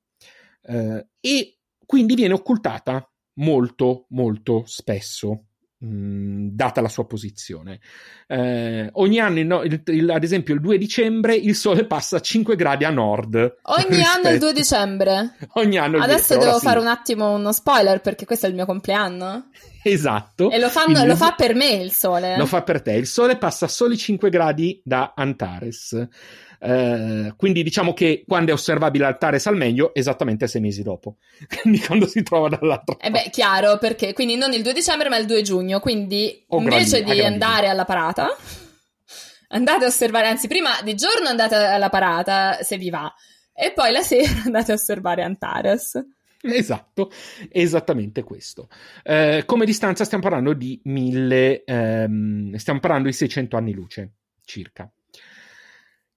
eh, 0.63 1.07
e 1.19 1.57
quindi 1.85 2.15
viene 2.15 2.33
occultata 2.33 3.09
molto, 3.35 4.05
molto 4.09 4.63
spesso. 4.65 5.45
Mm, 5.83 6.47
data 6.53 6.79
la 6.79 6.87
sua 6.87 7.05
posizione. 7.05 7.79
Eh, 8.27 8.89
ogni 8.93 9.19
anno, 9.19 9.43
no, 9.43 9.63
il, 9.63 9.83
il, 9.87 10.09
ad 10.09 10.23
esempio, 10.23 10.53
il 10.53 10.61
2 10.61 10.77
dicembre 10.77 11.35
il 11.35 11.53
sole 11.53 11.85
passa 11.85 12.21
5 12.21 12.55
gradi 12.55 12.85
a 12.85 12.89
nord. 12.89 13.35
Ogni 13.35 13.85
rispetto... 13.89 14.09
anno 14.15 14.29
il 14.33 14.39
2 14.39 14.53
dicembre. 14.53 15.35
Ogni 15.55 15.77
anno 15.77 16.01
Adesso 16.01 16.37
devo 16.37 16.59
fare 16.59 16.79
un 16.79 16.87
attimo 16.87 17.33
uno 17.33 17.51
spoiler 17.51 17.99
perché 17.99 18.25
questo 18.25 18.45
è 18.45 18.49
il 18.49 18.55
mio 18.55 18.65
compleanno. 18.65 19.49
Esatto. 19.85 20.49
E 20.49 20.57
lo, 20.57 20.69
fanno, 20.69 21.01
il... 21.01 21.07
lo 21.07 21.15
fa 21.15 21.35
per 21.37 21.53
me 21.53 21.73
il 21.73 21.91
sole. 21.91 22.37
Lo 22.37 22.47
fa 22.47 22.63
per 22.63 22.81
te. 22.81 22.93
Il 22.93 23.05
sole 23.05 23.37
passa 23.37 23.67
soli 23.67 23.95
5 23.95 24.31
gradi 24.31 24.81
da 24.83 25.13
Antares. 25.15 26.07
Eh, 26.59 27.33
quindi 27.35 27.63
diciamo 27.63 27.93
che 27.93 28.23
quando 28.27 28.51
è 28.51 28.53
osservabile 28.53 29.05
Antares 29.05 29.47
al 29.47 29.55
meglio, 29.55 29.93
esattamente 29.93 30.47
sei 30.47 30.61
mesi 30.61 30.83
dopo, 30.83 31.17
quindi 31.61 31.79
quando 31.79 32.07
si 32.07 32.23
trova 32.23 32.49
dall'altra 32.49 32.95
parte. 32.95 33.07
Eh 33.07 33.11
beh, 33.11 33.29
chiaro, 33.29 33.77
perché 33.77 34.13
quindi 34.13 34.35
non 34.35 34.53
il 34.53 34.63
2 34.63 34.73
dicembre 34.73 35.09
ma 35.09 35.17
il 35.17 35.25
2 35.25 35.41
giugno, 35.41 35.79
quindi 35.79 36.43
o 36.47 36.59
invece 36.59 37.01
grandi, 37.01 37.21
di 37.21 37.25
andare 37.25 37.67
alla 37.67 37.85
parata, 37.85 38.27
andate 39.49 39.85
a 39.85 39.87
osservare, 39.87 40.27
anzi 40.27 40.47
prima 40.47 40.71
di 40.83 40.95
giorno 40.95 41.27
andate 41.27 41.55
alla 41.55 41.89
parata 41.89 42.59
se 42.61 42.77
vi 42.77 42.89
va, 42.89 43.13
e 43.53 43.71
poi 43.73 43.91
la 43.91 44.01
sera 44.03 44.43
andate 44.45 44.71
a 44.71 44.75
osservare 44.75 45.23
Antares. 45.23 46.03
Esatto, 46.47 47.11
esattamente 47.49 48.21
questo. 48.21 48.69
Eh, 49.03 49.43
come 49.47 49.65
distanza 49.65 50.03
stiamo 50.03 50.23
parlando 50.23 50.53
di 50.53 50.79
mille, 50.83 51.63
ehm, 51.63 52.53
stiamo 52.55 52.79
parlando 52.79 53.07
di 53.07 53.13
600 53.13 53.57
anni 53.57 53.73
luce 53.73 54.11
circa. 54.45 54.89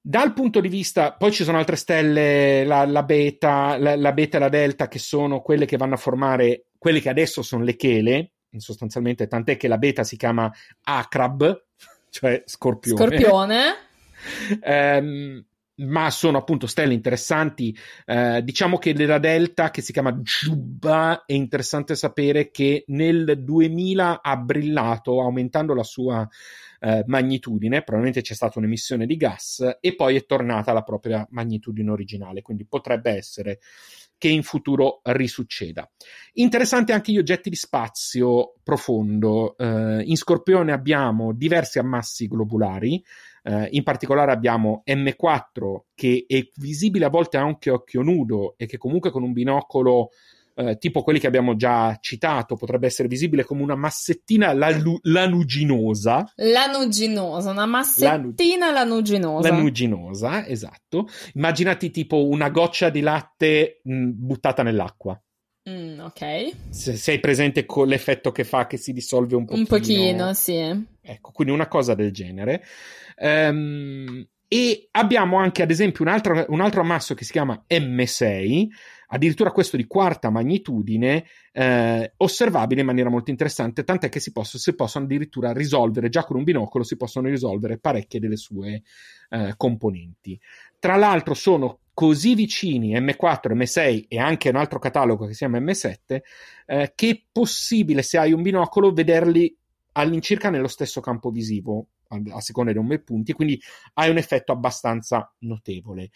Dal 0.00 0.32
punto 0.32 0.60
di 0.60 0.68
vista, 0.68 1.12
poi 1.12 1.32
ci 1.32 1.44
sono 1.44 1.58
altre 1.58 1.76
stelle, 1.76 2.64
la, 2.64 2.86
la 2.86 3.02
beta, 3.02 3.76
la, 3.76 3.96
la, 3.96 4.12
beta 4.12 4.36
e 4.36 4.40
la 4.40 4.48
delta, 4.48 4.88
che 4.88 4.98
sono 4.98 5.40
quelle 5.40 5.66
che 5.66 5.76
vanno 5.76 5.94
a 5.94 5.98
formare 5.98 6.66
quelle 6.78 7.00
che 7.00 7.08
adesso 7.08 7.42
sono 7.42 7.64
le 7.64 7.76
chele, 7.76 8.32
sostanzialmente, 8.56 9.26
tant'è 9.26 9.56
che 9.56 9.68
la 9.68 9.78
beta 9.78 10.04
si 10.04 10.16
chiama 10.16 10.50
Acrab, 10.82 11.64
cioè 12.10 12.42
scorpione. 12.46 12.96
Scorpione. 12.96 13.64
um, 14.62 15.44
ma 15.78 16.10
sono 16.10 16.38
appunto 16.38 16.66
stelle 16.66 16.94
interessanti. 16.94 17.76
Eh, 18.04 18.42
diciamo 18.42 18.78
che 18.78 18.94
la 19.06 19.18
Delta, 19.18 19.70
che 19.70 19.82
si 19.82 19.92
chiama 19.92 20.20
Giubba, 20.22 21.24
è 21.24 21.32
interessante 21.32 21.94
sapere 21.94 22.50
che 22.50 22.84
nel 22.88 23.42
2000 23.42 24.20
ha 24.22 24.36
brillato, 24.36 25.20
aumentando 25.20 25.74
la 25.74 25.84
sua 25.84 26.26
eh, 26.80 27.04
magnitudine, 27.06 27.82
probabilmente 27.82 28.22
c'è 28.22 28.34
stata 28.34 28.58
un'emissione 28.58 29.06
di 29.06 29.16
gas 29.16 29.78
e 29.80 29.94
poi 29.94 30.16
è 30.16 30.26
tornata 30.26 30.70
alla 30.70 30.82
propria 30.82 31.26
magnitudine 31.30 31.90
originale, 31.90 32.42
quindi 32.42 32.66
potrebbe 32.66 33.10
essere 33.10 33.58
che 34.18 34.28
in 34.28 34.42
futuro 34.42 35.00
risucceda. 35.04 35.88
Interessante 36.34 36.92
anche 36.92 37.12
gli 37.12 37.18
oggetti 37.18 37.48
di 37.48 37.56
spazio 37.56 38.54
profondo. 38.64 39.56
Eh, 39.56 40.02
in 40.04 40.16
Scorpione 40.16 40.72
abbiamo 40.72 41.32
diversi 41.32 41.78
ammassi 41.78 42.26
globulari, 42.26 43.02
eh, 43.44 43.68
in 43.70 43.84
particolare 43.84 44.32
abbiamo 44.32 44.82
M4 44.84 45.84
che 45.94 46.24
è 46.26 46.46
visibile 46.56 47.04
a 47.04 47.10
volte 47.10 47.36
anche 47.36 47.70
a 47.70 47.74
occhio 47.74 48.02
nudo 48.02 48.54
e 48.58 48.66
che 48.66 48.76
comunque 48.76 49.10
con 49.10 49.22
un 49.22 49.32
binocolo 49.32 50.10
eh, 50.58 50.76
tipo 50.76 51.02
quelli 51.02 51.20
che 51.20 51.28
abbiamo 51.28 51.54
già 51.54 51.96
citato, 52.00 52.56
potrebbe 52.56 52.86
essere 52.88 53.06
visibile 53.06 53.44
come 53.44 53.62
una 53.62 53.76
massettina 53.76 54.52
lanu- 54.52 54.98
lanuginosa. 55.02 56.32
Lanuginosa, 56.34 57.50
una 57.50 57.66
massettina 57.66 58.72
Lanu- 58.72 58.90
lanuginosa. 58.90 59.48
Lanuginosa, 59.50 60.46
esatto. 60.46 61.08
Immaginati 61.34 61.90
tipo 61.92 62.26
una 62.26 62.50
goccia 62.50 62.90
di 62.90 63.00
latte 63.00 63.80
mh, 63.84 64.10
buttata 64.14 64.64
nell'acqua. 64.64 65.20
Mm, 65.70 66.00
ok. 66.00 66.50
Se 66.70 66.96
sei 66.96 67.20
presente 67.20 67.64
con 67.64 67.86
l'effetto 67.86 68.32
che 68.32 68.42
fa 68.42 68.66
che 68.66 68.78
si 68.78 68.92
dissolve 68.92 69.36
un 69.36 69.44
pochino. 69.44 69.60
Un 69.60 69.66
pochino, 69.66 70.34
sì. 70.34 70.86
Ecco, 71.00 71.30
quindi 71.30 71.52
una 71.52 71.68
cosa 71.68 71.94
del 71.94 72.10
genere. 72.10 72.64
Um, 73.16 74.26
e 74.48 74.88
abbiamo 74.92 75.36
anche, 75.36 75.62
ad 75.62 75.70
esempio, 75.70 76.04
un 76.04 76.10
altro, 76.10 76.46
un 76.48 76.62
altro 76.62 76.80
ammasso 76.80 77.14
che 77.14 77.24
si 77.24 77.32
chiama 77.32 77.64
M6, 77.68 78.66
addirittura 79.08 79.52
questo 79.52 79.76
di 79.76 79.86
quarta 79.86 80.30
magnitudine, 80.30 81.24
eh, 81.52 82.12
osservabile 82.16 82.80
in 82.80 82.86
maniera 82.86 83.10
molto 83.10 83.30
interessante, 83.30 83.84
tant'è 83.84 84.08
che 84.08 84.20
si, 84.20 84.32
posso, 84.32 84.58
si, 84.58 84.74
possono 84.74 85.04
addirittura 85.04 85.52
risolvere, 85.52 86.08
già 86.08 86.24
con 86.24 86.36
un 86.36 86.44
binocolo 86.44 86.84
si 86.84 86.96
possono 86.96 87.28
risolvere 87.28 87.78
parecchie 87.78 88.20
delle 88.20 88.36
sue 88.36 88.82
eh, 89.30 89.54
componenti. 89.56 90.38
Tra 90.78 90.96
l'altro 90.96 91.34
sono 91.34 91.80
così 91.94 92.34
vicini 92.34 92.94
M4, 92.94 93.54
M6 93.54 94.04
e 94.08 94.18
anche 94.18 94.50
un 94.50 94.56
altro 94.56 94.78
catalogo 94.78 95.26
che 95.26 95.32
si 95.32 95.38
chiama 95.38 95.58
M7, 95.58 95.96
eh, 96.66 96.92
che 96.94 97.08
è 97.08 97.22
possibile, 97.32 98.02
se 98.02 98.18
hai 98.18 98.32
un 98.32 98.42
binocolo, 98.42 98.92
vederli 98.92 99.56
all'incirca 99.92 100.50
nello 100.50 100.68
stesso 100.68 101.00
campo 101.00 101.30
visivo 101.30 101.88
a 102.08 102.40
seconda 102.40 102.72
dei 102.72 102.80
nome 102.80 102.98
punti, 102.98 103.32
quindi 103.32 103.60
hai 103.94 104.10
un 104.10 104.16
effetto 104.16 104.52
abbastanza 104.52 105.32
notevole. 105.40 106.10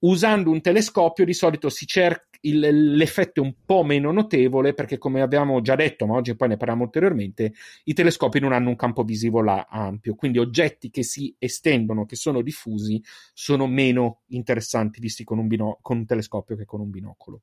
Usando 0.00 0.50
un 0.50 0.60
telescopio 0.60 1.24
di 1.24 1.34
solito 1.34 1.68
si 1.68 1.86
cerca 1.86 2.28
il, 2.42 2.94
l'effetto 2.94 3.40
è 3.40 3.44
un 3.44 3.54
po' 3.64 3.82
meno 3.82 4.12
notevole 4.12 4.74
perché 4.74 4.98
come 4.98 5.20
abbiamo 5.20 5.60
già 5.60 5.74
detto, 5.74 6.06
ma 6.06 6.14
oggi 6.14 6.36
poi 6.36 6.48
ne 6.48 6.56
parliamo 6.56 6.84
ulteriormente, 6.84 7.52
i 7.84 7.94
telescopi 7.94 8.38
non 8.38 8.52
hanno 8.52 8.68
un 8.68 8.76
campo 8.76 9.02
visivo 9.02 9.42
là 9.42 9.66
ampio, 9.68 10.14
quindi 10.14 10.38
oggetti 10.38 10.90
che 10.90 11.02
si 11.02 11.34
estendono, 11.38 12.04
che 12.06 12.16
sono 12.16 12.42
diffusi, 12.42 13.02
sono 13.32 13.66
meno 13.66 14.20
interessanti 14.28 15.00
visti 15.00 15.24
con 15.24 15.38
un, 15.38 15.48
bino- 15.48 15.78
con 15.82 15.98
un 15.98 16.06
telescopio 16.06 16.56
che 16.56 16.64
con 16.64 16.80
un 16.80 16.90
binocolo. 16.90 17.42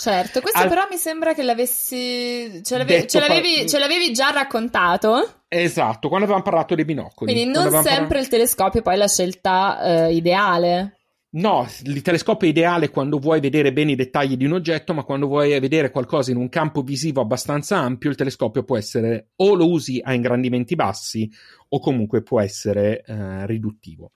Certo, 0.00 0.40
questo 0.40 0.60
Al... 0.60 0.68
però 0.68 0.86
mi 0.90 0.96
sembra 0.96 1.34
che 1.34 1.42
l'avessi. 1.42 2.62
Ce, 2.64 2.78
l'ave... 2.78 3.06
ce, 3.06 3.20
l'avevi... 3.20 3.68
ce, 3.68 3.78
l'avevi, 3.78 4.12
già 4.14 4.30
raccontato. 4.30 5.42
Esatto, 5.46 6.08
quando 6.08 6.24
avevamo 6.24 6.42
parlato 6.42 6.74
dei 6.74 6.86
binocoli. 6.86 7.30
Quindi 7.30 7.52
non 7.52 7.70
sempre 7.70 7.90
parlato... 7.90 8.18
il 8.18 8.28
telescopio 8.28 8.80
è 8.80 8.82
poi 8.82 8.96
la 8.96 9.08
scelta 9.08 10.06
uh, 10.06 10.10
ideale. 10.10 10.96
No, 11.32 11.68
il 11.84 12.00
telescopio 12.00 12.48
è 12.48 12.50
ideale 12.50 12.88
quando 12.88 13.18
vuoi 13.18 13.40
vedere 13.40 13.74
bene 13.74 13.92
i 13.92 13.94
dettagli 13.94 14.38
di 14.38 14.46
un 14.46 14.52
oggetto, 14.52 14.94
ma 14.94 15.04
quando 15.04 15.26
vuoi 15.26 15.60
vedere 15.60 15.90
qualcosa 15.90 16.30
in 16.30 16.38
un 16.38 16.48
campo 16.48 16.80
visivo 16.80 17.20
abbastanza 17.20 17.76
ampio, 17.76 18.08
il 18.08 18.16
telescopio 18.16 18.64
può 18.64 18.78
essere 18.78 19.32
o 19.36 19.54
lo 19.54 19.68
usi 19.68 20.00
a 20.02 20.14
ingrandimenti 20.14 20.74
bassi 20.74 21.30
o 21.68 21.78
comunque 21.78 22.22
può 22.22 22.40
essere 22.40 23.04
uh, 23.06 23.44
riduttivo. 23.44 24.12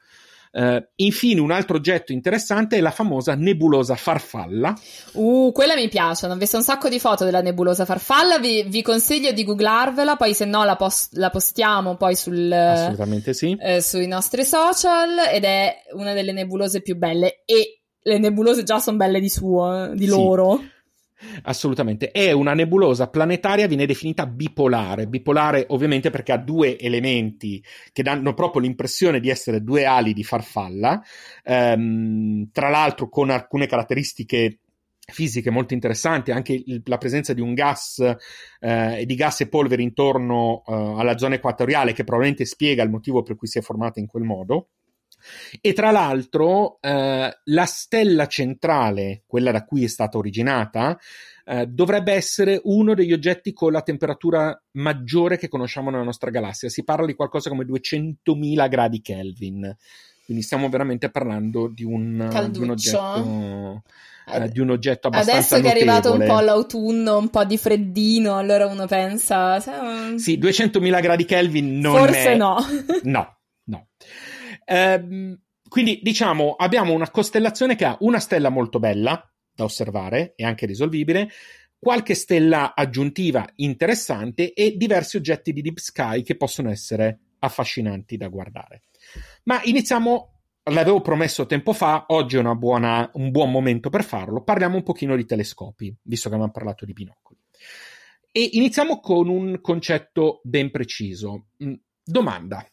Uh, 0.56 0.80
infine, 0.96 1.40
un 1.40 1.50
altro 1.50 1.76
oggetto 1.76 2.12
interessante 2.12 2.76
è 2.76 2.80
la 2.80 2.92
famosa 2.92 3.34
nebulosa 3.34 3.96
farfalla. 3.96 4.72
Uh, 5.14 5.50
quella 5.50 5.74
mi 5.74 5.88
piace. 5.88 6.26
Ho 6.26 6.36
visto 6.36 6.56
un 6.56 6.62
sacco 6.62 6.88
di 6.88 7.00
foto 7.00 7.24
della 7.24 7.40
nebulosa 7.40 7.84
farfalla. 7.84 8.38
Vi, 8.38 8.62
vi 8.62 8.80
consiglio 8.80 9.32
di 9.32 9.42
googlarvela, 9.42 10.14
poi 10.14 10.32
se 10.32 10.44
no 10.44 10.62
la, 10.62 10.76
post- 10.76 11.16
la 11.16 11.30
postiamo 11.30 11.96
poi 11.96 12.14
sul, 12.14 12.52
Assolutamente 12.52 13.34
sì. 13.34 13.56
Eh, 13.60 13.80
sui 13.80 14.06
nostri 14.06 14.44
social. 14.44 15.18
Ed 15.32 15.42
è 15.42 15.74
una 15.94 16.12
delle 16.12 16.30
nebulose 16.30 16.82
più 16.82 16.96
belle. 16.96 17.42
E 17.44 17.80
le 18.00 18.18
nebulose 18.18 18.62
già 18.62 18.78
sono 18.78 18.96
belle 18.96 19.18
di 19.18 19.28
suo, 19.28 19.90
di 19.92 20.06
loro. 20.06 20.62
Assolutamente, 21.42 22.10
è 22.10 22.32
una 22.32 22.54
nebulosa 22.54 23.08
planetaria, 23.08 23.66
viene 23.66 23.86
definita 23.86 24.26
bipolare. 24.26 25.06
Bipolare 25.06 25.66
ovviamente 25.68 26.10
perché 26.10 26.32
ha 26.32 26.38
due 26.38 26.78
elementi 26.78 27.62
che 27.92 28.02
danno 28.02 28.34
proprio 28.34 28.62
l'impressione 28.62 29.20
di 29.20 29.30
essere 29.30 29.62
due 29.62 29.84
ali 29.84 30.12
di 30.12 30.24
farfalla, 30.24 31.02
ehm, 31.42 32.50
tra 32.52 32.68
l'altro 32.68 33.08
con 33.08 33.30
alcune 33.30 33.66
caratteristiche 33.66 34.58
fisiche 35.06 35.50
molto 35.50 35.74
interessanti, 35.74 36.30
anche 36.30 36.54
il, 36.54 36.82
la 36.86 36.98
presenza 36.98 37.34
di 37.34 37.40
un 37.40 37.54
gas 37.54 37.98
eh, 38.60 39.00
e 39.00 39.06
di 39.06 39.14
gas 39.14 39.42
e 39.42 39.48
polvere 39.48 39.82
intorno 39.82 40.62
eh, 40.66 40.72
alla 40.72 41.18
zona 41.18 41.34
equatoriale 41.34 41.92
che 41.92 42.04
probabilmente 42.04 42.44
spiega 42.44 42.82
il 42.82 42.90
motivo 42.90 43.22
per 43.22 43.36
cui 43.36 43.46
si 43.46 43.58
è 43.58 43.62
formata 43.62 44.00
in 44.00 44.06
quel 44.06 44.24
modo. 44.24 44.68
E 45.60 45.72
tra 45.72 45.90
l'altro 45.90 46.78
eh, 46.80 47.38
la 47.44 47.64
stella 47.64 48.26
centrale, 48.26 49.22
quella 49.26 49.52
da 49.52 49.64
cui 49.64 49.84
è 49.84 49.88
stata 49.88 50.18
originata, 50.18 50.98
eh, 51.46 51.66
dovrebbe 51.66 52.12
essere 52.12 52.60
uno 52.64 52.94
degli 52.94 53.12
oggetti 53.12 53.52
con 53.52 53.72
la 53.72 53.82
temperatura 53.82 54.58
maggiore 54.72 55.36
che 55.36 55.48
conosciamo 55.48 55.90
nella 55.90 56.02
nostra 56.02 56.30
galassia. 56.30 56.68
Si 56.68 56.84
parla 56.84 57.06
di 57.06 57.14
qualcosa 57.14 57.50
come 57.50 57.64
200.000 57.64 58.68
gradi 58.68 59.00
Kelvin. 59.00 59.76
Quindi 60.24 60.42
stiamo 60.42 60.70
veramente 60.70 61.10
parlando 61.10 61.68
di 61.68 61.84
un, 61.84 62.48
di 62.50 62.58
un 62.58 62.70
oggetto. 62.70 63.82
Eh, 64.26 64.48
di 64.48 64.58
un 64.58 64.70
oggetto 64.70 65.08
abbastanza 65.08 65.56
Adesso 65.56 65.60
che 65.60 65.68
è 65.68 65.76
arrivato 65.76 66.14
un 66.14 66.24
po' 66.26 66.40
l'autunno, 66.40 67.18
un 67.18 67.28
po' 67.28 67.44
di 67.44 67.58
freddino, 67.58 68.38
allora 68.38 68.66
uno 68.66 68.86
pensa... 68.86 69.60
Sì, 70.16 70.38
200.000 70.38 71.00
gradi 71.02 71.26
Kelvin 71.26 71.78
non 71.78 71.98
Forse 71.98 72.32
è... 72.32 72.36
no, 72.36 72.56
no. 73.04 73.36
Ehm, 74.66 75.38
quindi 75.68 76.00
diciamo 76.02 76.54
abbiamo 76.56 76.92
una 76.92 77.10
costellazione 77.10 77.74
che 77.74 77.84
ha 77.84 77.96
una 78.00 78.20
stella 78.20 78.48
molto 78.48 78.78
bella 78.78 79.28
da 79.54 79.64
osservare 79.64 80.34
e 80.36 80.44
anche 80.44 80.66
risolvibile, 80.66 81.30
qualche 81.78 82.14
stella 82.14 82.74
aggiuntiva 82.74 83.46
interessante 83.56 84.52
e 84.52 84.76
diversi 84.76 85.16
oggetti 85.16 85.52
di 85.52 85.62
deep 85.62 85.78
sky 85.78 86.22
che 86.22 86.36
possono 86.36 86.70
essere 86.70 87.20
affascinanti 87.40 88.16
da 88.16 88.28
guardare. 88.28 88.82
Ma 89.44 89.60
iniziamo 89.64 90.34
l'avevo 90.70 91.00
promesso 91.00 91.46
tempo 91.46 91.72
fa, 91.72 92.06
oggi 92.08 92.36
è 92.38 92.42
buona, 92.54 93.10
un 93.14 93.30
buon 93.30 93.50
momento 93.50 93.90
per 93.90 94.04
farlo. 94.04 94.42
Parliamo 94.42 94.76
un 94.76 94.82
pochino 94.82 95.14
di 95.16 95.26
telescopi, 95.26 95.94
visto 96.02 96.28
che 96.28 96.34
abbiamo 96.34 96.52
parlato 96.52 96.84
di 96.84 96.92
binocoli. 96.92 97.38
E 98.32 98.50
iniziamo 98.52 98.98
con 99.00 99.28
un 99.28 99.60
concetto 99.60 100.40
ben 100.42 100.70
preciso. 100.70 101.48
Mm, 101.62 101.74
domanda 102.02 102.66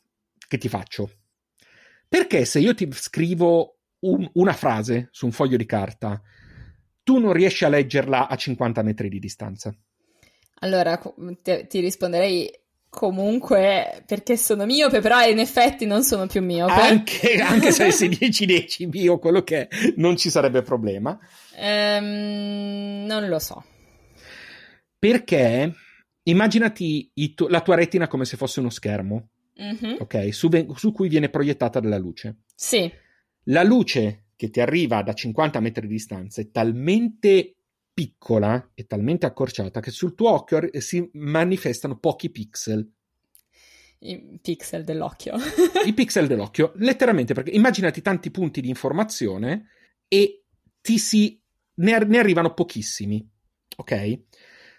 che 0.48 0.58
ti 0.58 0.70
faccio. 0.70 1.20
Perché 2.12 2.43
se 2.43 2.59
io 2.59 2.74
ti 2.74 2.89
scrivo 2.91 3.78
un, 3.99 4.30
una 4.34 4.51
frase 4.51 5.07
su 5.12 5.28
un 5.28 5.32
foglio 5.32 5.55
di 5.55 5.66
carta, 5.66 6.22
tu 7.03 7.20
non 7.20 7.32
riesci 7.32 7.64
a 7.64 7.70
leggerla 7.70 8.28
a 8.28 8.36
50 8.36 8.82
metri 8.82 9.07
di 9.07 9.18
distanza? 9.18 9.74
Allora, 10.55 11.01
ti, 11.41 11.68
ti 11.70 11.80
risponderei 11.80 12.51
comunque 12.89 14.03
perché 14.05 14.36
sono 14.36 14.66
miope, 14.66 14.99
però 14.99 15.26
in 15.26 15.39
effetti 15.39 15.86
non 15.86 16.03
sono 16.03 16.28
più 16.28 16.41
miope. 16.41 16.74
Anche, 16.74 17.36
anche 17.36 17.72
se 17.72 17.84
avessi 17.88 18.09
10 18.09 18.45
decimi 18.45 19.07
o 19.07 19.18
quello 19.18 19.41
che 19.43 19.70
è, 19.70 19.93
non 19.95 20.18
ci 20.18 20.30
sarebbe 20.30 20.64
problema. 20.64 21.18
Um, 21.55 23.05
non 23.07 23.26
lo 23.30 23.39
so. 23.39 23.64
Perché 24.99 25.74
immaginati 26.24 27.09
tu- 27.34 27.47
la 27.47 27.62
tua 27.62 27.76
retina 27.76 28.09
come 28.09 28.26
se 28.26 28.36
fosse 28.36 28.59
uno 28.59 28.70
schermo 28.70 29.30
mm-hmm. 29.60 29.95
ok? 29.99 30.34
Su, 30.34 30.49
su, 30.76 30.91
cui 30.91 31.10
viene 31.10 31.30
proiettata 31.30 31.80
della 31.80 31.97
luce. 31.97 32.41
Sì. 32.56 32.91
La 33.45 33.64
luce 33.64 34.26
che 34.36 34.49
ti 34.49 34.60
arriva 34.60 35.02
da 35.02 35.14
50 35.14 35.60
metri 35.60 35.88
di 35.88 35.93
distanza 35.93 36.41
è 36.41 36.52
talmente 36.52 37.56
piccola 37.93 38.72
e 38.74 38.86
talmente 38.86 39.26
accorciata 39.26 39.80
che 39.80 39.91
sul 39.91 40.16
tuo 40.16 40.32
occhio 40.32 40.70
si 40.80 41.10
manifestano 41.14 41.97
pochi 41.97 42.30
pixel. 42.30 42.89
I 44.04 44.39
pixel 44.41 44.84
dell'occhio. 44.84 45.36
I 45.86 45.93
pixel 45.93 46.26
dell'occhio, 46.26 46.72
letteralmente, 46.78 47.36
perché 47.36 47.52
immaginati 47.52 48.02
tanti 48.02 48.32
punti 48.32 48.62
di 48.62 48.70
informazione 48.70 49.68
e 50.08 50.45
ti 50.82 50.97
si, 50.97 51.39
ne, 51.76 51.99
ne 51.99 52.18
arrivano 52.18 52.54
pochissimi, 52.54 53.28
ok? 53.78 54.20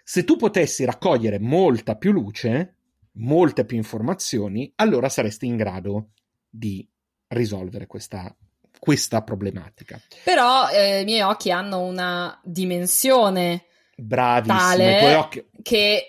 Se 0.03 0.25
tu 0.25 0.35
potessi 0.35 0.83
raccogliere 0.83 1.39
molta 1.39 1.95
più 1.95 2.11
luce, 2.11 2.75
molte 3.13 3.65
più 3.65 3.77
informazioni, 3.77 4.71
allora 4.75 5.09
saresti 5.09 5.45
in 5.45 5.57
grado 5.57 6.11
di 6.49 6.87
risolvere 7.27 7.87
questa, 7.87 8.35
questa 8.79 9.21
problematica. 9.23 9.99
Però 10.23 10.69
eh, 10.69 11.01
i 11.01 11.05
miei 11.05 11.21
occhi 11.21 11.51
hanno 11.51 11.81
una 11.81 12.39
dimensione 12.43 13.65
Bravissima, 13.95 14.57
tale 14.57 15.15
occhi... 15.15 15.45
che 15.61 16.07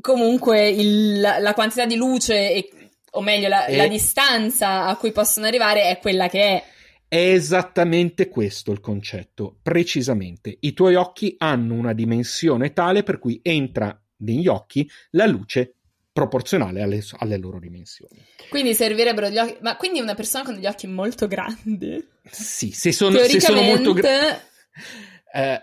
comunque 0.00 0.68
il, 0.68 1.20
la 1.20 1.54
quantità 1.54 1.86
di 1.86 1.96
luce 1.96 2.52
e 2.52 2.70
o 3.14 3.20
meglio 3.20 3.48
la, 3.48 3.66
E- 3.66 3.76
la 3.76 3.88
distanza 3.88 4.86
a 4.86 4.96
cui 4.96 5.12
possono 5.12 5.46
arrivare 5.46 5.88
è 5.88 5.98
quella 5.98 6.28
che 6.28 6.42
è. 6.42 6.64
È 7.08 7.16
esattamente 7.16 8.28
questo 8.28 8.72
il 8.72 8.80
concetto, 8.80 9.58
precisamente. 9.60 10.56
I 10.60 10.72
tuoi 10.72 10.94
occhi 10.94 11.34
hanno 11.38 11.74
una 11.74 11.92
dimensione 11.92 12.72
tale 12.72 13.02
per 13.02 13.18
cui 13.18 13.38
entra 13.42 13.94
negli 14.18 14.46
occhi 14.46 14.88
la 15.10 15.26
luce 15.26 15.76
proporzionale 16.12 16.82
alle, 16.82 17.02
alle 17.18 17.38
loro 17.38 17.58
dimensioni. 17.58 18.22
Quindi 18.50 18.74
servirebbero 18.74 19.28
gli 19.28 19.38
occhi. 19.38 19.56
Ma 19.60 19.76
quindi 19.76 20.00
una 20.00 20.14
persona 20.14 20.44
con 20.44 20.54
degli 20.54 20.66
occhi 20.66 20.86
molto 20.86 21.26
grandi. 21.26 22.06
Sì, 22.30 22.70
se 22.70 22.92
sono, 22.92 23.18
se 23.18 23.40
sono 23.40 23.62
molto 23.62 23.92
grandi. 23.94 24.38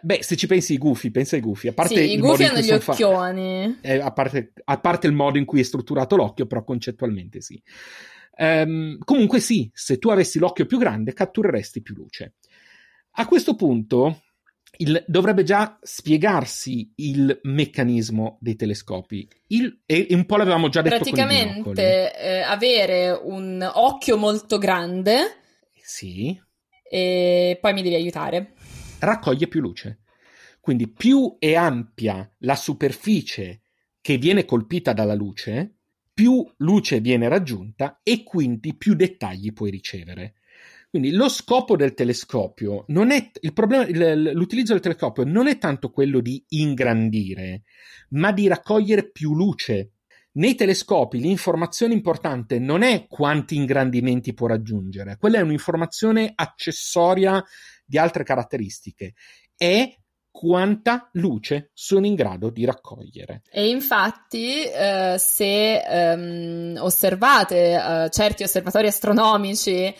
beh, 0.01 0.23
se 0.23 0.35
ci 0.35 0.47
pensi 0.47 0.73
i 0.73 0.77
gufi, 0.77 1.11
pensa 1.11 1.35
ai 1.35 1.41
gufi. 1.41 1.67
A 1.67 1.73
parte 1.73 1.95
sì, 1.95 2.13
i 2.13 2.17
gufi 2.17 2.43
hanno 2.43 2.59
gli 2.59 2.63
sono 2.63 2.79
fa- 2.79 2.93
occhioni. 2.93 3.77
eh, 3.81 3.99
a, 3.99 4.11
parte, 4.11 4.53
a 4.63 4.79
parte 4.79 5.07
il 5.07 5.13
modo 5.13 5.37
in 5.37 5.45
cui 5.45 5.59
è 5.59 5.63
strutturato 5.63 6.15
l'occhio, 6.15 6.47
però 6.47 6.63
concettualmente 6.63 7.41
sì. 7.41 7.61
Ehm, 8.35 8.97
comunque 9.03 9.39
sì, 9.39 9.69
se 9.73 9.97
tu 9.99 10.09
avessi 10.09 10.39
l'occhio 10.39 10.65
più 10.65 10.79
grande, 10.79 11.13
cattureresti 11.13 11.81
più 11.81 11.93
luce. 11.93 12.35
A 13.11 13.27
questo 13.27 13.55
punto 13.55 14.23
il- 14.81 15.03
dovrebbe 15.07 15.43
già 15.43 15.77
spiegarsi 15.81 16.91
il 16.95 17.39
meccanismo 17.43 18.37
dei 18.39 18.55
telescopi. 18.55 19.27
Il- 19.47 19.81
e, 19.85 20.07
un 20.11 20.25
po' 20.25 20.37
l'avevamo 20.37 20.69
già 20.69 20.81
detto. 20.81 20.95
Praticamente 20.95 22.15
eh, 22.17 22.39
avere 22.41 23.11
un 23.11 23.69
occhio 23.73 24.17
molto 24.17 24.57
grande 24.57 25.17
Sì, 25.81 26.39
e 26.89 27.57
poi 27.59 27.73
mi 27.73 27.81
devi 27.81 27.95
aiutare. 27.95 28.53
raccoglie 28.99 29.47
più 29.47 29.61
luce. 29.61 29.99
Quindi 30.61 30.87
più 30.87 31.37
è 31.39 31.55
ampia 31.55 32.29
la 32.39 32.55
superficie 32.55 33.61
che 34.01 34.17
viene 34.17 34.45
colpita 34.45 34.93
dalla 34.93 35.13
luce, 35.15 35.75
più 36.13 36.45
luce 36.57 36.99
viene 36.99 37.27
raggiunta 37.27 37.99
e 38.03 38.23
quindi 38.23 38.75
più 38.75 38.93
dettagli 38.93 39.51
puoi 39.53 39.71
ricevere. 39.71 40.35
Quindi 40.89 41.11
lo 41.11 41.29
scopo 41.29 41.75
del 41.75 41.93
telescopio 41.93 42.85
non 42.87 43.11
è 43.11 43.29
il 43.41 43.53
problema, 43.53 43.85
il- 43.85 44.31
l'utilizzo 44.33 44.73
del 44.73 44.81
telescopio 44.81 45.23
non 45.23 45.47
è 45.47 45.59
tanto 45.59 45.91
quello 45.91 46.19
di 46.19 46.43
ingrandire, 46.49 47.61
ma 48.09 48.31
di 48.31 48.47
raccogliere 48.47 49.11
più 49.11 49.35
luce. 49.35 49.91
Nei 50.31 50.55
telescopi 50.55 51.19
l'informazione 51.19 51.93
importante 51.93 52.57
non 52.57 52.81
è 52.81 53.05
quanti 53.07 53.55
ingrandimenti 53.55 54.33
può 54.33 54.47
raggiungere, 54.47 55.17
quella 55.17 55.39
è 55.39 55.41
un'informazione 55.41 56.31
accessoria 56.33 57.43
di 57.85 57.97
altre 57.97 58.23
caratteristiche, 58.23 59.13
è 59.55 59.93
quanta 60.31 61.09
luce 61.13 61.71
sono 61.73 62.05
in 62.05 62.15
grado 62.15 62.49
di 62.49 62.65
raccogliere. 62.65 63.41
E 63.51 63.69
infatti, 63.69 64.63
eh, 64.63 65.15
se 65.17 65.81
ehm, 65.81 66.77
osservate 66.79 67.73
eh, 67.73 68.09
certi 68.09 68.43
osservatori 68.43 68.87
astronomici, 68.87 69.93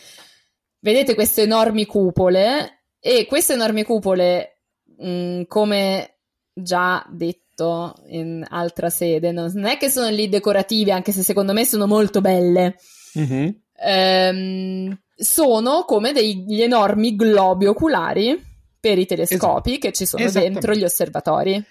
vedete 0.80 1.14
queste 1.14 1.42
enormi 1.42 1.86
cupole 1.86 2.84
e 2.98 3.26
queste 3.26 3.54
enormi 3.54 3.84
cupole, 3.84 4.62
mh, 4.98 5.42
come 5.46 6.18
già 6.52 7.06
detto 7.10 7.94
in 8.08 8.44
altra 8.48 8.90
sede, 8.90 9.32
non 9.32 9.64
è 9.64 9.76
che 9.76 9.90
sono 9.90 10.08
lì 10.08 10.28
decorative, 10.28 10.92
anche 10.92 11.12
se 11.12 11.22
secondo 11.22 11.52
me 11.52 11.64
sono 11.64 11.86
molto 11.86 12.20
belle. 12.20 12.76
Mhm. 13.14 13.62
Ehm, 13.82 14.98
sono 15.14 15.84
come 15.84 16.12
degli 16.12 16.62
enormi 16.62 17.14
globi 17.16 17.66
oculari 17.66 18.38
per 18.80 18.98
i 18.98 19.06
telescopi 19.06 19.78
che 19.78 19.92
ci 19.92 20.06
sono 20.06 20.24
Esattamente. 20.24 20.60
dentro 20.60 20.74
gli 20.74 20.84
osservatori. 20.84 21.62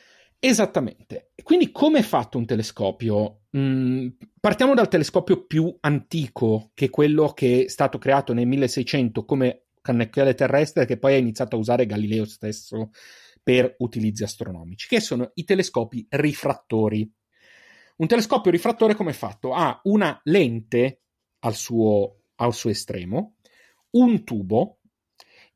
Esattamente. 0.41 1.33
Quindi 1.43 1.71
come 1.71 1.99
è 1.99 2.01
fatto 2.01 2.37
un 2.37 2.45
telescopio? 2.45 3.41
Mm, 3.57 4.07
partiamo 4.39 4.73
dal 4.73 4.87
telescopio 4.87 5.45
più 5.45 5.75
antico, 5.81 6.71
che 6.73 6.85
è 6.85 6.89
quello 6.89 7.33
che 7.33 7.65
è 7.65 7.67
stato 7.67 7.97
creato 7.97 8.33
nel 8.33 8.47
1600 8.47 9.25
come 9.25 9.65
cannocchiale 9.81 10.35
terrestre, 10.35 10.85
che 10.85 10.97
poi 10.97 11.15
ha 11.15 11.17
iniziato 11.17 11.55
a 11.55 11.59
usare 11.59 11.85
Galileo 11.85 12.25
stesso 12.25 12.91
per 13.43 13.75
utilizzi 13.79 14.23
astronomici, 14.23 14.87
che 14.87 15.01
sono 15.01 15.31
i 15.33 15.43
telescopi 15.43 16.05
rifrattori. 16.09 17.11
Un 17.97 18.07
telescopio 18.07 18.51
rifrattore 18.51 18.95
come 18.95 19.11
è 19.11 19.13
fatto? 19.13 19.53
Ha 19.53 19.81
una 19.83 20.19
lente 20.23 21.01
al 21.39 21.55
suo, 21.55 22.21
al 22.35 22.53
suo 22.53 22.69
estremo, 22.69 23.35
un 23.91 24.23
tubo 24.23 24.79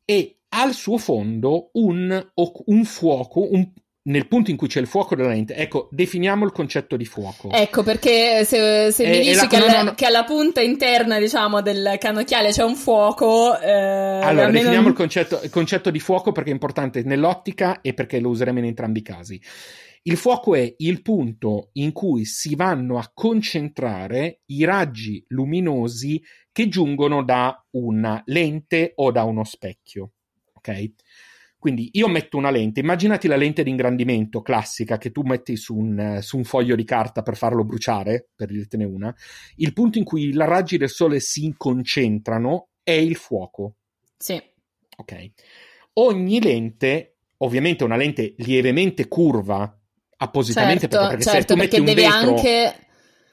e 0.04 0.40
al 0.50 0.74
suo 0.74 0.98
fondo 0.98 1.70
un, 1.74 2.32
un 2.66 2.86
fuoco, 2.86 3.50
un- 3.50 3.72
nel 4.06 4.28
punto 4.28 4.52
in 4.52 4.58
cui 4.58 4.68
c'è 4.68 4.82
il 4.82 4.88
fuoco 4.88 5.16
della 5.16 5.30
lente. 5.30 5.56
Ecco, 5.56 5.88
definiamo 5.92 6.44
il 6.46 6.52
concetto 6.52 6.98
di 6.98 7.06
fuoco. 7.06 7.50
Ecco, 7.52 7.84
perché 7.84 8.44
se, 8.44 8.92
se 8.92 9.06
mi 9.08 9.18
Eh, 9.18 9.20
dici 9.22 9.36
la- 9.36 9.48
che, 9.48 9.58
no, 9.58 9.66
alla, 9.66 9.84
no, 9.84 9.94
che 9.94 10.06
alla 10.06 10.24
punta 10.26 10.62
interna, 10.62 11.20
diciamo, 11.20 11.62
del 11.62 11.96
cannocchiale 12.00 12.50
c'è 12.52 12.64
un 12.64 12.76
fuoco, 12.76 13.58
eh, 13.60 13.72
Allora, 13.72 14.50
definiamo 14.52 14.90
il 14.90 14.94
concetto, 14.94 15.40
il 15.44 15.50
concetto 15.50 15.90
di 15.90 16.00
fuoco 16.00 16.32
perché 16.34 16.50
è 16.50 16.54
importante 16.54 17.02
nell'ottica 17.04 17.80
e 17.82 17.94
perché 17.94 18.20
lo 18.20 18.30
useremo 18.30 18.60
in 18.60 18.66
entrambi 18.66 19.00
i 19.00 19.04
casi. 19.04 19.42
Il 20.06 20.18
fuoco 20.18 20.54
è 20.54 20.74
il 20.80 21.02
punto 21.02 21.70
in 21.74 21.94
cui 21.94 22.26
si 22.26 22.56
vanno 22.56 22.98
a 22.98 23.10
concentrare 23.14 24.42
i 24.48 24.66
raggi 24.66 25.24
luminosi 25.30 26.22
che 26.52 26.68
giungono 26.68 27.24
da 27.24 27.66
una 27.72 28.22
lente 28.26 28.92
o 28.96 29.12
da 29.12 29.24
uno 29.24 29.46
specchio. 29.46 30.12
Ok? 30.56 30.92
Quindi 31.64 31.92
io 31.94 32.10
metto 32.10 32.36
una 32.36 32.52
lente, 32.52 32.82
immaginati 32.82 33.30
la 33.30 33.38
lente 33.38 33.64
di 33.64 33.70
ingrandimento 33.70 34.42
classica 34.42 34.98
che 34.98 35.12
tu 35.12 35.22
metti 35.22 35.56
su 35.56 35.78
un, 35.78 36.20
su 36.22 36.36
un 36.36 36.44
foglio 36.44 36.76
di 36.76 36.84
carta 36.84 37.22
per 37.22 37.38
farlo 37.38 37.64
bruciare, 37.64 38.28
per 38.36 38.50
dirtene 38.50 38.84
una. 38.84 39.16
Il 39.56 39.72
punto 39.72 39.98
in 39.98 40.04
cui 40.04 40.24
i 40.26 40.34
raggi 40.36 40.78
del 40.78 40.90
sole 40.90 41.22
si 41.22 41.54
concentrano 41.56 42.68
è 42.84 42.92
il 42.92 43.16
fuoco. 43.16 43.76
Sì, 44.18 44.42
Ok. 44.98 45.32
Ogni 45.94 46.42
lente, 46.42 47.16
ovviamente 47.38 47.84
una 47.84 47.96
lente 47.96 48.34
lievemente 48.40 49.08
curva 49.08 49.80
appositamente 50.18 50.82
certo, 50.82 50.98
perché, 50.98 51.10
perché 51.10 51.24
se 51.24 51.32
certo, 51.32 51.54
tu 51.54 51.60
metti 51.60 51.76
perché 51.78 51.90
un 51.90 51.96
deve 51.96 52.08
vetro 52.08 52.30
anche 52.30 52.76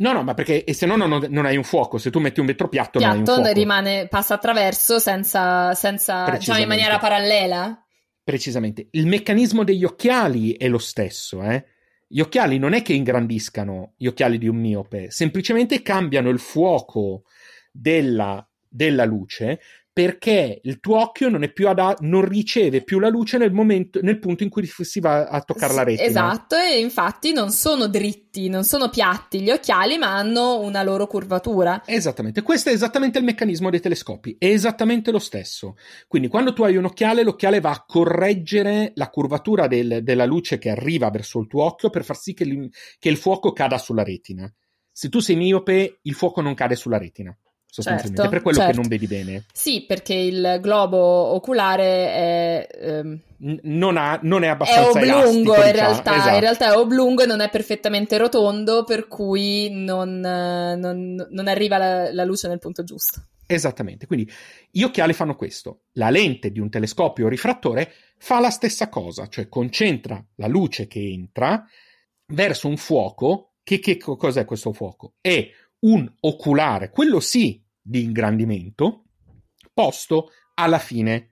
No, 0.00 0.12
no, 0.12 0.22
ma 0.22 0.32
perché 0.32 0.64
e 0.64 0.72
se 0.72 0.86
no 0.86 0.96
non, 0.96 1.26
non 1.28 1.44
hai 1.44 1.58
un 1.58 1.62
fuoco, 1.62 1.98
se 1.98 2.10
tu 2.10 2.20
metti 2.20 2.40
un 2.40 2.46
vetro 2.46 2.68
piatto, 2.68 2.98
non 2.98 3.10
hai 3.10 3.18
un 3.18 3.24
piatto 3.24 3.42
fuoco. 3.42 3.58
rimane, 3.58 4.08
passa 4.08 4.32
attraverso 4.32 4.98
senza, 4.98 5.74
senza 5.74 6.30
diciamo, 6.30 6.60
in 6.60 6.68
maniera 6.68 6.98
parallela. 6.98 7.84
Precisamente. 8.22 8.88
Il 8.92 9.06
meccanismo 9.06 9.64
degli 9.64 9.84
occhiali 9.84 10.52
è 10.52 10.68
lo 10.68 10.78
stesso, 10.78 11.42
eh? 11.42 11.64
Gli 12.06 12.20
occhiali 12.20 12.58
non 12.58 12.72
è 12.72 12.82
che 12.82 12.92
ingrandiscano 12.92 13.94
gli 13.96 14.06
occhiali 14.06 14.36
di 14.36 14.48
un 14.48 14.56
miope, 14.56 15.10
semplicemente 15.10 15.80
cambiano 15.80 16.28
il 16.28 16.40
fuoco 16.40 17.22
della, 17.70 18.44
della 18.68 19.04
luce 19.04 19.60
perché 20.00 20.60
il 20.62 20.80
tuo 20.80 20.98
occhio 20.98 21.28
non, 21.28 21.42
è 21.42 21.52
più 21.52 21.68
ada- 21.68 21.94
non 22.00 22.24
riceve 22.24 22.82
più 22.82 22.98
la 22.98 23.10
luce 23.10 23.36
nel, 23.36 23.52
momento, 23.52 24.00
nel 24.00 24.18
punto 24.18 24.42
in 24.42 24.48
cui 24.48 24.66
si 24.66 24.98
va 24.98 25.26
a 25.26 25.42
toccare 25.42 25.74
la 25.74 25.82
retina. 25.82 26.08
Esatto, 26.08 26.56
e 26.56 26.80
infatti 26.80 27.34
non 27.34 27.50
sono 27.50 27.86
dritti, 27.86 28.48
non 28.48 28.64
sono 28.64 28.88
piatti 28.88 29.42
gli 29.42 29.50
occhiali, 29.50 29.98
ma 29.98 30.16
hanno 30.16 30.60
una 30.60 30.82
loro 30.82 31.06
curvatura. 31.06 31.82
Esattamente, 31.84 32.40
questo 32.40 32.70
è 32.70 32.72
esattamente 32.72 33.18
il 33.18 33.24
meccanismo 33.24 33.68
dei 33.68 33.80
telescopi, 33.80 34.36
è 34.38 34.46
esattamente 34.46 35.10
lo 35.10 35.18
stesso. 35.18 35.76
Quindi 36.08 36.28
quando 36.28 36.54
tu 36.54 36.62
hai 36.62 36.76
un 36.76 36.86
occhiale, 36.86 37.22
l'occhiale 37.22 37.60
va 37.60 37.70
a 37.70 37.84
correggere 37.86 38.92
la 38.94 39.10
curvatura 39.10 39.66
del- 39.66 40.00
della 40.02 40.24
luce 40.24 40.56
che 40.56 40.70
arriva 40.70 41.10
verso 41.10 41.40
il 41.40 41.46
tuo 41.46 41.64
occhio 41.64 41.90
per 41.90 42.04
far 42.04 42.16
sì 42.16 42.32
che, 42.32 42.44
l'im- 42.44 42.70
che 42.98 43.10
il 43.10 43.18
fuoco 43.18 43.52
cada 43.52 43.76
sulla 43.76 44.02
retina. 44.02 44.50
Se 44.90 45.10
tu 45.10 45.18
sei 45.20 45.36
miope, 45.36 45.98
il 46.02 46.14
fuoco 46.14 46.40
non 46.40 46.54
cade 46.54 46.74
sulla 46.74 46.96
retina, 46.96 47.36
sostanzialmente, 47.70 48.22
Certo, 48.22 48.22
è 48.22 48.28
per 48.28 48.42
quello 48.42 48.58
certo. 48.58 48.72
che 48.72 48.78
non 48.80 48.88
vedi 48.88 49.06
bene. 49.06 49.44
Sì, 49.52 49.84
perché 49.86 50.14
il 50.14 50.58
globo 50.60 50.98
oculare 50.98 51.84
è, 51.84 52.68
ehm, 52.80 53.20
non, 53.62 53.96
ha- 53.96 54.18
non 54.22 54.42
è 54.42 54.46
è 54.46 54.50
abbastanza 54.50 54.90
oblungo 54.90 55.04
elastico, 55.04 55.38
in 55.38 55.42
diciamo. 55.44 55.72
realtà, 55.72 56.14
Esatto. 56.16 56.34
in 56.34 56.40
realtà 56.40 56.72
è 56.72 56.76
oblungo 56.76 57.22
e 57.22 57.26
non 57.26 57.40
è 57.40 57.48
perfettamente 57.50 58.18
rotondo, 58.18 58.84
per 58.84 59.06
cui 59.08 59.70
non, 59.70 60.20
non- 60.20 61.26
non 61.30 61.48
arriva 61.48 61.78
la, 61.78 62.12
la 62.12 62.24
luce 62.24 62.48
nel 62.48 62.58
punto 62.58 62.82
giusto. 62.84 63.22
Esattamente, 63.46 64.06
quindi 64.06 64.30
gli 64.70 64.82
occhiali 64.82 65.12
fanno 65.12 65.34
questo. 65.34 65.80
La 65.94 66.08
lente 66.10 66.52
di 66.52 66.60
un 66.60 66.70
telescopio 66.70 67.26
rifrattore 67.28 67.92
fa 68.16 68.38
la 68.38 68.50
stessa 68.50 68.88
cosa, 68.88 69.26
cioè 69.28 69.48
concentra 69.48 70.24
la 70.36 70.46
luce 70.46 70.86
che 70.86 71.00
entra 71.00 71.64
verso 72.26 72.68
un 72.68 72.76
fuoco. 72.76 73.46
Che, 73.62 73.78
che 73.78 73.96
co- 73.98 74.16
cos'è 74.16 74.44
questo 74.44 74.72
fuoco? 74.72 75.14
È 75.20 75.48
un 75.80 76.10
oculare, 76.20 76.90
quello 76.90 77.20
sì, 77.20 77.62
di 77.80 78.02
ingrandimento, 78.02 79.04
posto 79.72 80.30
alla 80.54 80.78
fine. 80.78 81.26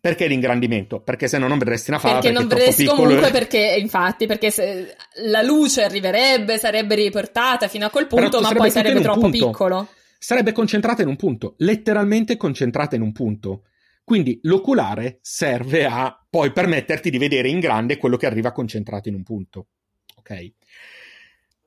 Perché 0.00 0.28
di 0.28 0.34
ingrandimento? 0.34 1.00
Perché 1.00 1.28
se 1.28 1.38
no 1.38 1.48
non 1.48 1.56
vedresti 1.56 1.88
una 1.88 1.98
fava 1.98 2.18
Perché 2.18 2.28
perché 2.28 2.46
non 2.46 2.58
vedresti 2.58 2.84
comunque 2.84 3.30
perché, 3.30 3.76
infatti, 3.78 4.26
perché 4.26 4.50
se 4.50 4.94
la 5.24 5.40
luce 5.40 5.82
arriverebbe, 5.82 6.58
sarebbe 6.58 6.94
riportata 6.94 7.68
fino 7.68 7.86
a 7.86 7.90
quel 7.90 8.06
punto, 8.06 8.40
ma 8.40 8.48
sarebbe 8.48 8.58
poi 8.58 8.70
sarebbe 8.70 9.00
troppo 9.00 9.20
punto. 9.20 9.46
piccolo. 9.46 9.88
sarebbe 10.18 10.52
concentrata 10.52 11.00
in 11.00 11.08
un 11.08 11.16
punto, 11.16 11.54
letteralmente 11.58 12.36
concentrata 12.36 12.96
in 12.96 13.02
un 13.02 13.12
punto. 13.12 13.62
Quindi 14.04 14.38
l'oculare 14.42 15.20
serve 15.22 15.86
a 15.86 16.22
poi 16.28 16.52
permetterti 16.52 17.08
di 17.08 17.16
vedere 17.16 17.48
in 17.48 17.58
grande 17.58 17.96
quello 17.96 18.18
che 18.18 18.26
arriva 18.26 18.52
concentrato 18.52 19.08
in 19.08 19.14
un 19.14 19.22
punto. 19.22 19.68
Ok? 20.16 20.52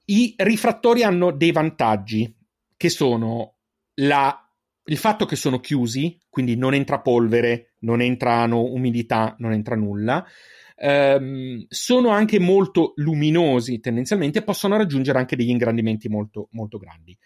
I 0.10 0.36
rifrattori 0.38 1.04
hanno 1.04 1.32
dei 1.32 1.52
vantaggi 1.52 2.34
che 2.78 2.90
sono 2.90 3.58
la, 3.96 4.50
il 4.86 4.98
fatto 4.98 5.26
che 5.26 5.36
sono 5.36 5.60
chiusi, 5.60 6.18
quindi 6.30 6.56
non 6.56 6.74
entra 6.74 7.02
polvere, 7.02 7.74
non 7.80 8.02
entrano 8.02 8.64
umidità, 8.64 9.36
non 9.40 9.52
entra 9.52 9.76
nulla. 9.76 10.26
Ehm, 10.78 11.66
sono 11.68 12.10
anche 12.10 12.40
molto 12.40 12.94
luminosi 12.98 13.80
tendenzialmente 13.80 14.40
e 14.40 14.44
possono 14.44 14.78
raggiungere 14.78 15.18
anche 15.18 15.36
degli 15.36 15.50
ingrandimenti 15.50 16.08
molto, 16.08 16.48
molto 16.52 16.78
grandi. 16.78 17.18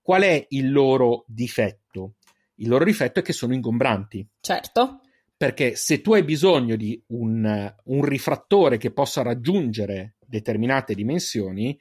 Qual 0.00 0.22
è 0.22 0.46
il 0.50 0.72
loro 0.72 1.24
difetto? 1.28 2.14
Il 2.56 2.68
loro 2.68 2.84
difetto 2.84 3.20
è 3.20 3.22
che 3.22 3.32
sono 3.32 3.54
ingombranti. 3.54 4.26
Certo. 4.40 5.00
Perché 5.36 5.76
se 5.76 6.00
tu 6.00 6.14
hai 6.14 6.24
bisogno 6.24 6.74
di 6.74 7.00
un, 7.08 7.74
un 7.84 8.04
rifrattore 8.04 8.76
che 8.76 8.92
possa 8.92 9.22
raggiungere 9.22 10.16
determinate 10.18 10.94
dimensioni, 10.94 11.78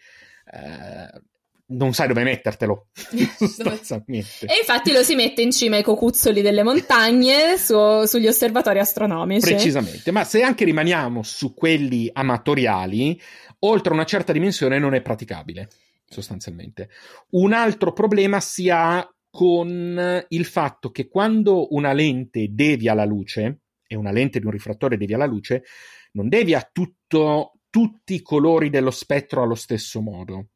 eh, 0.52 1.22
non 1.66 1.94
sai 1.94 2.08
dove 2.08 2.24
mettertelo 2.24 2.88
sostanzialmente. 3.38 4.46
e 4.46 4.58
infatti 4.60 4.92
lo 4.92 5.02
si 5.04 5.16
mette 5.16 5.42
in 5.42 5.52
cima 5.52 5.78
ai 5.78 5.84
cocuzzoli 5.84 6.42
delle 6.42 6.64
montagne 6.64 7.58
su, 7.58 8.04
sugli 8.06 8.28
osservatori 8.28 8.80
astronomici. 8.80 9.50
Precisamente, 9.50 10.12
ma 10.12 10.24
se 10.24 10.42
anche 10.42 10.66
rimaniamo 10.66 11.24
su 11.24 11.54
quelli 11.54 12.10
amatoriali, 12.12 13.20
oltre 13.60 13.94
una 13.94 14.06
certa 14.06 14.32
dimensione 14.34 14.80
non 14.80 14.94
è 14.94 15.02
praticabile 15.02 15.70
sostanzialmente. 16.14 16.90
Un 17.32 17.54
altro 17.54 17.92
problema 17.92 18.40
si 18.40 18.70
ha 18.70 19.06
con 19.30 20.24
il 20.28 20.46
fatto 20.46 20.92
che 20.92 21.08
quando 21.08 21.74
una 21.74 21.92
lente 21.92 22.50
devia 22.52 22.94
la 22.94 23.06
luce, 23.06 23.62
e 23.88 23.96
una 23.96 24.12
lente 24.12 24.40
di 24.40 24.46
un 24.46 24.52
rifrattore 24.52 24.96
devia 24.96 25.18
la 25.18 25.26
luce, 25.26 25.64
non 26.12 26.30
devia 26.30 26.70
tutto, 26.72 27.53
tutti 27.74 28.14
i 28.14 28.22
colori 28.22 28.70
dello 28.70 28.92
spettro 28.92 29.42
allo 29.42 29.56
stesso 29.56 30.00
modo. 30.00 30.50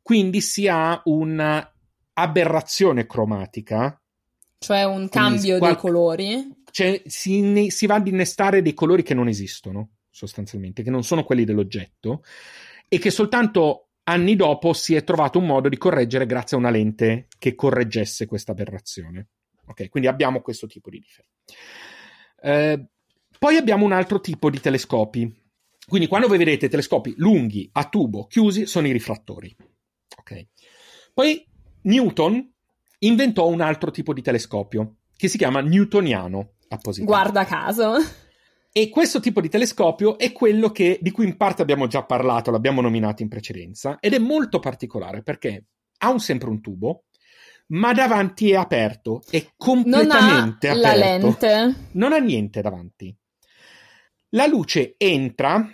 Quindi 0.00 0.40
si 0.40 0.66
ha 0.66 0.98
un'aberrazione 1.04 3.04
cromatica. 3.04 4.00
Cioè 4.56 4.84
un 4.84 5.10
cambio 5.10 5.58
qual- 5.58 5.74
di 5.74 5.78
colori? 5.78 6.62
Cioè 6.70 7.02
si, 7.04 7.66
si 7.68 7.86
va 7.86 7.96
ad 7.96 8.06
innestare 8.06 8.62
dei 8.62 8.72
colori 8.72 9.02
che 9.02 9.12
non 9.12 9.28
esistono, 9.28 9.96
sostanzialmente, 10.08 10.82
che 10.82 10.88
non 10.88 11.04
sono 11.04 11.22
quelli 11.22 11.44
dell'oggetto, 11.44 12.22
e 12.88 12.98
che 12.98 13.10
soltanto 13.10 13.88
anni 14.04 14.34
dopo 14.34 14.72
si 14.72 14.94
è 14.94 15.04
trovato 15.04 15.38
un 15.38 15.44
modo 15.44 15.68
di 15.68 15.76
correggere 15.76 16.24
grazie 16.24 16.56
a 16.56 16.60
una 16.60 16.70
lente 16.70 17.28
che 17.38 17.54
correggesse 17.54 18.24
questa 18.24 18.52
aberrazione. 18.52 19.28
Ok, 19.66 19.90
quindi 19.90 20.08
abbiamo 20.08 20.40
questo 20.40 20.66
tipo 20.66 20.88
di 20.88 20.98
difetto. 20.98 21.28
Eh, 22.40 22.86
poi 23.38 23.56
abbiamo 23.56 23.84
un 23.84 23.92
altro 23.92 24.18
tipo 24.18 24.48
di 24.48 24.60
telescopi. 24.60 25.42
Quindi 25.86 26.08
quando 26.08 26.28
voi 26.28 26.38
vedete 26.38 26.68
telescopi 26.68 27.14
lunghi 27.16 27.68
a 27.72 27.88
tubo 27.88 28.26
chiusi 28.26 28.66
sono 28.66 28.86
i 28.86 28.92
rifrattori. 28.92 29.54
Ok. 30.18 30.46
Poi 31.12 31.46
Newton 31.82 32.52
inventò 33.00 33.48
un 33.48 33.60
altro 33.60 33.90
tipo 33.90 34.12
di 34.12 34.22
telescopio 34.22 34.96
che 35.16 35.28
si 35.28 35.38
chiama 35.38 35.60
newtoniano 35.60 36.54
appositamente. 36.68 37.04
Guarda 37.04 37.44
caso. 37.44 37.96
E 38.72 38.88
questo 38.88 39.20
tipo 39.20 39.40
di 39.40 39.48
telescopio 39.48 40.18
è 40.18 40.32
quello 40.32 40.70
che, 40.70 40.98
di 41.00 41.12
cui 41.12 41.26
in 41.26 41.36
parte 41.36 41.62
abbiamo 41.62 41.86
già 41.86 42.02
parlato, 42.02 42.50
l'abbiamo 42.50 42.80
nominato 42.80 43.22
in 43.22 43.28
precedenza, 43.28 43.98
ed 44.00 44.14
è 44.14 44.18
molto 44.18 44.58
particolare 44.58 45.22
perché 45.22 45.66
ha 45.98 46.10
un, 46.10 46.18
sempre 46.18 46.48
un 46.48 46.60
tubo, 46.60 47.04
ma 47.68 47.92
davanti 47.92 48.50
è 48.50 48.56
aperto, 48.56 49.22
è 49.30 49.46
completamente 49.56 50.68
non 50.68 50.84
ha 50.84 50.88
aperto. 50.88 50.88
La 50.88 50.94
lente. 50.94 51.88
Non 51.92 52.12
ha 52.12 52.18
niente 52.18 52.60
davanti. 52.62 53.16
La 54.34 54.46
luce 54.46 54.94
entra 54.98 55.64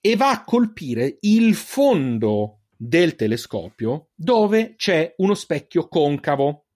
e 0.00 0.16
va 0.16 0.30
a 0.30 0.42
colpire 0.42 1.18
il 1.20 1.54
fondo 1.54 2.62
del 2.76 3.14
telescopio 3.14 4.08
dove 4.16 4.74
c'è 4.74 5.14
uno 5.18 5.34
specchio 5.34 5.86
concavo. 5.86 6.66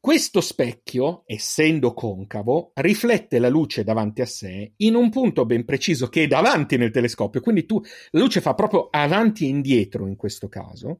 Questo 0.00 0.40
specchio, 0.40 1.22
essendo 1.24 1.94
concavo, 1.94 2.72
riflette 2.74 3.38
la 3.38 3.48
luce 3.48 3.84
davanti 3.84 4.22
a 4.22 4.26
sé 4.26 4.72
in 4.78 4.96
un 4.96 5.08
punto 5.08 5.46
ben 5.46 5.64
preciso 5.64 6.08
che 6.08 6.24
è 6.24 6.26
davanti 6.26 6.76
nel 6.76 6.90
telescopio, 6.90 7.40
quindi 7.40 7.64
tu, 7.64 7.80
la 8.10 8.18
luce 8.18 8.40
fa 8.40 8.54
proprio 8.54 8.88
avanti 8.90 9.44
e 9.44 9.50
indietro 9.50 10.08
in 10.08 10.16
questo 10.16 10.48
caso. 10.48 10.98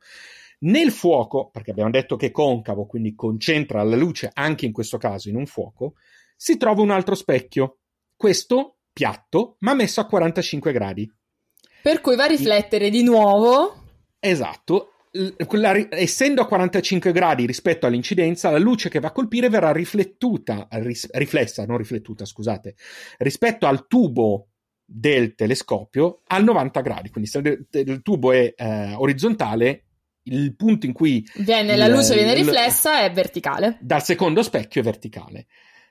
Nel 0.60 0.92
fuoco, 0.92 1.50
perché 1.50 1.72
abbiamo 1.72 1.90
detto 1.90 2.14
che 2.14 2.26
è 2.26 2.30
concavo, 2.30 2.86
quindi 2.86 3.16
concentra 3.16 3.82
la 3.82 3.96
luce 3.96 4.30
anche 4.32 4.64
in 4.64 4.72
questo 4.72 4.96
caso 4.96 5.28
in 5.28 5.34
un 5.34 5.46
fuoco, 5.46 5.94
si 6.36 6.56
trova 6.56 6.82
un 6.82 6.90
altro 6.90 7.16
specchio. 7.16 7.78
Questo 8.14 8.76
piatto, 8.97 9.57
ma 9.59 9.74
messo 9.74 10.01
a 10.01 10.07
45 10.07 10.72
gradi. 10.72 11.07
Per 11.82 12.01
cui 12.01 12.16
va 12.16 12.24
a 12.24 12.28
riflettere 12.28 12.88
di 12.88 13.03
nuovo. 13.03 13.84
Esatto, 14.18 14.92
quella, 15.47 15.74
essendo 15.90 16.40
a 16.40 16.47
45 16.47 17.12
gradi 17.12 17.44
rispetto 17.44 17.84
all'incidenza, 17.84 18.51
la 18.51 18.57
luce 18.57 18.88
che 18.88 18.99
va 18.99 19.09
a 19.09 19.12
colpire 19.12 19.51
verrà 19.51 19.70
riflettuta, 19.70 20.66
ris, 20.70 21.11
riflessa, 21.12 21.66
non 21.66 21.76
riflettuta, 21.76 22.24
scusate, 22.24 22.74
rispetto 23.18 23.66
al 23.66 23.86
tubo 23.86 24.49
del 24.82 25.34
telescopio 25.34 26.22
al 26.28 26.42
90 26.42 26.80
gradi. 26.80 27.11
Quindi 27.11 27.28
se 27.28 27.40
il 27.70 28.01
tubo 28.01 28.32
è 28.32 28.55
eh, 28.57 28.94
orizzontale, 28.94 29.84
il 30.22 30.57
punto 30.57 30.86
in 30.86 30.94
cui 30.94 31.22
viene, 31.34 31.76
la 31.76 31.86
luce 31.86 32.14
viene 32.14 32.32
riflessa 32.32 33.03
è 33.03 33.12
verticale. 33.12 33.76
Dal 33.82 34.03
secondo 34.03 34.42
specchio 34.42 34.80
è 34.80 34.84
verticale. 34.84 35.49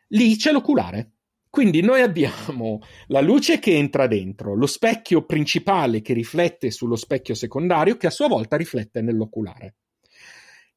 Lì 0.07 0.35
c'è 0.37 0.51
l'oculare. 0.51 1.11
Quindi 1.55 1.79
noi 1.79 2.01
abbiamo 2.01 2.79
la 3.07 3.21
luce 3.21 3.59
che 3.59 3.77
entra 3.77 4.07
dentro, 4.07 4.55
lo 4.55 4.65
specchio 4.65 5.23
principale 5.23 6.01
che 6.01 6.11
riflette 6.11 6.69
sullo 6.69 6.97
specchio 6.97 7.33
secondario 7.33 7.95
che 7.95 8.07
a 8.07 8.09
sua 8.09 8.27
volta 8.27 8.57
riflette 8.57 9.01
nell'oculare. 9.01 9.75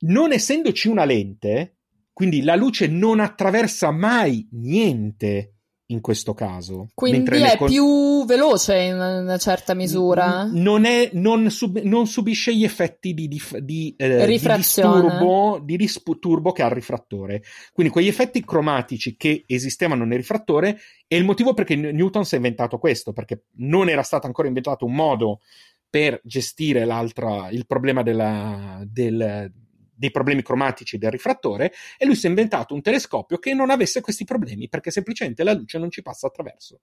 Non 0.03 0.31
essendoci 0.31 0.87
una 0.87 1.05
lente, 1.05 1.79
quindi 2.13 2.43
la 2.43 2.55
luce 2.55 2.87
non 2.87 3.19
attraversa 3.19 3.91
mai 3.91 4.47
niente 4.53 5.55
in 5.91 6.01
questo 6.01 6.35
caso. 6.35 6.89
Quindi 6.95 7.31
è 7.43 7.57
con... 7.57 7.69
più 7.69 8.25
veloce 8.27 8.77
in 8.79 8.95
una 8.95 9.39
certa 9.39 9.75
misura. 9.75 10.49
Non, 10.51 10.85
è, 10.85 11.11
non, 11.15 11.51
sub, 11.51 11.79
non 11.81 12.07
subisce 12.07 12.55
gli 12.55 12.65
effetti 12.65 13.15
di, 13.15 13.29
di, 13.29 13.41
di, 13.61 13.95
eh, 13.97 14.27
di 14.27 14.39
disturbo, 14.39 15.61
di 15.63 15.77
disturbo 15.77 16.53
che 16.53 16.63
ha 16.63 16.67
il 16.67 16.73
rifrattore. 16.73 17.43
Quindi 17.73 17.93
quegli 17.93 18.09
effetti 18.09 18.45
cromatici 18.45 19.17
che 19.17 19.45
esistevano 19.47 20.05
nel 20.05 20.19
rifrattore 20.19 20.79
è 21.07 21.15
il 21.15 21.25
motivo 21.25 21.55
perché 21.55 21.75
Newton 21.75 22.25
si 22.25 22.35
è 22.35 22.37
inventato 22.37 22.79
questo, 22.79 23.13
perché 23.13 23.45
non 23.57 23.89
era 23.89 24.03
stato 24.03 24.27
ancora 24.27 24.49
inventato 24.49 24.85
un 24.85 24.95
modo 24.95 25.41
per 25.89 26.21
gestire 26.23 26.83
il 26.83 27.65
problema 27.67 28.03
della, 28.03 28.83
del, 28.85 29.51
dei 29.99 30.11
problemi 30.11 30.43
cromatici 30.43 30.97
del 30.97 31.11
rifrattore 31.11 31.73
e 31.97 32.07
lui 32.07 32.15
si 32.15 32.27
è 32.27 32.29
inventato 32.29 32.73
un 32.73 32.83
telescopio 32.83 33.39
che 33.39 33.53
non 33.53 33.71
avesse 33.71 34.01
questi 34.01 34.25
problemi 34.25 34.69
perché 34.69 34.91
semplicemente 34.91 35.43
la 35.43 35.53
luce 35.53 35.79
non 35.79 35.91
ci 35.91 36.03
passa 36.03 36.29
attraverso. 36.29 36.81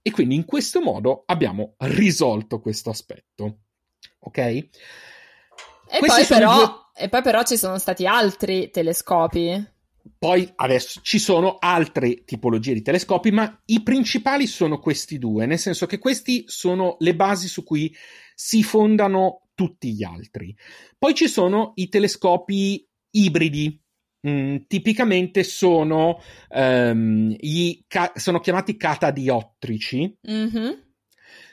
E 0.00 0.12
quindi 0.12 0.36
in 0.36 0.44
questo 0.44 0.80
modo 0.80 1.24
abbiamo 1.26 1.74
risolto 1.78 2.60
questo 2.60 2.90
aspetto. 2.90 3.62
Ok? 4.20 4.38
E 4.38 4.68
poi, 5.98 6.24
però, 6.26 6.54
due... 6.54 6.74
e 6.94 7.08
poi, 7.08 7.22
però, 7.22 7.42
ci 7.42 7.56
sono 7.56 7.78
stati 7.78 8.06
altri 8.06 8.70
telescopi. 8.70 9.74
Poi 10.16 10.52
adesso 10.54 11.00
ci 11.02 11.18
sono 11.18 11.56
altre 11.58 12.22
tipologie 12.24 12.72
di 12.72 12.82
telescopi, 12.82 13.32
ma 13.32 13.60
i 13.66 13.82
principali 13.82 14.46
sono 14.46 14.78
questi 14.78 15.18
due, 15.18 15.46
nel 15.46 15.58
senso 15.58 15.86
che 15.86 15.98
questi 15.98 16.44
sono 16.46 16.96
le 17.00 17.16
basi 17.16 17.48
su 17.48 17.64
cui 17.64 17.92
si 18.32 18.62
fondano 18.62 19.45
tutti 19.56 19.92
gli 19.94 20.04
altri. 20.04 20.54
Poi 20.96 21.14
ci 21.14 21.26
sono 21.26 21.72
i 21.74 21.88
telescopi 21.88 22.86
ibridi. 23.10 23.82
Mm, 24.28 24.56
tipicamente 24.66 25.44
sono, 25.44 26.20
um, 26.48 27.36
ca- 27.86 28.12
sono 28.16 28.40
chiamati 28.40 28.76
catadiottrici 28.76 30.18
mm-hmm. 30.28 30.70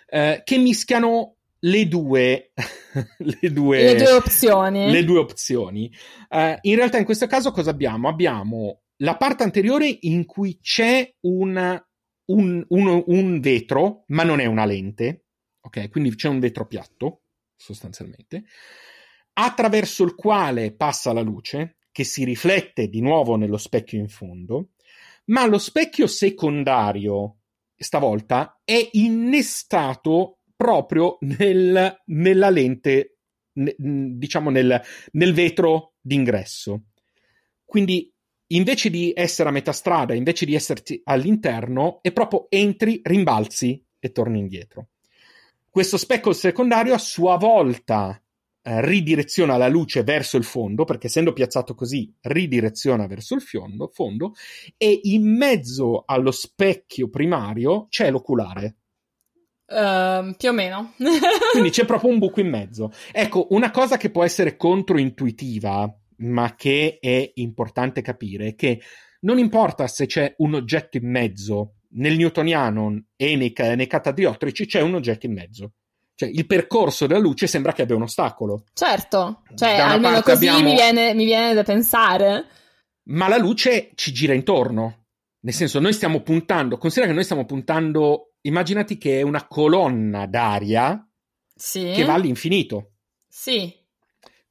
eh, 0.07 0.41
che 0.43 0.57
mischiano 0.57 1.35
le 1.59 1.87
due, 1.87 2.51
le, 3.19 3.51
due, 3.51 3.83
le 3.83 3.95
due 3.95 4.11
opzioni. 4.11 4.91
Le 4.91 5.03
due 5.03 5.19
opzioni. 5.19 5.91
Uh, 6.29 6.57
in 6.61 6.75
realtà, 6.75 6.97
in 6.97 7.05
questo 7.05 7.27
caso, 7.27 7.51
cosa 7.51 7.69
abbiamo? 7.69 8.07
Abbiamo 8.07 8.81
la 8.97 9.17
parte 9.17 9.43
anteriore 9.43 9.97
in 10.01 10.25
cui 10.25 10.57
c'è 10.59 11.13
una, 11.21 11.79
un, 12.31 12.65
un, 12.67 13.03
un 13.05 13.39
vetro, 13.39 14.03
ma 14.07 14.23
non 14.23 14.39
è 14.39 14.45
una 14.45 14.65
lente. 14.65 15.25
Ok, 15.61 15.89
quindi 15.89 16.13
c'è 16.15 16.27
un 16.27 16.39
vetro 16.39 16.65
piatto 16.65 17.22
sostanzialmente, 17.55 18.43
attraverso 19.33 20.03
il 20.03 20.15
quale 20.15 20.73
passa 20.75 21.13
la 21.13 21.21
luce, 21.21 21.77
che 21.91 22.03
si 22.03 22.23
riflette 22.23 22.87
di 22.87 23.01
nuovo 23.01 23.35
nello 23.35 23.57
specchio 23.57 23.99
in 23.99 24.09
fondo, 24.09 24.71
ma 25.25 25.45
lo 25.45 25.57
specchio 25.57 26.07
secondario, 26.07 27.37
stavolta, 27.75 28.59
è 28.63 28.89
innestato 28.93 30.39
proprio 30.55 31.17
nel, 31.21 32.01
nella 32.05 32.49
lente, 32.49 33.19
ne, 33.53 33.75
diciamo 33.77 34.49
nel, 34.49 34.81
nel 35.11 35.33
vetro 35.33 35.93
d'ingresso. 36.01 36.85
Quindi 37.63 38.11
invece 38.47 38.89
di 38.89 39.11
essere 39.15 39.49
a 39.49 39.51
metà 39.51 39.71
strada, 39.71 40.13
invece 40.13 40.45
di 40.45 40.55
esserti 40.55 41.01
all'interno, 41.03 41.99
è 42.01 42.11
proprio 42.11 42.47
entri, 42.49 43.01
rimbalzi 43.03 43.83
e 43.99 44.11
torni 44.11 44.39
indietro. 44.39 44.89
Questo 45.73 45.97
specchio 45.97 46.33
secondario 46.33 46.93
a 46.93 46.99
sua 46.99 47.35
volta 47.35 48.15
eh, 48.61 48.85
ridireziona 48.85 49.57
la 49.57 49.67
luce 49.67 50.03
verso 50.03 50.37
il 50.37 50.43
fondo, 50.43 50.83
perché 50.83 51.07
essendo 51.07 51.33
piazzato 51.33 51.73
così 51.73 52.15
ridireziona 52.21 53.07
verso 53.07 53.33
il 53.33 53.41
fiondo, 53.41 53.89
fondo, 53.91 54.33
e 54.77 54.99
in 55.01 55.35
mezzo 55.35 56.03
allo 56.05 56.29
specchio 56.29 57.09
primario 57.09 57.87
c'è 57.89 58.11
l'oculare. 58.11 58.75
Uh, 59.65 60.35
più 60.37 60.49
o 60.49 60.53
meno. 60.53 60.93
Quindi 61.51 61.71
c'è 61.71 61.85
proprio 61.85 62.11
un 62.11 62.19
buco 62.19 62.39
in 62.39 62.49
mezzo. 62.49 62.91
Ecco, 63.11 63.47
una 63.49 63.71
cosa 63.71 63.97
che 63.97 64.11
può 64.11 64.23
essere 64.23 64.55
controintuitiva, 64.55 65.91
ma 66.17 66.53
che 66.53 66.99
è 67.01 67.31
importante 67.33 68.03
capire, 68.03 68.49
è 68.49 68.53
che 68.53 68.79
non 69.21 69.39
importa 69.39 69.87
se 69.87 70.05
c'è 70.05 70.35
un 70.37 70.53
oggetto 70.53 70.97
in 70.97 71.09
mezzo, 71.09 71.77
nel 71.95 72.17
newtoniano 72.17 73.05
e 73.15 73.35
nei, 73.35 73.53
nei 73.75 73.87
catadiotrici 73.87 74.65
c'è 74.65 74.81
un 74.81 74.95
oggetto 74.95 75.25
in 75.25 75.33
mezzo. 75.33 75.71
Cioè, 76.15 76.29
il 76.29 76.45
percorso 76.45 77.07
della 77.07 77.19
luce 77.19 77.47
sembra 77.47 77.73
che 77.73 77.81
abbia 77.81 77.95
un 77.95 78.03
ostacolo. 78.03 78.65
Certo, 78.73 79.41
cioè, 79.55 79.79
almeno 79.79 80.21
così 80.21 80.47
abbiamo... 80.47 80.69
mi, 80.69 80.75
viene, 80.75 81.13
mi 81.13 81.25
viene 81.25 81.53
da 81.53 81.63
pensare. 81.63 82.45
Ma 83.05 83.27
la 83.27 83.37
luce 83.37 83.91
ci 83.95 84.13
gira 84.13 84.33
intorno. 84.33 85.05
Nel 85.39 85.53
senso, 85.53 85.79
noi 85.79 85.91
stiamo 85.91 86.21
puntando, 86.21 86.77
considera 86.77 87.07
che 87.07 87.15
noi 87.15 87.25
stiamo 87.25 87.45
puntando, 87.45 88.35
immaginati 88.41 88.97
che 88.97 89.19
è 89.19 89.21
una 89.23 89.45
colonna 89.47 90.25
d'aria 90.25 91.05
sì. 91.53 91.91
che 91.93 92.05
va 92.05 92.13
all'infinito. 92.13 92.93
Sì. 93.27 93.81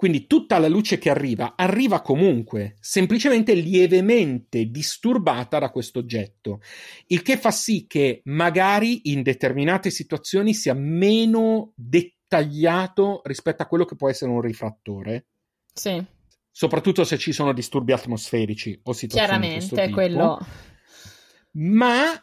Quindi 0.03 0.27
tutta 0.27 0.59
la 0.59 0.67
luce 0.67 0.99
che 0.99 1.11
arriva, 1.11 1.53
arriva 1.55 2.03
comunque, 2.03 2.75
semplicemente 2.81 3.55
lievemente 3.55 4.65
disturbata 4.65 5.61
da 5.61 5.71
questo 5.71 6.01
oggetto, 6.01 6.61
il 7.07 7.23
che 7.23 7.37
fa 7.37 7.53
sì 7.53 7.87
che 7.87 8.21
magari 8.25 9.13
in 9.13 9.23
determinate 9.23 9.91
situazioni 9.91 10.55
sia 10.55 10.75
meno 10.75 11.71
dettagliato 11.77 13.21
rispetto 13.23 13.63
a 13.63 13.67
quello 13.67 13.85
che 13.85 13.95
può 13.95 14.09
essere 14.09 14.33
un 14.33 14.41
rifrattore. 14.41 15.29
Sì. 15.73 16.05
Soprattutto 16.51 17.05
se 17.05 17.17
ci 17.17 17.31
sono 17.31 17.53
disturbi 17.53 17.93
atmosferici 17.93 18.81
o 18.83 18.93
situazioni 18.93 19.51
Chiaramente, 19.51 19.91
quello. 19.91 20.45
Ma 21.53 22.21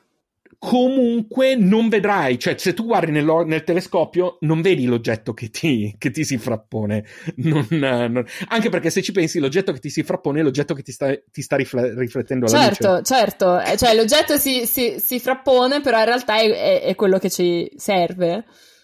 comunque 0.60 1.56
non 1.56 1.88
vedrai, 1.88 2.38
cioè 2.38 2.58
se 2.58 2.74
tu 2.74 2.84
guardi 2.84 3.12
nel, 3.12 3.26
nel 3.46 3.64
telescopio 3.64 4.38
non 4.42 4.62
vedi 4.62 4.86
l'oggetto 4.86 5.34
che 5.34 5.50
ti, 5.50 5.96
che 5.98 6.12
ti 6.12 6.26
si 6.26 6.38
frappone, 6.38 7.06
non, 7.38 7.66
non, 7.70 8.26
anche 8.50 8.68
perché 8.70 8.90
se 8.90 9.02
ci 9.02 9.14
pensi 9.14 9.40
l'oggetto 9.40 9.72
che 9.72 9.80
ti 9.80 9.90
si 9.90 10.04
frappone 10.04 10.42
è 10.42 10.44
l'oggetto 10.44 10.74
che 10.74 10.84
ti 10.84 10.92
sta, 10.92 11.16
ti 11.32 11.42
sta 11.42 11.56
rifle, 11.56 11.98
riflettendo 11.98 12.46
alla 12.46 12.60
certo, 12.60 12.90
luce. 12.90 13.04
Certo, 13.06 13.46
certo, 13.62 13.78
cioè 13.78 13.96
l'oggetto 13.96 14.38
si, 14.38 14.66
si, 14.66 15.00
si, 15.00 15.20
frappone 15.22 15.80
però 15.80 16.00
in 16.00 16.06
realtà 16.06 16.38
è, 16.38 16.50
è, 16.52 16.82
è, 16.82 16.96
quello 16.96 17.20
che 17.20 17.30
ci 17.30 17.72
serve. 17.78 18.44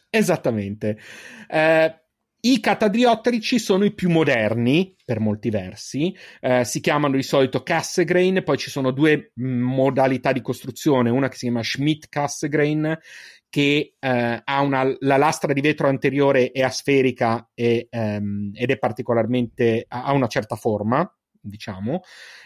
Esattamente. 0.10 0.98
Eh, 1.50 2.05
i 2.46 2.60
catadriotterici 2.60 3.58
sono 3.58 3.86
i 3.86 3.94
più 3.94 4.10
moderni, 4.10 4.96
per 5.04 5.20
molti 5.20 5.50
versi, 5.50 6.16
eh, 6.40 6.64
si 6.64 6.80
chiamano 6.80 7.16
di 7.16 7.24
solito 7.24 7.64
Cassegrain, 7.64 8.44
poi 8.44 8.58
ci 8.58 8.70
sono 8.70 8.92
due 8.92 9.32
mm, 9.40 9.62
modalità 9.62 10.32
di 10.32 10.42
costruzione, 10.42 11.10
una 11.10 11.28
che 11.28 11.38
si 11.38 11.46
chiama 11.46 11.64
Schmidt-Cassegrain, 11.64 13.00
che 13.50 13.96
eh, 13.98 14.42
ha 14.44 14.62
una, 14.62 14.96
la 15.00 15.18
lastra 15.18 15.54
di 15.54 15.62
vetro 15.62 15.88
anteriore 15.88 16.52
è 16.52 16.62
asferica 16.62 17.50
e, 17.56 17.88
ehm, 17.90 18.52
ed 18.54 18.70
è 18.70 18.78
particolarmente, 18.78 19.86
ha 19.88 20.12
una 20.14 20.28
certa 20.28 20.56
forma, 20.56 21.10
diciamo, 21.42 22.02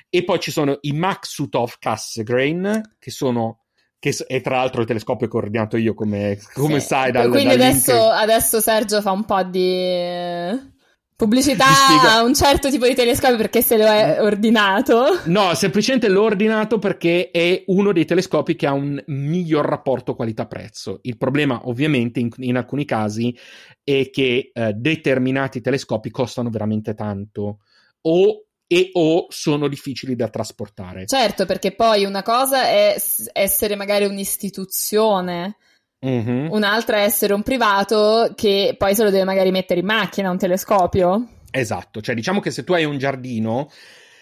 e 0.09 0.23
poi 0.23 0.39
ci 0.39 0.51
sono 0.51 0.77
i 0.81 0.93
Maksutov 0.93 1.75
Cassegrain, 1.77 2.95
che 2.97 3.11
sono 3.11 3.65
che 3.99 4.15
è 4.27 4.41
tra 4.41 4.55
l'altro 4.55 4.81
il 4.81 4.87
telescopio 4.87 5.27
che 5.27 5.35
ho 5.35 5.39
ordinato 5.39 5.75
io 5.75 5.93
come, 5.93 6.39
come 6.53 6.79
sì. 6.79 6.87
sai 6.87 7.11
dal, 7.11 7.29
quindi 7.29 7.53
adesso, 7.53 8.09
adesso, 8.09 8.61
Sergio 8.61 9.01
fa 9.01 9.11
un 9.11 9.25
po' 9.25 9.43
di 9.43 10.77
pubblicità 11.19 11.65
a 12.13 12.23
un 12.23 12.33
certo 12.33 12.69
tipo 12.69 12.87
di 12.87 12.95
telescopio 12.95 13.35
perché 13.35 13.61
se 13.61 13.75
lo 13.75 13.87
è 13.87 14.21
ordinato. 14.21 15.19
No 15.25 15.53
semplicemente 15.53 16.07
l'ho 16.07 16.23
ordinato 16.23 16.79
perché 16.79 17.29
è 17.29 17.61
uno 17.67 17.91
dei 17.91 18.05
telescopi 18.05 18.55
che 18.55 18.65
ha 18.65 18.71
un 18.71 19.03
miglior 19.07 19.65
rapporto 19.65 20.15
qualità-prezzo. 20.15 20.99
Il 21.01 21.17
problema 21.17 21.67
ovviamente 21.67 22.21
in, 22.21 22.29
in 22.37 22.55
alcuni 22.55 22.85
casi 22.85 23.37
è 23.83 24.09
che 24.09 24.51
eh, 24.53 24.73
determinati 24.73 25.59
telescopi 25.59 26.09
costano 26.09 26.49
veramente 26.49 26.93
tanto. 26.93 27.59
O 28.03 28.45
e 28.71 28.91
o 28.93 29.25
sono 29.29 29.67
difficili 29.67 30.15
da 30.15 30.29
trasportare. 30.29 31.07
Certo, 31.07 31.47
perché 31.47 31.71
poi 31.73 32.05
una 32.05 32.21
cosa 32.21 32.65
è 32.67 32.95
essere 33.33 33.75
magari 33.75 34.05
un'istituzione, 34.05 35.57
mm-hmm. 36.05 36.51
un'altra 36.51 36.97
è 36.97 37.03
essere 37.03 37.33
un 37.33 37.41
privato 37.41 38.31
che 38.35 38.75
poi 38.77 38.93
se 38.93 39.03
lo 39.03 39.09
deve 39.09 39.23
magari 39.23 39.49
mettere 39.49 39.79
in 39.79 39.87
macchina 39.87 40.29
un 40.29 40.37
telescopio. 40.37 41.29
Esatto, 41.49 41.99
cioè 41.99 42.13
diciamo 42.13 42.39
che 42.39 42.51
se 42.51 42.63
tu 42.63 42.73
hai 42.73 42.85
un 42.85 42.99
giardino 42.99 43.71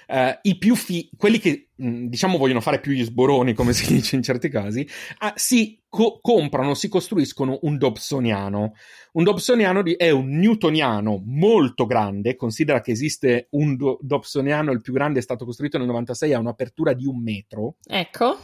Uh, 0.07 0.37
i 0.43 0.57
più 0.57 0.75
fi- 0.75 1.09
quelli 1.17 1.37
che 1.37 1.69
mh, 1.75 2.05
diciamo 2.05 2.37
vogliono 2.37 2.61
fare 2.61 2.79
più 2.79 2.93
gli 2.93 3.03
sboroni, 3.03 3.53
come 3.53 3.73
si 3.73 3.93
dice 3.93 4.15
in 4.15 4.23
certi 4.23 4.47
casi, 4.47 4.87
uh, 5.21 5.31
si 5.35 5.81
co- 5.89 6.19
comprano, 6.21 6.75
si 6.75 6.87
costruiscono 6.87 7.59
un 7.63 7.77
Dobsoniano. 7.77 8.73
Un 9.13 9.23
Dobsoniano 9.23 9.81
di- 9.81 9.95
è 9.95 10.09
un 10.09 10.37
newtoniano 10.37 11.21
molto 11.25 11.85
grande. 11.85 12.37
Considera 12.37 12.79
che 12.79 12.91
esiste 12.91 13.47
un 13.51 13.75
do- 13.75 13.97
Dobsoniano, 14.01 14.71
il 14.71 14.81
più 14.81 14.93
grande 14.93 15.19
è 15.19 15.21
stato 15.21 15.43
costruito 15.43 15.77
nel 15.77 15.87
96, 15.87 16.33
ha 16.33 16.39
un'apertura 16.39 16.93
di 16.93 17.05
un 17.05 17.21
metro. 17.21 17.75
Ecco. 17.85 18.39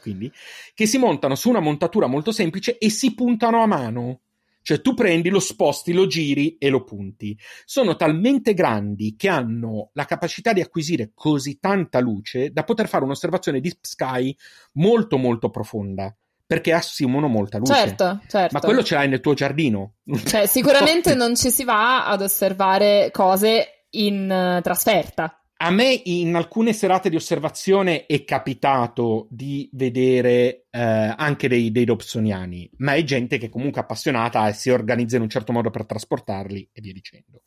Quindi, 0.00 0.30
che 0.74 0.86
si 0.86 0.98
montano 0.98 1.34
su 1.34 1.48
una 1.48 1.60
montatura 1.60 2.06
molto 2.06 2.32
semplice 2.32 2.78
e 2.78 2.90
si 2.90 3.14
puntano 3.14 3.62
a 3.62 3.66
mano. 3.66 4.22
Cioè 4.66 4.80
tu 4.80 4.94
prendi, 4.94 5.28
lo 5.28 5.38
sposti, 5.38 5.92
lo 5.92 6.08
giri 6.08 6.56
e 6.58 6.70
lo 6.70 6.82
punti. 6.82 7.38
Sono 7.64 7.94
talmente 7.94 8.52
grandi 8.52 9.14
che 9.16 9.28
hanno 9.28 9.90
la 9.92 10.04
capacità 10.06 10.52
di 10.52 10.60
acquisire 10.60 11.12
così 11.14 11.60
tanta 11.60 12.00
luce 12.00 12.50
da 12.50 12.64
poter 12.64 12.88
fare 12.88 13.04
un'osservazione 13.04 13.60
di 13.60 13.72
sky 13.80 14.36
molto 14.72 15.18
molto 15.18 15.50
profonda 15.50 16.12
perché 16.44 16.72
assumono 16.72 17.28
molta 17.28 17.58
luce. 17.58 17.74
Certo, 17.74 18.22
certo. 18.26 18.58
Ma 18.58 18.58
quello 18.58 18.82
ce 18.82 18.96
l'hai 18.96 19.08
nel 19.08 19.20
tuo 19.20 19.34
giardino. 19.34 19.98
Cioè, 20.26 20.46
sicuramente 20.46 21.14
non 21.14 21.36
ci 21.36 21.52
si 21.52 21.62
va 21.62 22.08
ad 22.08 22.22
osservare 22.22 23.10
cose 23.12 23.84
in 23.90 24.28
uh, 24.28 24.60
trasferta. 24.62 25.45
A 25.58 25.70
me 25.70 26.02
in 26.04 26.34
alcune 26.34 26.74
serate 26.74 27.08
di 27.08 27.16
osservazione 27.16 28.04
è 28.04 28.24
capitato 28.24 29.26
di 29.30 29.70
vedere 29.72 30.66
eh, 30.70 31.14
anche 31.16 31.48
dei, 31.48 31.70
dei 31.70 31.86
Dobsoniani, 31.86 32.70
ma 32.78 32.92
è 32.92 33.02
gente 33.04 33.38
che 33.38 33.48
comunque 33.48 33.80
è 33.80 33.84
appassionata 33.84 34.46
e 34.48 34.52
si 34.52 34.68
organizza 34.68 35.16
in 35.16 35.22
un 35.22 35.30
certo 35.30 35.52
modo 35.52 35.70
per 35.70 35.86
trasportarli 35.86 36.68
e 36.72 36.80
via 36.82 36.92
dicendo. 36.92 37.44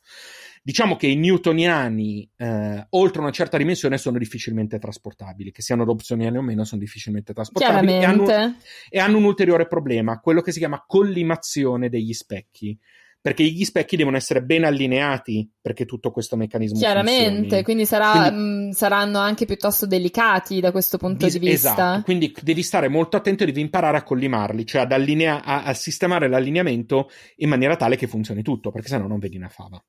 Diciamo 0.60 0.96
che 0.96 1.06
i 1.06 1.14
newtoniani, 1.14 2.28
eh, 2.36 2.86
oltre 2.90 3.20
una 3.22 3.30
certa 3.30 3.56
dimensione, 3.56 3.96
sono 3.96 4.18
difficilmente 4.18 4.80
trasportabili, 4.80 5.52
che 5.52 5.62
siano 5.62 5.84
Dobsoniani 5.84 6.36
o 6.36 6.42
meno, 6.42 6.64
sono 6.64 6.80
difficilmente 6.80 7.32
trasportabili. 7.32 7.92
E 7.92 8.04
hanno, 8.04 8.56
e 8.88 8.98
hanno 8.98 9.18
un 9.18 9.24
ulteriore 9.24 9.68
problema, 9.68 10.18
quello 10.18 10.40
che 10.40 10.50
si 10.50 10.58
chiama 10.58 10.82
collimazione 10.84 11.88
degli 11.88 12.12
specchi 12.12 12.76
perché 13.20 13.44
gli 13.44 13.64
specchi 13.64 13.96
devono 13.96 14.16
essere 14.16 14.42
ben 14.42 14.64
allineati 14.64 15.50
perché 15.60 15.84
tutto 15.84 16.10
questo 16.10 16.36
meccanismo 16.36 16.78
Chiaramente, 16.78 17.38
funzioni. 17.40 17.62
quindi, 17.62 17.84
sarà, 17.84 18.30
quindi 18.30 18.68
mh, 18.68 18.70
saranno 18.70 19.18
anche 19.18 19.44
piuttosto 19.44 19.86
delicati 19.86 20.60
da 20.60 20.70
questo 20.70 20.96
punto 20.96 21.26
di, 21.26 21.32
di 21.32 21.38
vista. 21.38 21.72
Esatto, 21.72 22.02
quindi 22.04 22.34
devi 22.42 22.62
stare 22.62 22.88
molto 22.88 23.18
attento 23.18 23.42
e 23.42 23.46
devi 23.46 23.60
imparare 23.60 23.98
a 23.98 24.02
collimarli, 24.02 24.64
cioè 24.64 24.82
ad 24.82 24.92
allinea- 24.92 25.44
a, 25.44 25.64
a 25.64 25.74
sistemare 25.74 26.28
l'allineamento 26.28 27.10
in 27.36 27.50
maniera 27.50 27.76
tale 27.76 27.96
che 27.96 28.06
funzioni 28.06 28.42
tutto, 28.42 28.70
perché 28.70 28.88
sennò 28.88 29.06
non 29.06 29.18
vedi 29.18 29.36
una 29.36 29.48
fava, 29.50 29.82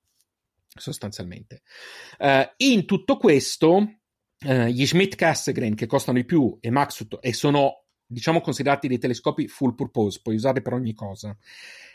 sostanzialmente. 0.67 1.61
Uh, 2.19 2.43
in 2.57 2.85
tutto 2.85 3.15
questo, 3.15 3.75
uh, 4.45 4.63
gli 4.65 4.85
Schmidt-Cassegrain 4.85 5.75
che 5.75 5.85
costano 5.85 6.17
di 6.17 6.25
più 6.25 6.57
e 6.59 6.69
Maxut 6.69 7.17
e 7.21 7.33
sono 7.33 7.85
diciamo 8.11 8.41
considerati 8.41 8.87
dei 8.87 8.99
telescopi 8.99 9.47
full 9.47 9.75
purpose, 9.75 10.19
puoi 10.21 10.35
usarli 10.35 10.61
per 10.61 10.73
ogni 10.73 10.93
cosa 10.93 11.35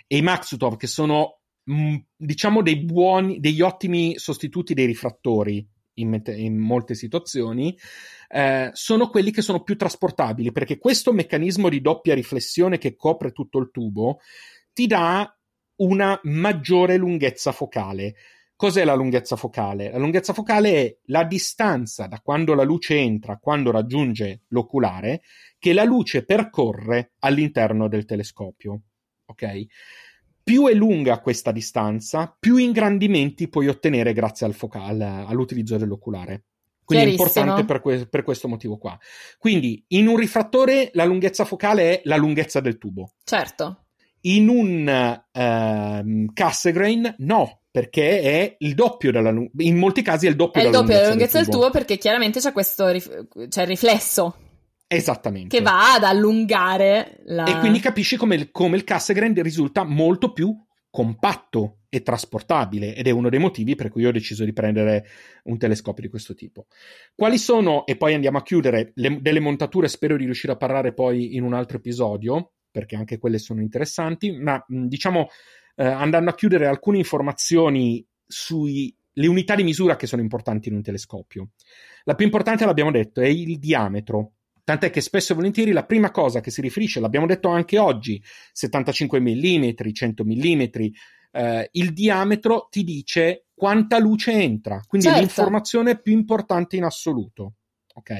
e 0.07 0.17
i 0.17 0.23
Maxutov, 0.23 0.77
che 0.77 0.87
sono 0.87 1.41
mm, 1.71 1.97
diciamo 2.17 2.63
dei 2.63 2.79
buoni, 2.85 3.41
degli 3.41 3.61
ottimi 3.61 4.19
sostituti 4.19 4.75
dei 4.75 4.87
rifrattori 4.87 5.67
in, 5.95 6.23
in 6.27 6.57
molte 6.59 6.95
situazioni, 6.95 7.77
eh, 8.29 8.71
sono 8.73 9.09
quelli 9.09 9.31
che 9.31 9.43
sono 9.43 9.63
più 9.63 9.77
trasportabili, 9.77 10.53
perché 10.53 10.79
questo 10.79 11.13
meccanismo 11.13 11.69
di 11.69 11.81
doppia 11.81 12.15
riflessione 12.15 12.79
che 12.79 12.95
copre 12.95 13.33
tutto 13.33 13.59
il 13.59 13.71
tubo 13.73 14.21
ti 14.73 14.87
dà 14.87 15.31
una 15.77 16.19
maggiore 16.25 16.97
lunghezza 16.97 17.53
focale. 17.53 18.15
Cos'è 18.57 18.85
la 18.85 18.95
lunghezza 18.95 19.37
focale? 19.37 19.91
La 19.91 19.99
lunghezza 19.99 20.33
focale 20.33 20.73
è 20.73 20.97
la 21.07 21.25
distanza 21.25 22.07
da 22.07 22.21
quando 22.21 22.55
la 22.55 22.65
luce 22.65 22.97
entra 22.97 23.35
a 23.35 23.39
quando 23.39 23.71
raggiunge 23.71 24.45
l'oculare 24.49 25.21
che 25.59 25.75
la 25.75 25.85
luce 25.85 26.25
percorre 26.25 27.13
all'interno 27.21 27.87
del 27.87 28.07
telescopio 28.07 28.81
ok? 29.27 29.67
Più 30.43 30.67
è 30.69 30.75
lunga 30.75 31.21
questa 31.21 31.51
distanza, 31.51 32.35
più 32.39 32.57
ingrandimenti 32.57 33.49
puoi 33.49 33.67
ottenere 33.67 34.13
grazie 34.13 34.47
al 34.47 34.55
focale, 34.55 35.05
all'utilizzo 35.05 35.77
dell'oculare. 35.77 36.45
Quindi 36.85 37.07
è 37.07 37.11
importante 37.11 37.65
per, 37.65 37.81
que- 37.81 38.07
per, 38.07 38.23
questo 38.23 38.47
motivo 38.47 38.79
qua. 38.79 38.97
Quindi 39.39 39.85
in 39.89 40.07
un 40.07 40.17
rifrattore 40.17 40.91
la 40.93 41.05
lunghezza 41.05 41.45
focale 41.45 41.99
è 41.99 42.01
la 42.05 42.17
lunghezza 42.17 42.61
del 42.61 42.79
tubo. 42.79 43.15
Certo. 43.25 43.87
In 44.21 44.49
un 44.49 45.19
uh, 45.33 46.33
Cassegrain 46.33 47.17
no, 47.19 47.63
perché 47.77 48.23
è 48.23 48.57
il 48.61 48.73
doppio 48.73 49.13
della 49.13 49.31
lunghezza, 49.31 49.69
in 49.69 49.77
molti 49.77 50.01
casi 50.01 50.25
è 50.25 50.31
il 50.31 50.37
doppio, 50.37 50.63
è 50.63 50.65
il 50.65 50.71
della, 50.71 50.83
doppio 50.83 50.95
lunghezza 50.95 51.11
della 51.11 51.19
lunghezza 51.19 51.37
del 51.37 51.47
tubo. 51.47 51.67
tubo 51.67 51.71
perché 51.79 51.99
chiaramente 51.99 52.41
c'è 52.41 52.53
questo 52.53 52.89
rif- 52.89 53.49
c'è 53.49 53.61
il 53.61 53.67
riflesso 53.67 54.37
Esattamente. 54.87 55.55
che 55.55 55.63
va 55.63 55.93
ad 55.93 56.05
allungare 56.05 57.19
la... 57.27 57.45
E 57.45 57.59
quindi 57.59 57.79
capisci 57.81 58.17
come 58.17 58.35
il, 58.35 58.51
come 58.51 58.77
il 58.79 58.85
Cassegrain 58.85 59.35
risulta 59.43 59.85
molto 59.85 60.33
più 60.33 60.57
compatto 60.89 61.81
e 61.91 62.01
trasportabile 62.01 62.95
ed 62.95 63.09
è 63.09 63.11
uno 63.11 63.29
dei 63.29 63.41
motivi 63.41 63.75
per 63.75 63.91
cui 63.91 64.01
io 64.01 64.09
ho 64.09 64.13
deciso 64.13 64.47
di 64.47 64.55
prendere 64.55 65.05
un 65.43 65.59
telescopio 65.59 66.03
di 66.03 66.09
questo 66.09 66.33
tipo. 66.35 66.69
Quali 67.15 67.37
sono, 67.37 67.85
e 67.85 67.99
poi 67.99 68.15
andiamo 68.15 68.39
a 68.39 68.43
chiudere, 68.43 68.93
le- 68.95 69.19
delle 69.21 69.41
montature, 69.41 69.89
spero 69.89 70.17
di 70.17 70.25
riuscire 70.25 70.55
a 70.55 70.57
parlare 70.57 70.95
poi 70.95 71.37
in 71.37 71.43
un 71.43 71.53
altro 71.53 71.77
episodio, 71.77 72.53
perché 72.71 72.97
anche 72.97 73.19
quelle 73.19 73.37
sono 73.37 73.61
interessanti, 73.61 74.33
ma 74.33 74.65
diciamo 74.67 75.29
eh, 75.77 75.85
andando 75.85 76.31
a 76.31 76.35
chiudere 76.35 76.67
alcune 76.67 76.99
informazioni 76.99 78.05
sulle 78.27 78.93
unità 79.17 79.55
di 79.55 79.63
misura 79.63 79.97
che 79.97 80.07
sono 80.07 80.23
importanti 80.23 80.69
in 80.69 80.75
un 80.75 80.83
telescopio. 80.83 81.51
La 82.05 82.15
più 82.15 82.25
importante, 82.25 82.65
l'abbiamo 82.65 82.91
detto, 82.91 83.21
è 83.21 83.29
il 83.29 83.59
diametro. 83.59 84.33
Tant'è 84.65 84.91
che 84.91 85.01
spesso 85.01 85.33
e 85.33 85.37
volentieri 85.37 85.71
la 85.71 85.85
prima 85.85 86.11
cosa 86.11 86.41
che 86.41 86.51
si 86.51 86.61
riferisce, 86.61 86.99
l'abbiamo 86.99 87.27
detto 87.27 87.49
anche 87.49 87.79
oggi, 87.79 88.21
75 88.53 89.21
mm, 89.21 89.69
100 89.93 90.25
mm, 90.25 90.63
eh, 91.31 91.69
il 91.73 91.93
diametro 91.93 92.67
ti 92.71 92.83
dice 92.83 93.47
quanta 93.55 93.99
luce 93.99 94.33
entra, 94.33 94.81
quindi 94.87 95.07
Certo. 95.07 95.23
l'informazione 95.23 96.01
più 96.01 96.13
importante 96.13 96.77
in 96.77 96.85
assoluto. 96.85 97.55
Ok, 97.95 98.13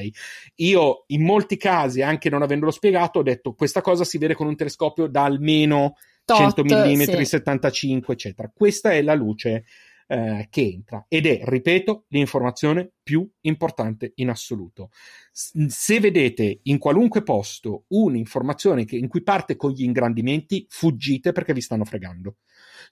io 0.57 1.05
in 1.09 1.23
molti 1.23 1.59
casi, 1.59 2.01
anche 2.01 2.31
non 2.31 2.43
avendolo 2.43 2.71
spiegato, 2.71 3.19
ho 3.19 3.23
detto 3.23 3.53
questa 3.53 3.83
cosa 3.83 4.05
si 4.05 4.17
vede 4.17 4.35
con 4.35 4.47
un 4.47 4.57
telescopio 4.57 5.07
da 5.07 5.25
almeno 5.25 5.97
Tot, 6.27 6.39
100 6.39 6.65
mm, 6.65 7.01
sì. 7.03 7.25
75, 7.25 8.15
eccetera. 8.15 8.51
Questa 8.53 8.91
è 8.91 9.01
la 9.01 9.15
luce 9.15 9.65
eh, 10.09 10.47
che 10.51 10.61
entra 10.61 11.05
ed 11.09 11.27
è, 11.27 11.41
ripeto, 11.45 12.07
l'informazione 12.09 12.91
più 13.03 13.29
importante 13.43 14.13
in 14.17 14.31
assoluto. 14.31 14.91
Se 15.33 16.01
vedete 16.01 16.61
in 16.65 16.79
qualunque 16.79 17.23
posto 17.23 17.85
un'informazione 17.89 18.85
che- 18.85 18.97
in 18.97 19.09
cui 19.09 19.23
parte 19.23 19.57
con 19.57 19.71
gli 19.71 19.85
ingrandimenti, 19.85 20.67
fuggite 20.69 21.33
perché 21.33 21.53
vi 21.53 21.61
stanno 21.61 21.85
fregando. 21.85 22.37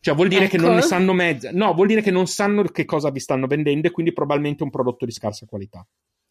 Cioè 0.00 0.14
vuol 0.14 0.28
dire 0.28 0.46
che 0.46 0.56
Ecco. 0.56 0.66
non 0.66 0.76
ne 0.76 0.82
sanno 0.82 1.12
mezza, 1.12 1.50
no, 1.52 1.72
vuol 1.74 1.88
dire 1.88 2.02
che 2.02 2.10
non 2.10 2.26
sanno 2.26 2.62
che 2.64 2.84
cosa 2.84 3.10
vi 3.10 3.20
stanno 3.20 3.46
vendendo 3.46 3.88
e 3.88 3.90
quindi 3.90 4.12
probabilmente 4.12 4.62
un 4.62 4.70
prodotto 4.70 5.04
di 5.04 5.12
scarsa 5.12 5.46
qualità 5.46 5.84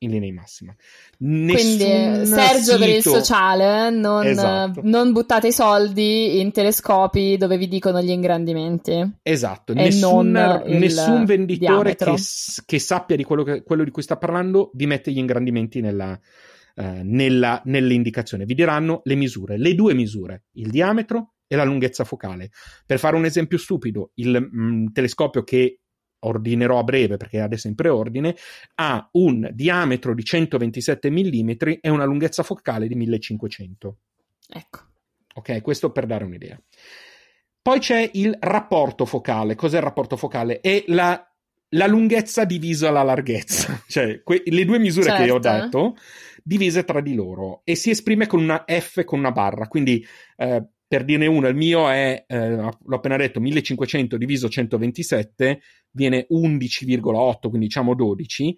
in 0.04 0.12
linea 0.12 0.30
di 0.30 0.36
massima. 0.36 0.76
Quindi 1.18 1.86
Nessun 1.86 2.26
Sergio 2.26 2.78
per 2.78 2.90
il 2.90 3.02
sito- 3.02 3.16
sociale, 3.16 3.90
non, 3.90 4.26
Esatto. 4.26 4.82
non 4.84 5.12
buttate 5.12 5.48
i 5.48 5.52
soldi 5.52 6.40
in 6.40 6.52
telescopi 6.52 7.38
dove 7.38 7.58
vi 7.58 7.68
dicono 7.68 8.02
gli 8.02 8.10
ingrandimenti. 8.10 9.18
Esatto, 9.22 9.74
nessun, 9.74 10.32
nessun 10.66 11.26
venditore 11.26 11.96
che, 11.96 12.16
che 12.66 12.80
sappia 12.80 13.16
di 13.16 13.24
quello, 13.24 13.44
che- 13.44 13.64
quello 13.64 13.84
di 13.84 13.92
cui 13.92 14.02
sta 14.04 14.18
parlando 14.18 14.72
vi 14.74 14.86
mette 14.86 15.12
gli 15.12 15.18
ingrandimenti 15.18 15.82
nella, 15.82 16.20
eh, 16.76 17.02
nella- 17.04 17.62
nell'indicazione. 17.66 18.46
Vi 18.46 18.54
diranno 18.56 19.02
le 19.04 19.16
misure, 19.16 19.58
le 19.58 19.76
due 19.76 19.94
misure, 19.94 20.44
il 20.54 20.70
diametro 20.70 21.34
e 21.48 21.56
la 21.56 21.64
lunghezza 21.64 22.04
focale. 22.04 22.50
Per 22.86 22.98
fare 22.98 23.16
un 23.16 23.26
esempio 23.26 23.58
stupido, 23.60 24.12
il 24.16 24.50
mm, 24.56 24.88
telescopio 24.92 25.44
che 25.44 25.80
ordinerò 26.24 26.80
a 26.80 26.84
breve 26.84 27.18
perché 27.18 27.40
adesso 27.40 27.68
è 27.68 27.70
in 27.70 27.76
preordine 27.76 28.36
ha 28.76 29.08
un 29.14 29.50
diametro 29.54 30.14
di 30.14 30.24
127 30.24 31.10
mm 31.10 31.50
e 31.82 31.90
una 31.90 32.06
lunghezza 32.06 32.44
focale 32.44 32.88
di 32.88 32.96
1500. 32.96 33.98
Ecco. 34.50 34.80
Ok, 35.36 35.62
questo 35.62 35.92
per 35.92 36.06
dare 36.06 36.24
un'idea. 36.24 36.60
Poi 37.62 37.80
c'è 37.80 38.10
il 38.14 38.36
rapporto 38.40 39.06
focale. 39.06 39.56
Cos'è 39.56 39.78
il 39.78 39.84
rapporto 39.84 40.18
focale? 40.18 40.60
È 40.60 40.84
la, 40.88 41.26
la 41.70 41.88
lunghezza 41.88 42.44
divisa 42.44 42.92
la 42.92 43.04
larghezza, 43.04 43.82
cioè 43.88 44.22
que- 44.22 44.44
le 44.46 44.66
due 44.66 44.80
misure 44.80 45.16
che 45.16 45.32
ho 45.32 45.40
Certo. 45.40 45.50
detto 45.64 45.96
divise 46.44 46.84
tra 46.84 47.00
di 47.00 47.16
loro 47.16 47.62
e 47.64 47.76
si 47.76 47.90
esprime 47.90 48.28
con 48.28 48.42
una 48.42 48.66
F 48.68 49.04
con 49.06 49.20
una 49.20 49.32
barra. 49.32 49.68
Quindi, 49.68 50.06
eh, 50.36 50.62
per 50.94 51.06
dirne 51.06 51.26
uno, 51.26 51.48
il 51.48 51.56
mio 51.56 51.90
è, 51.90 52.24
eh, 52.28 52.50
l'ho 52.56 52.96
appena 52.96 53.18
detto, 53.18 53.40
1500 53.40 54.16
diviso 54.16 54.48
127 54.48 55.60
viene 55.90 56.28
11,8, 56.30 57.50
quindi 57.50 57.66
diciamo 57.66 57.96
12. 57.96 58.56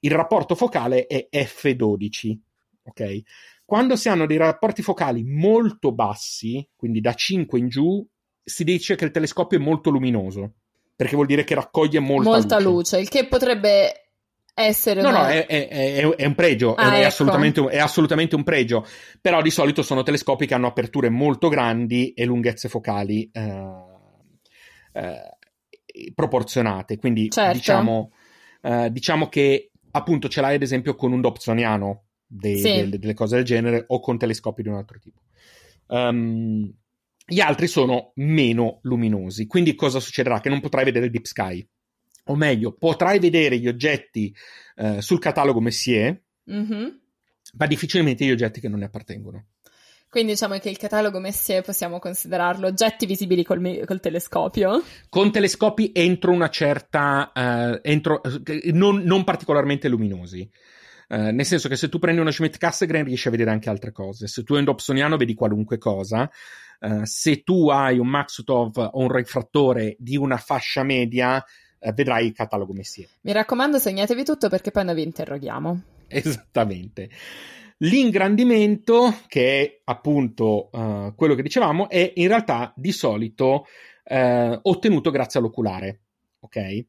Il 0.00 0.10
rapporto 0.10 0.54
focale 0.54 1.06
è 1.06 1.28
F12, 1.32 2.36
ok? 2.82 3.20
Quando 3.64 3.96
si 3.96 4.10
hanno 4.10 4.26
dei 4.26 4.36
rapporti 4.36 4.82
focali 4.82 5.24
molto 5.24 5.90
bassi, 5.90 6.68
quindi 6.76 7.00
da 7.00 7.14
5 7.14 7.58
in 7.58 7.68
giù, 7.68 8.06
si 8.44 8.64
dice 8.64 8.94
che 8.94 9.06
il 9.06 9.10
telescopio 9.10 9.56
è 9.58 9.62
molto 9.62 9.88
luminoso, 9.88 10.56
perché 10.94 11.14
vuol 11.14 11.26
dire 11.26 11.42
che 11.42 11.54
raccoglie 11.54 12.00
molta, 12.00 12.28
Molta 12.28 12.60
luce. 12.60 13.00
il 13.00 13.08
che 13.08 13.26
potrebbe 13.28 14.07
essere 14.66 15.02
No, 15.02 15.10
no, 15.10 15.24
è, 15.26 15.46
è- 15.46 15.68
è- 15.68 16.08
è 16.08 16.26
un 16.26 16.34
pregio, 16.34 16.74
Ah, 16.74 16.92
è, 16.94 16.98
ecco. 16.98 17.06
assolutamente, 17.06 17.60
un- 17.60 17.68
è 17.70 17.78
assolutamente 17.78 18.34
un 18.34 18.42
pregio, 18.42 18.84
però 19.20 19.40
di 19.42 19.50
solito 19.50 19.82
sono 19.82 20.02
telescopi 20.02 20.46
che 20.46 20.54
hanno 20.54 20.66
aperture 20.66 21.08
molto 21.08 21.48
grandi 21.48 22.12
e 22.12 22.24
lunghezze 22.24 22.68
focali 22.68 23.28
eh, 23.32 23.72
eh, 24.92 26.12
proporzionate, 26.14 26.96
quindi 26.98 27.28
Certo. 27.30 27.52
diciamo, 27.56 28.12
eh, 28.62 28.90
diciamo 28.90 29.28
che 29.28 29.70
appunto 29.90 30.28
ce 30.28 30.40
l'hai 30.40 30.54
ad 30.56 30.62
esempio 30.62 30.94
con 30.94 31.12
un 31.12 31.20
Dobsoniano, 31.20 32.04
dei- 32.26 32.56
Sì. 32.56 32.72
delle, 32.72 32.98
delle 32.98 33.14
cose 33.14 33.36
del 33.36 33.44
genere, 33.44 33.84
o 33.88 34.00
con 34.00 34.18
telescopi 34.18 34.62
di 34.62 34.68
un 34.68 34.74
altro 34.74 34.98
tipo. 34.98 35.20
Ehm, 35.88 36.72
gli 37.30 37.40
altri 37.40 37.66
sono 37.66 38.12
meno 38.16 38.78
luminosi, 38.82 39.46
quindi 39.46 39.74
cosa 39.74 40.00
succederà? 40.00 40.40
Che 40.40 40.48
non 40.48 40.60
potrai 40.60 40.84
vedere 40.84 41.06
il 41.06 41.10
Deep 41.10 41.24
Sky, 41.24 41.66
o 42.28 42.36
meglio, 42.36 42.72
potrai 42.72 43.18
vedere 43.18 43.58
gli 43.58 43.68
oggetti 43.68 44.34
eh, 44.76 45.02
sul 45.02 45.18
catalogo 45.18 45.60
Messier, 45.60 46.18
Mhm. 46.44 47.00
ma 47.54 47.66
difficilmente 47.66 48.24
gli 48.24 48.30
oggetti 48.30 48.60
che 48.60 48.68
non 48.68 48.78
ne 48.78 48.86
appartengono. 48.86 49.46
Quindi 50.10 50.32
diciamo 50.32 50.56
che 50.58 50.70
il 50.70 50.78
catalogo 50.78 51.18
Messier 51.18 51.62
possiamo 51.62 51.98
considerarlo 51.98 52.66
oggetti 52.68 53.04
visibili 53.04 53.44
col, 53.44 53.82
col 53.84 54.00
telescopio. 54.00 54.82
Con 55.10 55.30
telescopi 55.30 55.90
entro 55.94 56.32
una 56.32 56.48
certa, 56.48 57.30
eh, 57.34 57.80
entro, 57.82 58.22
eh, 58.22 58.70
non, 58.72 59.02
non 59.02 59.24
particolarmente 59.24 59.88
luminosi. 59.88 60.50
Eh, 61.10 61.32
nel 61.32 61.44
senso 61.44 61.68
che 61.68 61.76
se 61.76 61.90
tu 61.90 61.98
prendi 61.98 62.20
uno 62.20 62.30
Schmidt 62.30 62.56
Cassegrain 62.56 63.04
riesci 63.04 63.28
a 63.28 63.30
vedere 63.30 63.50
anche 63.50 63.68
altre 63.68 63.92
cose. 63.92 64.28
Se 64.28 64.44
tu 64.44 64.54
hai 64.54 64.60
un 64.60 64.64
Dobsoniano 64.66 65.16
vedi 65.18 65.34
qualunque 65.34 65.76
cosa. 65.76 66.30
Eh, 66.80 67.04
se 67.04 67.42
tu 67.42 67.68
hai 67.68 67.98
un 67.98 68.08
Maxutov 68.08 68.78
o 68.78 68.98
un 69.00 69.12
rifrattore 69.12 69.94
di 69.98 70.16
una 70.16 70.38
fascia 70.38 70.84
media, 70.84 71.44
eh, 71.78 71.92
vedrai 71.92 72.26
il 72.26 72.32
catalogo 72.32 72.72
Messier. 72.72 73.08
Mi 73.22 73.32
raccomando, 73.32 73.78
segnatevi 73.78 74.24
tutto 74.24 74.48
perché 74.48 74.70
poi 74.70 74.84
noi 74.84 74.94
vi 74.94 75.02
interroghiamo. 75.02 75.82
Esattamente. 76.08 77.10
L'ingrandimento, 77.78 79.14
che 79.28 79.60
è 79.60 79.80
appunto 79.84 80.70
eh, 80.72 81.12
quello 81.14 81.34
che 81.34 81.42
dicevamo, 81.42 81.88
è 81.88 82.12
in 82.16 82.26
realtà 82.26 82.72
di 82.74 82.90
solito 82.90 83.66
eh, 84.04 84.58
ottenuto 84.60 85.10
grazie 85.10 85.38
all'oculare. 85.38 86.00
Ok? 86.40 86.86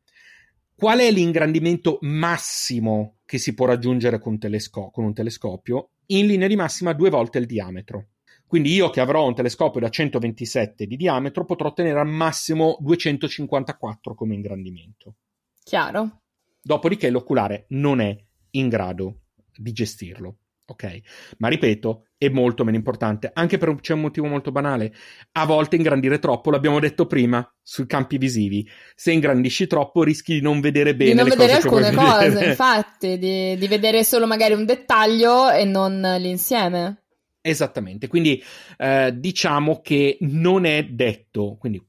Qual 0.76 1.00
è 1.00 1.12
l'ingrandimento 1.12 1.98
massimo 2.02 3.18
che 3.26 3.38
si 3.38 3.54
può 3.54 3.66
raggiungere 3.66 4.18
con, 4.18 4.40
telesco- 4.40 4.90
con 4.90 5.04
un 5.04 5.14
telescopio? 5.14 5.92
In 6.08 6.26
linea 6.26 6.48
di 6.48 6.56
massima 6.56 6.94
due 6.94 7.10
volte 7.10 7.38
il 7.38 7.46
diametro. 7.46 8.08
Quindi 8.50 8.74
io 8.74 8.90
che 8.90 9.00
avrò 9.00 9.28
un 9.28 9.36
telescopio 9.36 9.80
da 9.80 9.90
127 9.90 10.88
di 10.88 10.98
diametro 10.98 11.46
potrò 11.46 11.68
ottenere 11.68 12.00
al 12.00 12.08
massimo 12.08 12.78
254 12.80 14.16
come 14.16 14.34
ingrandimento. 14.34 15.18
Chiaro? 15.64 16.22
Dopodiché 16.60 17.12
l'oculare 17.12 17.66
non 17.70 18.02
è 18.02 18.18
in 18.52 18.68
grado 18.68 19.20
di 19.56 19.72
gestirlo. 19.72 20.38
Ok, 20.66 21.00
ma 21.38 21.48
ripeto, 21.48 22.08
è 22.18 22.28
molto 22.30 22.64
meno 22.64 22.78
importante, 22.78 23.30
anche 23.34 23.60
per 23.60 23.70
un, 23.70 23.80
c'è 23.80 23.94
un 23.94 24.02
motivo 24.02 24.26
molto 24.26 24.52
banale. 24.52 24.94
A 25.34 25.46
volte 25.46 25.76
ingrandire 25.76 26.18
troppo, 26.18 26.50
l'abbiamo 26.50 26.80
detto 26.80 27.06
prima, 27.06 27.48
sui 27.62 27.86
campi 27.86 28.18
visivi. 28.18 28.68
Se 28.96 29.12
ingrandisci 29.12 29.68
troppo 29.68 30.02
rischi 30.02 30.34
di 30.34 30.42
non 30.42 30.60
vedere 30.60 30.96
bene 30.96 31.12
di 31.12 31.18
non 31.18 31.28
vedere 31.28 31.54
alcune 31.54 31.94
cose, 31.94 32.30
vedere. 32.30 32.50
infatti, 32.50 33.20
di, 33.20 33.58
di 33.58 33.68
vedere 33.68 34.04
solo 34.04 34.26
magari 34.26 34.54
un 34.54 34.66
dettaglio 34.66 35.52
e 35.52 35.66
non 35.66 36.02
l'insieme. 36.20 36.99
Esattamente, 37.42 38.08
quindi 38.08 38.42
eh, 38.78 39.14
diciamo 39.16 39.82
che 39.82 40.18
non 40.22 40.66
è 40.66 40.84
detto. 40.84 41.56
Quindi 41.58 41.82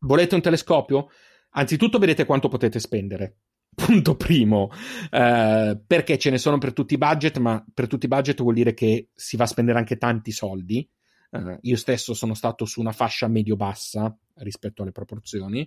volete 0.00 0.34
un 0.34 0.40
telescopio? 0.40 1.08
Anzitutto 1.50 1.98
vedete 1.98 2.24
quanto 2.24 2.48
potete 2.48 2.78
spendere. 2.78 3.36
Punto 3.74 4.16
primo, 4.16 4.70
eh, 5.10 5.80
perché 5.86 6.18
ce 6.18 6.30
ne 6.30 6.38
sono 6.38 6.58
per 6.58 6.72
tutti 6.72 6.94
i 6.94 6.98
budget, 6.98 7.38
ma 7.38 7.64
per 7.72 7.86
tutti 7.86 8.04
i 8.04 8.08
budget 8.08 8.42
vuol 8.42 8.54
dire 8.54 8.74
che 8.74 9.08
si 9.14 9.36
va 9.36 9.44
a 9.44 9.48
spendere 9.48 9.78
anche 9.78 9.96
tanti 9.96 10.30
soldi. 10.30 10.88
Eh, 11.30 11.58
io 11.62 11.76
stesso 11.76 12.12
sono 12.12 12.34
stato 12.34 12.64
su 12.66 12.80
una 12.80 12.92
fascia 12.92 13.28
medio-bassa 13.28 14.14
rispetto 14.36 14.82
alle 14.82 14.92
proporzioni. 14.92 15.66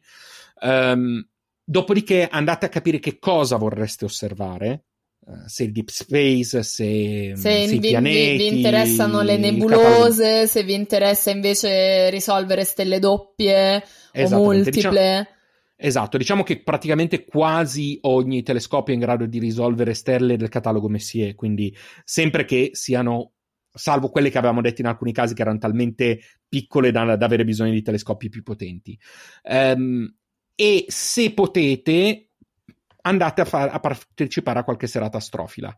Ehm, 0.61 1.27
dopodiché 1.63 2.27
andate 2.27 2.67
a 2.67 2.69
capire 2.69 2.99
che 2.99 3.17
cosa 3.17 3.57
vorreste 3.57 4.05
osservare. 4.05 4.83
Eh, 5.28 5.47
se 5.47 5.63
il 5.63 5.71
deep 5.71 5.89
space, 5.89 6.63
se, 6.63 7.34
Se 7.36 7.67
se 7.67 7.76
i 7.76 7.80
vi, 7.80 7.88
pianeti, 7.89 8.32
vi- 8.43 8.49
vi 8.49 8.55
interessano 8.57 9.21
le 9.21 9.38
nebulose, 9.38 10.47
se 10.47 10.63
vi 10.63 10.73
interessa 10.73 11.32
invece 11.32 12.09
risolvere 12.09 12.63
stelle 12.63 12.99
doppie 12.99 13.76
o 13.78 13.82
Esattamente, 14.11 14.55
multiple. 14.55 14.71
diciamo- 14.71 15.28
Esatto, 15.78 16.17
diciamo 16.17 16.43
che 16.43 16.63
praticamente 16.63 17.26
quasi 17.26 17.97
ogni 18.03 18.43
telescopio 18.43 18.93
è 18.93 18.95
in 18.95 19.01
grado 19.03 19.26
di 19.26 19.39
risolvere 19.39 19.93
stelle 19.93 20.38
del 20.38 20.47
catalogo 20.47 20.88
Messier, 20.88 21.36
quindi 21.36 21.76
sempre 22.05 22.45
che 22.45 22.69
siano, 22.71 23.34
salvo 23.73 24.09
quelle 24.09 24.30
che 24.30 24.38
avevamo 24.38 24.61
detto 24.61 24.80
in 24.80 24.88
alcuni 24.88 25.11
casi 25.11 25.34
che 25.34 25.41
erano 25.41 25.57
talmente 25.57 26.21
piccole 26.47 26.91
da, 26.91 27.17
da 27.17 27.26
avere 27.26 27.43
bisogno 27.43 27.71
di 27.73 27.82
telescopi 27.82 28.30
più 28.30 28.41
potenti. 28.41 28.97
Um, 29.43 30.09
e 30.55 30.86
se 30.88 31.34
potete, 31.34 32.30
andate 33.06 33.41
a, 33.41 33.45
far, 33.45 33.70
a 33.72 33.80
partecipare 33.80 34.60
a 34.60 34.64
qualche 34.64 34.88
serata 34.88 35.18
astrofila. 35.18 35.76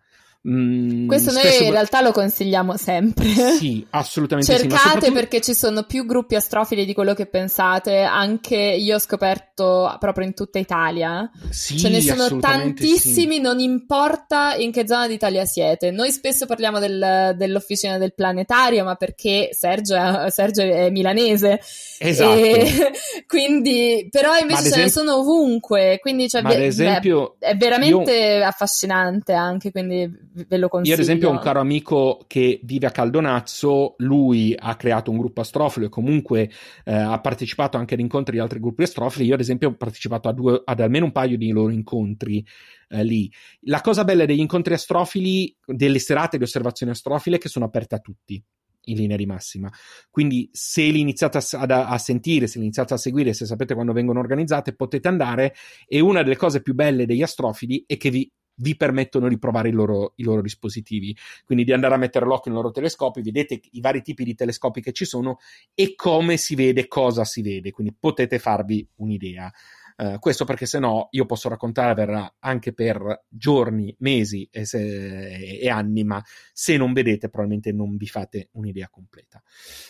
Mm, 0.49 1.07
Questo 1.07 1.31
noi 1.33 1.65
in 1.65 1.71
realtà 1.71 2.01
lo 2.01 2.11
consigliamo 2.11 2.77
sempre. 2.77 3.25
Sì, 3.57 3.85
assolutamente 3.89 4.49
Cercate 4.51 4.75
sì. 4.75 4.77
Soprattutto... 4.77 5.11
perché 5.11 5.41
ci 5.41 5.53
sono 5.53 5.83
più 5.83 6.05
gruppi 6.05 6.35
astrofili 6.35 6.85
di 6.85 6.93
quello 6.93 7.13
che 7.13 7.25
pensate. 7.25 8.01
Anche 8.01 8.55
io 8.55 8.95
ho 8.95 8.99
scoperto 8.99 9.93
proprio 9.99 10.25
in 10.25 10.33
tutta 10.33 10.59
Italia. 10.59 11.29
Sì, 11.49 11.77
Ce 11.77 11.89
ne 11.89 12.01
sono 12.01 12.39
tantissimi, 12.39 13.35
sì. 13.35 13.41
non 13.41 13.59
importa 13.59 14.55
in 14.55 14.71
che 14.71 14.87
zona 14.87 15.07
d'Italia 15.07 15.43
siete. 15.45 15.91
Noi 15.91 16.11
spesso 16.11 16.45
parliamo 16.45 16.79
del, 16.79 17.33
dell'officina 17.35 17.97
del 17.97 18.13
planetario, 18.13 18.85
ma 18.85 18.95
perché 18.95 19.49
Sergio 19.51 19.95
è, 19.95 20.29
Sergio 20.29 20.61
è 20.61 20.89
milanese. 20.89 21.59
Esatto. 21.99 22.33
E 22.33 22.91
quindi, 23.27 24.07
però 24.09 24.37
invece 24.37 24.61
ce 24.61 24.67
esempio... 24.67 24.83
ne 24.83 24.89
sono 24.91 25.15
ovunque. 25.17 25.97
Quindi 25.99 26.29
cioè, 26.29 26.41
ad 26.41 26.51
esempio, 26.51 27.35
beh, 27.37 27.47
è 27.47 27.57
veramente 27.57 28.13
io... 28.13 28.45
affascinante 28.45 29.33
anche. 29.33 29.71
Quindi 29.71 30.25
ve 30.47 30.57
lo 30.57 30.67
consiglio. 30.67 30.95
Io, 30.95 31.01
ad 31.01 31.07
esempio, 31.07 31.29
ho 31.29 31.31
un 31.31 31.39
caro 31.39 31.59
amico 31.59 32.23
che 32.27 32.59
vive 32.63 32.87
a 32.87 32.91
Caldonazzo, 32.91 33.95
lui 33.99 34.55
ha 34.57 34.75
creato 34.75 35.11
un 35.11 35.17
gruppo 35.17 35.41
astrofilo 35.41 35.85
e 35.85 35.89
comunque 35.89 36.49
eh, 36.83 36.93
ha 36.93 37.19
partecipato 37.19 37.77
anche 37.77 37.95
ad 37.95 37.99
incontri 37.99 38.35
di 38.35 38.41
altri 38.41 38.59
gruppi 38.59 38.83
astrofili. 38.83 39.25
Io, 39.25 39.33
ad 39.33 39.39
esempio, 39.39 39.69
ho 39.69 39.75
partecipato 39.75 40.31
due, 40.31 40.61
ad 40.63 40.79
almeno 40.79 41.05
un 41.05 41.11
paio 41.11 41.37
di 41.37 41.49
loro 41.51 41.71
incontri 41.71 42.45
eh, 42.89 43.03
lì. 43.03 43.31
La 43.61 43.81
cosa 43.81 44.03
bella 44.03 44.25
degli 44.25 44.39
incontri 44.39 44.73
astrofili, 44.73 45.55
delle 45.65 45.99
serate 45.99 46.37
di 46.37 46.43
osservazione 46.43 46.91
astrofile, 46.91 47.37
è 47.37 47.39
che 47.39 47.49
sono 47.49 47.65
aperte 47.65 47.95
a 47.95 47.99
tutti 47.99 48.43
in 48.87 48.97
linea 48.97 49.17
di 49.17 49.25
massima. 49.25 49.71
Quindi, 50.09 50.49
se 50.51 50.83
li 50.83 50.99
iniziate 50.99 51.37
a, 51.37 51.59
a, 51.59 51.87
a, 51.87 51.97
sentire, 51.97 52.47
se 52.47 52.57
li 52.57 52.65
iniziate 52.65 52.93
a 52.93 52.97
seguire, 52.97 53.33
se 53.33 53.45
sapete 53.45 53.73
quando 53.73 53.93
vengono 53.93 54.19
organizzate, 54.19 54.73
potete 54.73 55.07
andare. 55.07 55.53
E 55.87 55.99
una 55.99 56.23
delle 56.23 56.35
cose 56.35 56.61
più 56.61 56.73
belle 56.73 57.05
degli 57.05 57.21
astrofili 57.21 57.83
è 57.87 57.97
che 57.97 58.09
vi 58.09 58.29
vi 58.57 58.75
permettono 58.75 59.27
di 59.27 59.37
provare 59.37 59.69
i 59.69 59.71
loro, 59.71 60.13
i 60.17 60.23
loro, 60.23 60.41
dispositivi, 60.41 61.15
quindi 61.45 61.63
di 61.63 61.73
andare 61.73 61.95
a 61.95 61.97
mettere 61.97 62.25
l'occhio 62.25 62.51
nei 62.51 62.59
loro 62.59 62.71
telescopi, 62.73 63.21
vedete 63.21 63.59
i 63.71 63.81
vari 63.81 64.01
tipi 64.01 64.23
di 64.23 64.35
telescopi 64.35 64.81
che 64.81 64.93
ci 64.93 65.05
sono 65.05 65.39
e 65.73 65.95
come 65.95 66.37
si 66.37 66.55
vede, 66.55 66.87
cosa 66.87 67.23
si 67.23 67.41
vede, 67.41 67.71
quindi 67.71 67.95
potete 67.97 68.39
farvi 68.39 68.87
un'idea. 68.95 69.51
Uh, 69.97 70.19
questo 70.19 70.45
perché 70.45 70.67
se 70.67 70.77
no 70.77 71.07
io 71.09 71.25
posso 71.25 71.49
raccontarvela 71.49 72.35
anche 72.39 72.71
per 72.71 73.25
giorni, 73.27 73.95
mesi 73.99 74.47
e, 74.51 74.63
se, 74.63 75.57
e, 75.57 75.69
anni, 75.69 76.03
ma 76.03 76.23
se 76.53 76.77
non 76.77 76.93
vedete 76.93 77.29
probabilmente 77.29 77.71
non 77.71 77.97
vi 77.97 78.05
fate 78.05 78.49
un'idea 78.51 78.89
completa. 78.89 79.41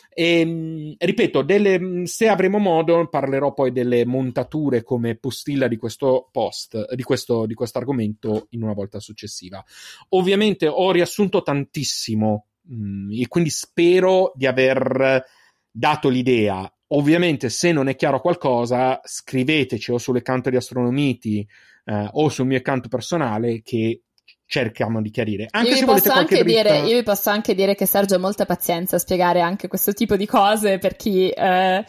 E, 0.09 0.39
ehm, 0.39 0.95
ripeto, 0.97 1.41
delle, 1.41 2.05
se 2.05 2.29
avremo 2.29 2.57
modo 2.57 3.09
parlerò 3.09 3.53
poi 3.53 3.73
delle 3.73 4.05
montature 4.05 4.81
come 4.81 5.17
postilla 5.17 5.67
di 5.67 5.75
questo 5.75 6.29
post, 6.31 6.93
di 6.93 7.03
questo, 7.03 7.45
di 7.45 7.53
questo 7.53 7.77
argomento 7.77 8.47
in 8.51 8.63
una 8.63 8.73
volta 8.73 9.01
successiva. 9.01 9.61
Ovviamente 10.09 10.67
ho 10.67 10.89
riassunto 10.91 11.43
tantissimo 11.43 12.47
mh, 12.61 12.75
mm, 12.75 13.11
e 13.11 13.27
quindi 13.27 13.49
spero 13.49 14.31
di 14.35 14.45
aver 14.45 15.25
dato 15.69 16.09
l'idea 16.09 16.71
Ovviamente, 16.89 17.49
se 17.49 17.71
non 17.71 17.89
è 17.89 17.95
chiaro 17.95 18.21
qualcosa, 18.21 18.99
scriveteci 19.03 19.91
o 19.91 19.97
sull'account 19.97 20.49
di 20.49 20.55
Astronomiti 20.55 21.47
eh, 21.85 22.09
o 22.11 22.29
sul 22.29 22.45
mio 22.45 22.57
account 22.57 22.87
personale 22.87 23.61
che 23.61 24.03
cerchiamo 24.45 25.01
di 25.01 25.09
chiarire. 25.09 25.47
Anche 25.49 25.69
io, 25.69 25.75
se 25.75 25.81
vi 25.81 25.85
volete 25.85 26.09
anche 26.09 26.43
dritta... 26.43 26.61
dire, 26.61 26.87
io 26.87 26.97
vi 26.97 27.03
posso 27.03 27.29
anche 27.29 27.53
dire 27.53 27.75
che 27.75 27.85
Sergio 27.85 28.15
ha 28.15 28.19
molta 28.19 28.45
pazienza 28.45 28.95
a 28.95 28.99
spiegare 28.99 29.41
anche 29.41 29.67
questo 29.67 29.93
tipo 29.93 30.15
di 30.15 30.25
cose 30.25 30.77
per 30.77 30.95
chi 30.95 31.29
eh, 31.29 31.85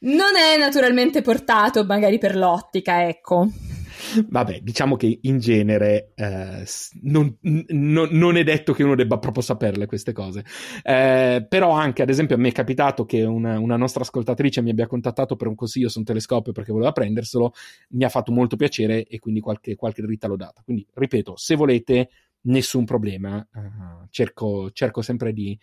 non 0.00 0.36
è 0.36 0.58
naturalmente 0.58 1.22
portato 1.22 1.84
magari 1.84 2.18
per 2.18 2.36
l'ottica, 2.36 3.06
ecco. 3.08 3.48
Vabbè, 4.28 4.60
diciamo 4.60 4.96
che 4.96 5.18
in 5.22 5.38
genere 5.38 6.12
eh, 6.14 6.64
non, 7.02 7.36
n- 7.42 8.08
non, 8.10 8.36
è 8.36 8.44
detto 8.44 8.72
che 8.72 8.82
uno 8.82 8.94
debba 8.94 9.18
proprio 9.18 9.42
saperle 9.42 9.86
queste 9.86 10.12
cose. 10.12 10.44
Eh, 10.82 11.44
però 11.48 11.70
anche, 11.70 12.02
ad 12.02 12.10
esempio, 12.10 12.36
a 12.36 12.38
me 12.38 12.48
è 12.48 12.52
capitato 12.52 13.04
che 13.04 13.22
una, 13.22 13.58
una, 13.58 13.76
nostra 13.76 14.02
ascoltatrice 14.02 14.62
mi 14.62 14.70
abbia 14.70 14.86
contattato 14.86 15.36
per 15.36 15.48
un 15.48 15.54
consiglio 15.54 15.88
su 15.88 15.98
un 15.98 16.04
telescopio 16.04 16.52
perché 16.52 16.72
voleva 16.72 16.92
prenderselo, 16.92 17.52
mi 17.90 18.04
ha 18.04 18.08
fatto 18.08 18.32
molto 18.32 18.56
piacere 18.56 19.04
e 19.04 19.18
quindi 19.18 19.40
qualche, 19.40 19.74
qualche 19.76 20.02
dritta 20.02 20.26
l'ho 20.26 20.36
data. 20.36 20.62
Quindi, 20.64 20.86
ripeto, 20.92 21.36
se 21.36 21.54
volete, 21.54 22.08
nessun 22.42 22.84
problema, 22.84 23.36
uh, 23.36 24.06
cerco, 24.10 24.70
cerco 24.72 25.02
sempre 25.02 25.32
di, 25.32 25.58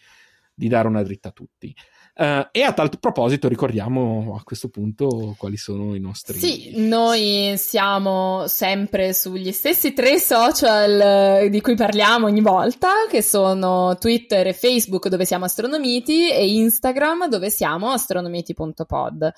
di 0.53 0.67
dare 0.67 0.87
una 0.87 1.03
dritta 1.03 1.29
a 1.29 1.31
tutti. 1.31 1.73
Uh, 2.13 2.45
e 2.51 2.61
a 2.61 2.73
tal 2.73 2.89
proposito 2.99 3.47
ricordiamo 3.47 4.35
a 4.37 4.43
questo 4.43 4.67
punto 4.69 5.33
quali 5.37 5.55
sono 5.57 5.95
i 5.95 5.99
nostri... 5.99 6.37
Sì, 6.37 6.71
noi 6.75 7.53
siamo 7.57 8.47
sempre 8.47 9.13
sugli 9.13 9.51
stessi 9.51 9.93
tre 9.93 10.19
social 10.19 11.49
di 11.49 11.61
cui 11.61 11.75
parliamo 11.75 12.25
ogni 12.25 12.41
volta, 12.41 12.89
che 13.09 13.21
sono 13.21 13.97
Twitter 13.97 14.47
e 14.47 14.53
Facebook 14.53 15.07
dove 15.07 15.25
siamo 15.25 15.45
Astronomiti 15.45 16.29
e 16.29 16.53
Instagram 16.57 17.29
dove 17.29 17.49
siamo 17.49 17.91
astronomiti.pod. 17.91 19.31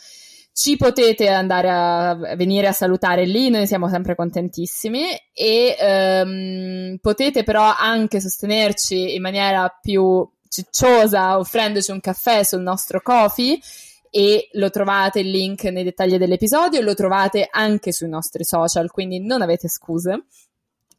Ci 0.52 0.78
potete 0.78 1.30
andare 1.30 1.70
a 1.70 2.36
venire 2.36 2.68
a 2.68 2.74
salutare 2.74 3.26
lì, 3.26 3.50
noi 3.50 3.66
siamo 3.66 3.90
sempre 3.90 4.16
contentissimi 4.16 5.04
e 5.34 6.24
um, 6.24 6.98
potete 7.02 7.44
però 7.44 7.74
anche 7.76 8.20
sostenerci 8.20 9.16
in 9.16 9.22
maniera 9.22 9.68
più 9.82 10.28
cicciosa 10.54 11.40
offrendoci 11.40 11.90
un 11.90 12.00
caffè 12.00 12.44
sul 12.44 12.62
nostro 12.62 13.02
coffee 13.02 13.58
e 14.12 14.50
lo 14.52 14.70
trovate 14.70 15.22
il 15.22 15.32
link 15.32 15.64
nei 15.64 15.84
dettagli 15.84 16.18
dell'episodio 16.18 16.82
lo 16.82 16.94
trovate 16.94 17.48
anche 17.50 17.92
sui 17.92 18.08
nostri 18.08 18.44
social, 18.44 18.92
quindi 18.92 19.20
non 19.20 19.42
avete 19.42 19.68
scuse. 19.68 20.26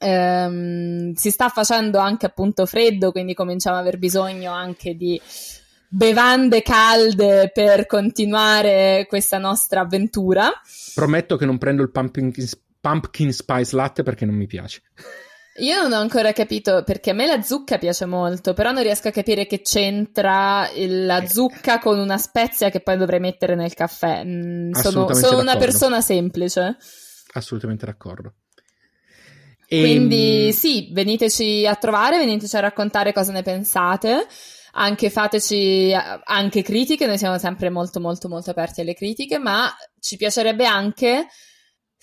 Um, 0.00 1.12
si 1.12 1.30
sta 1.30 1.48
facendo 1.48 1.98
anche 1.98 2.26
appunto 2.26 2.66
freddo, 2.66 3.12
quindi 3.12 3.32
cominciamo 3.32 3.76
ad 3.76 3.82
aver 3.82 3.98
bisogno 3.98 4.50
anche 4.50 4.96
di 4.96 5.20
bevande 5.88 6.60
calde 6.62 7.52
per 7.54 7.86
continuare 7.86 9.06
questa 9.08 9.38
nostra 9.38 9.82
avventura. 9.82 10.50
Prometto 10.92 11.36
che 11.36 11.46
non 11.46 11.58
prendo 11.58 11.82
il 11.82 11.92
pumpkin, 11.92 12.32
pumpkin 12.80 13.32
spice 13.32 13.76
latte 13.76 14.02
perché 14.02 14.26
non 14.26 14.34
mi 14.34 14.48
piace. 14.48 14.82
Io 15.58 15.80
non 15.80 15.92
ho 15.92 16.00
ancora 16.00 16.32
capito 16.32 16.82
perché 16.82 17.10
a 17.10 17.14
me 17.14 17.26
la 17.26 17.40
zucca 17.40 17.78
piace 17.78 18.06
molto, 18.06 18.54
però 18.54 18.72
non 18.72 18.82
riesco 18.82 19.08
a 19.08 19.12
capire 19.12 19.46
che 19.46 19.60
c'entra 19.60 20.68
la 20.74 21.22
eh. 21.22 21.28
zucca 21.28 21.78
con 21.78 21.98
una 21.98 22.18
spezia 22.18 22.70
che 22.70 22.80
poi 22.80 22.96
dovrei 22.96 23.20
mettere 23.20 23.54
nel 23.54 23.72
caffè. 23.72 24.24
Mm, 24.24 24.72
sono, 24.72 25.14
sono 25.14 25.38
una 25.38 25.56
persona 25.56 26.00
semplice. 26.00 26.76
Assolutamente 27.34 27.86
d'accordo. 27.86 28.34
E... 29.68 29.78
Quindi 29.78 30.52
sì, 30.52 30.88
veniteci 30.92 31.66
a 31.66 31.76
trovare, 31.76 32.18
veniteci 32.18 32.56
a 32.56 32.60
raccontare 32.60 33.12
cosa 33.12 33.30
ne 33.30 33.42
pensate. 33.42 34.26
Anche 34.76 35.08
fateci 35.08 35.94
anche 36.24 36.62
critiche, 36.62 37.06
noi 37.06 37.16
siamo 37.16 37.38
sempre 37.38 37.70
molto 37.70 38.00
molto 38.00 38.28
molto 38.28 38.50
aperti 38.50 38.80
alle 38.80 38.94
critiche, 38.94 39.38
ma 39.38 39.72
ci 40.00 40.16
piacerebbe 40.16 40.66
anche 40.66 41.28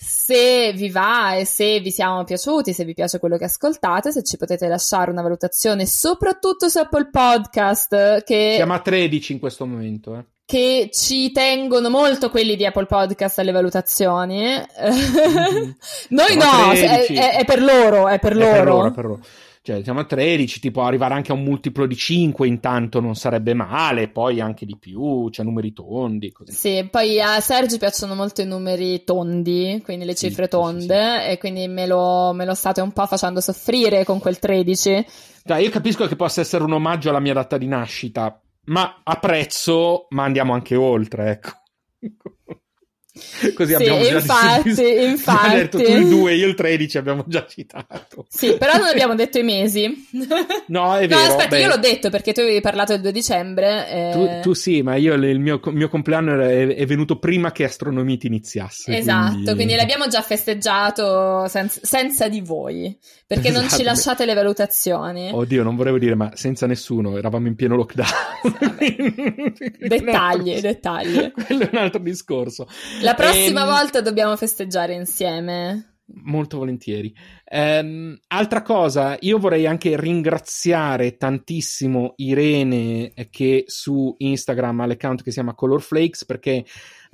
se 0.02 0.72
vi 0.72 0.90
va 0.90 1.34
e 1.36 1.44
se 1.44 1.78
vi 1.78 1.92
siamo 1.92 2.24
piaciuti, 2.24 2.72
se 2.72 2.84
vi 2.84 2.92
piace 2.92 3.20
quello 3.20 3.36
che 3.36 3.44
ascoltate, 3.44 4.10
se 4.10 4.24
ci 4.24 4.36
potete 4.36 4.66
lasciare 4.66 5.10
una 5.10 5.22
valutazione, 5.22 5.86
soprattutto 5.86 6.68
su 6.68 6.78
Apple 6.78 7.08
Podcast. 7.10 8.24
Che... 8.24 8.52
Siamo 8.56 8.74
a 8.74 8.80
13 8.80 9.32
in 9.32 9.38
questo 9.38 9.64
momento, 9.64 10.16
eh. 10.16 10.24
Che 10.44 10.90
ci 10.92 11.30
tengono 11.30 11.88
molto 11.88 12.28
quelli 12.28 12.56
di 12.56 12.66
Apple 12.66 12.86
Podcast 12.86 13.38
alle 13.38 13.52
valutazioni. 13.52 14.40
Mm-hmm. 14.42 15.70
Noi 16.10 16.26
Siamo 16.26 16.66
no, 16.66 16.72
è, 16.72 17.06
è, 17.06 17.36
è, 17.36 17.44
per 17.44 17.62
loro, 17.62 18.08
è 18.08 18.18
per 18.18 18.32
è 18.32 18.34
loro. 18.34 18.52
Per 18.52 18.64
loro, 18.64 18.90
per 18.90 19.04
loro 19.04 19.20
cioè 19.64 19.80
siamo 19.84 20.00
a 20.00 20.04
13, 20.04 20.58
tipo 20.58 20.82
arrivare 20.82 21.14
anche 21.14 21.30
a 21.30 21.36
un 21.36 21.44
multiplo 21.44 21.86
di 21.86 21.94
5 21.94 22.48
intanto 22.48 22.98
non 22.98 23.14
sarebbe 23.14 23.54
male, 23.54 24.08
poi 24.08 24.40
anche 24.40 24.66
di 24.66 24.76
più, 24.76 25.30
cioè 25.30 25.44
numeri 25.44 25.72
tondi. 25.72 26.32
Così. 26.32 26.52
Sì, 26.52 26.88
poi 26.90 27.20
a 27.20 27.38
Sergio 27.38 27.78
piacciono 27.78 28.16
molto 28.16 28.40
i 28.40 28.44
numeri 28.44 29.04
tondi, 29.04 29.80
quindi 29.84 30.04
le 30.04 30.16
cifre 30.16 30.44
sì, 30.44 30.50
tonde, 30.50 31.16
sì, 31.18 31.24
sì. 31.24 31.30
e 31.30 31.38
quindi 31.38 31.68
me 31.68 31.86
lo, 31.86 32.32
me 32.32 32.44
lo, 32.44 32.54
state 32.54 32.80
un 32.80 32.90
po' 32.90 33.06
facendo 33.06 33.40
soffrire 33.40 34.04
con 34.04 34.18
quel 34.18 34.40
13. 34.40 35.06
Dai, 35.44 35.62
io 35.62 35.70
capisco 35.70 36.08
che 36.08 36.16
possa 36.16 36.40
essere 36.40 36.64
un 36.64 36.72
omaggio 36.72 37.10
alla 37.10 37.20
mia 37.20 37.34
data 37.34 37.56
di 37.56 37.68
nascita, 37.68 38.40
ma 38.64 39.00
apprezzo, 39.04 40.06
ma 40.10 40.24
andiamo 40.24 40.54
anche 40.54 40.74
oltre, 40.74 41.30
ecco. 41.30 41.50
Così 43.54 43.68
sì, 43.68 43.74
abbiamo 43.74 44.02
già 44.02 44.14
infatti, 44.14 44.68
deciso. 44.70 45.04
infatti. 45.04 45.46
Ha 45.46 45.54
detto 45.54 45.78
tu 45.82 45.90
il 45.90 46.08
2, 46.08 46.34
io 46.34 46.46
il 46.46 46.54
13 46.54 46.96
abbiamo 46.98 47.24
già 47.26 47.46
citato. 47.46 48.24
Sì, 48.28 48.56
però 48.56 48.78
non 48.78 48.86
abbiamo 48.86 49.14
detto 49.14 49.38
i 49.38 49.42
mesi. 49.42 50.08
No, 50.68 50.96
è 50.96 51.06
vero. 51.06 51.20
No, 51.20 51.26
aspetta, 51.26 51.48
beh, 51.48 51.60
io 51.60 51.68
l'ho 51.68 51.76
detto 51.76 52.08
perché 52.08 52.32
tu 52.32 52.40
avevi 52.40 52.60
parlato 52.62 52.92
del 52.92 53.02
2 53.02 53.12
dicembre. 53.12 53.88
eh, 53.90 54.10
Tu, 54.12 54.40
tu 54.40 54.52
sì, 54.54 54.80
ma 54.80 54.94
io 54.96 55.12
il 55.12 55.40
mio, 55.40 55.60
mio 55.66 55.88
compleanno 55.90 56.40
è, 56.40 56.68
è 56.74 56.86
venuto 56.86 57.18
prima 57.18 57.52
che 57.52 57.64
Astronomiti 57.64 58.26
iniziasse. 58.28 58.96
Esatto, 58.96 59.54
quindi, 59.54 59.74
l'abbiamo 59.74 60.06
già 60.08 60.22
festeggiato 60.22 61.46
senza, 61.48 61.80
senza 61.82 62.28
di 62.28 62.40
voi, 62.40 62.96
perché 63.26 63.50
non 63.50 63.62
ci 63.62 63.66
Esatto. 63.66 63.82
lasciate 63.84 64.24
le 64.24 64.32
valutazioni. 64.34 65.30
Oddio, 65.32 65.62
non 65.62 65.76
volevo 65.76 65.98
dire, 65.98 66.14
ma 66.14 66.30
senza 66.34 66.66
nessuno, 66.66 67.18
eravamo 67.18 67.46
in 67.46 67.56
pieno 67.56 67.76
lockdown. 67.76 68.10
Dettagli, 69.78 70.60
dettagli. 70.60 71.30
Quello 71.32 71.62
è 71.64 71.68
un 71.72 71.78
altro 71.78 72.00
discorso. 72.00 72.66
La 73.02 73.14
prossima 73.14 73.62
Ehm, 73.62 73.68
volta 73.68 74.00
dobbiamo 74.00 74.36
festeggiare 74.36 74.94
insieme. 74.94 75.98
Molto 76.24 76.58
volentieri. 76.58 77.14
Ehm, 77.44 78.18
altra 78.28 78.62
cosa, 78.62 79.16
io 79.20 79.38
vorrei 79.38 79.66
anche 79.66 79.98
ringraziare 79.98 81.16
tantissimo 81.16 82.14
Irene 82.16 83.12
eh, 83.14 83.30
che 83.30 83.64
su 83.66 84.14
Instagram 84.18 84.80
ha 84.80 84.86
l'account 84.86 85.22
che 85.22 85.30
si 85.30 85.36
chiama 85.36 85.54
Color 85.54 85.80
Flakes 85.80 86.24
perché 86.24 86.64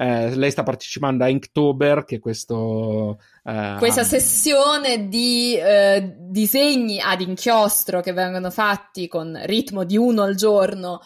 eh, 0.01 0.37
lei 0.37 0.53
sta 0.53 0.63
partecipando 0.63 1.25
a 1.25 1.29
Inktober, 1.29 2.05
che 2.05 2.17
è 2.17 2.19
questo... 2.21 3.19
eh, 3.45 3.75
Questa 3.79 4.05
sessione 4.05 5.09
di 5.09 5.57
eh, 5.57 6.15
disegni 6.17 7.01
ad 7.01 7.21
inchiostro 7.21 8.01
che 8.01 8.13
vengono 8.13 8.53
fatti 8.53 9.09
con 9.09 9.37
ritmo 9.43 9.83
di 9.83 9.97
uno 9.97 10.23
al 10.23 10.37
giorno 10.37 11.01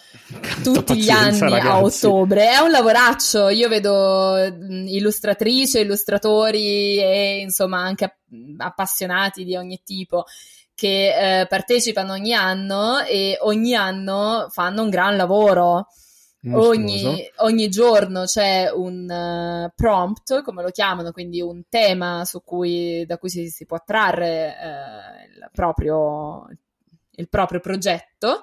tutti 0.63 0.99
gli 0.99 1.09
anni 1.09 1.41
a 1.41 1.49
ragazzi. 1.49 2.05
ottobre. 2.05 2.51
È 2.51 2.59
un 2.59 2.71
lavoraccio. 2.71 3.49
Io 3.49 3.69
vedo 3.71 4.35
mh, 4.35 4.89
illustratrici, 4.89 5.81
illustratori 5.81 6.99
e 6.99 7.39
insomma 7.41 7.79
anche 7.79 8.05
app- 8.05 8.19
appassionati 8.59 9.45
di 9.45 9.57
ogni 9.57 9.81
tipo 9.83 10.25
che 10.75 11.41
eh, 11.41 11.47
partecipano 11.47 12.13
ogni 12.13 12.35
anno 12.35 12.99
e 13.01 13.39
ogni 13.41 13.75
anno 13.75 14.49
fanno 14.51 14.83
un 14.83 14.91
gran 14.91 15.17
lavoro. 15.17 15.87
Ogni, 16.51 17.31
ogni 17.37 17.69
giorno 17.69 18.25
c'è 18.25 18.69
un 18.75 19.09
eh, 19.09 19.73
prompt, 19.77 20.43
come 20.43 20.63
lo 20.63 20.71
chiamano, 20.71 21.13
quindi 21.13 21.41
un 21.41 21.63
tema 21.69 22.25
su 22.25 22.43
cui, 22.43 23.05
da 23.07 23.17
cui 23.19 23.31
si, 23.31 23.49
si 23.49 23.65
può 23.65 23.81
trarre 23.85 24.49
eh, 24.49 25.25
il, 25.37 25.51
proprio, 25.53 26.49
il 27.17 27.29
proprio 27.29 27.61
progetto. 27.61 28.43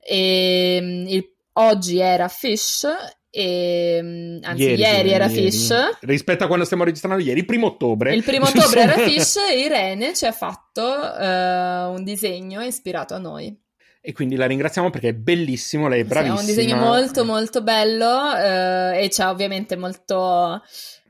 E, 0.00 0.78
mm, 0.80 1.06
il- 1.08 1.32
oggi 1.54 1.98
era 1.98 2.28
Fish, 2.28 2.86
e, 3.28 3.98
mm, 4.00 4.38
anzi 4.42 4.62
ieri, 4.80 5.10
era 5.10 5.28
Fish. 5.28 5.74
Rispetto 6.00 6.44
a 6.44 6.46
quando 6.46 6.64
stiamo 6.64 6.84
registrando 6.84 7.20
ieri, 7.22 7.44
primo 7.44 7.66
ottobre. 7.66 8.14
Il 8.14 8.22
primo 8.22 8.46
ottobre 8.46 8.82
era 8.82 8.92
Fish 9.08 9.36
e 9.50 9.58
Irene 9.58 10.14
ci 10.14 10.26
ha 10.26 10.32
fatto 10.32 10.82
eh, 11.18 11.84
un 11.86 12.04
disegno 12.04 12.62
ispirato 12.62 13.14
a 13.14 13.18
noi. 13.18 13.58
E 14.04 14.12
quindi 14.12 14.34
la 14.34 14.46
ringraziamo 14.46 14.90
perché 14.90 15.10
è 15.10 15.14
bellissimo, 15.14 15.86
lei 15.86 16.00
è 16.00 16.02
Sì, 16.02 16.08
bravissima. 16.08 16.36
è 16.36 16.40
un 16.40 16.46
disegno 16.46 16.76
molto 16.76 17.24
molto 17.24 17.62
bello 17.62 18.34
eh, 18.36 19.04
e 19.04 19.10
ci 19.10 19.22
ha 19.22 19.30
ovviamente 19.30 19.76
molto... 19.76 20.60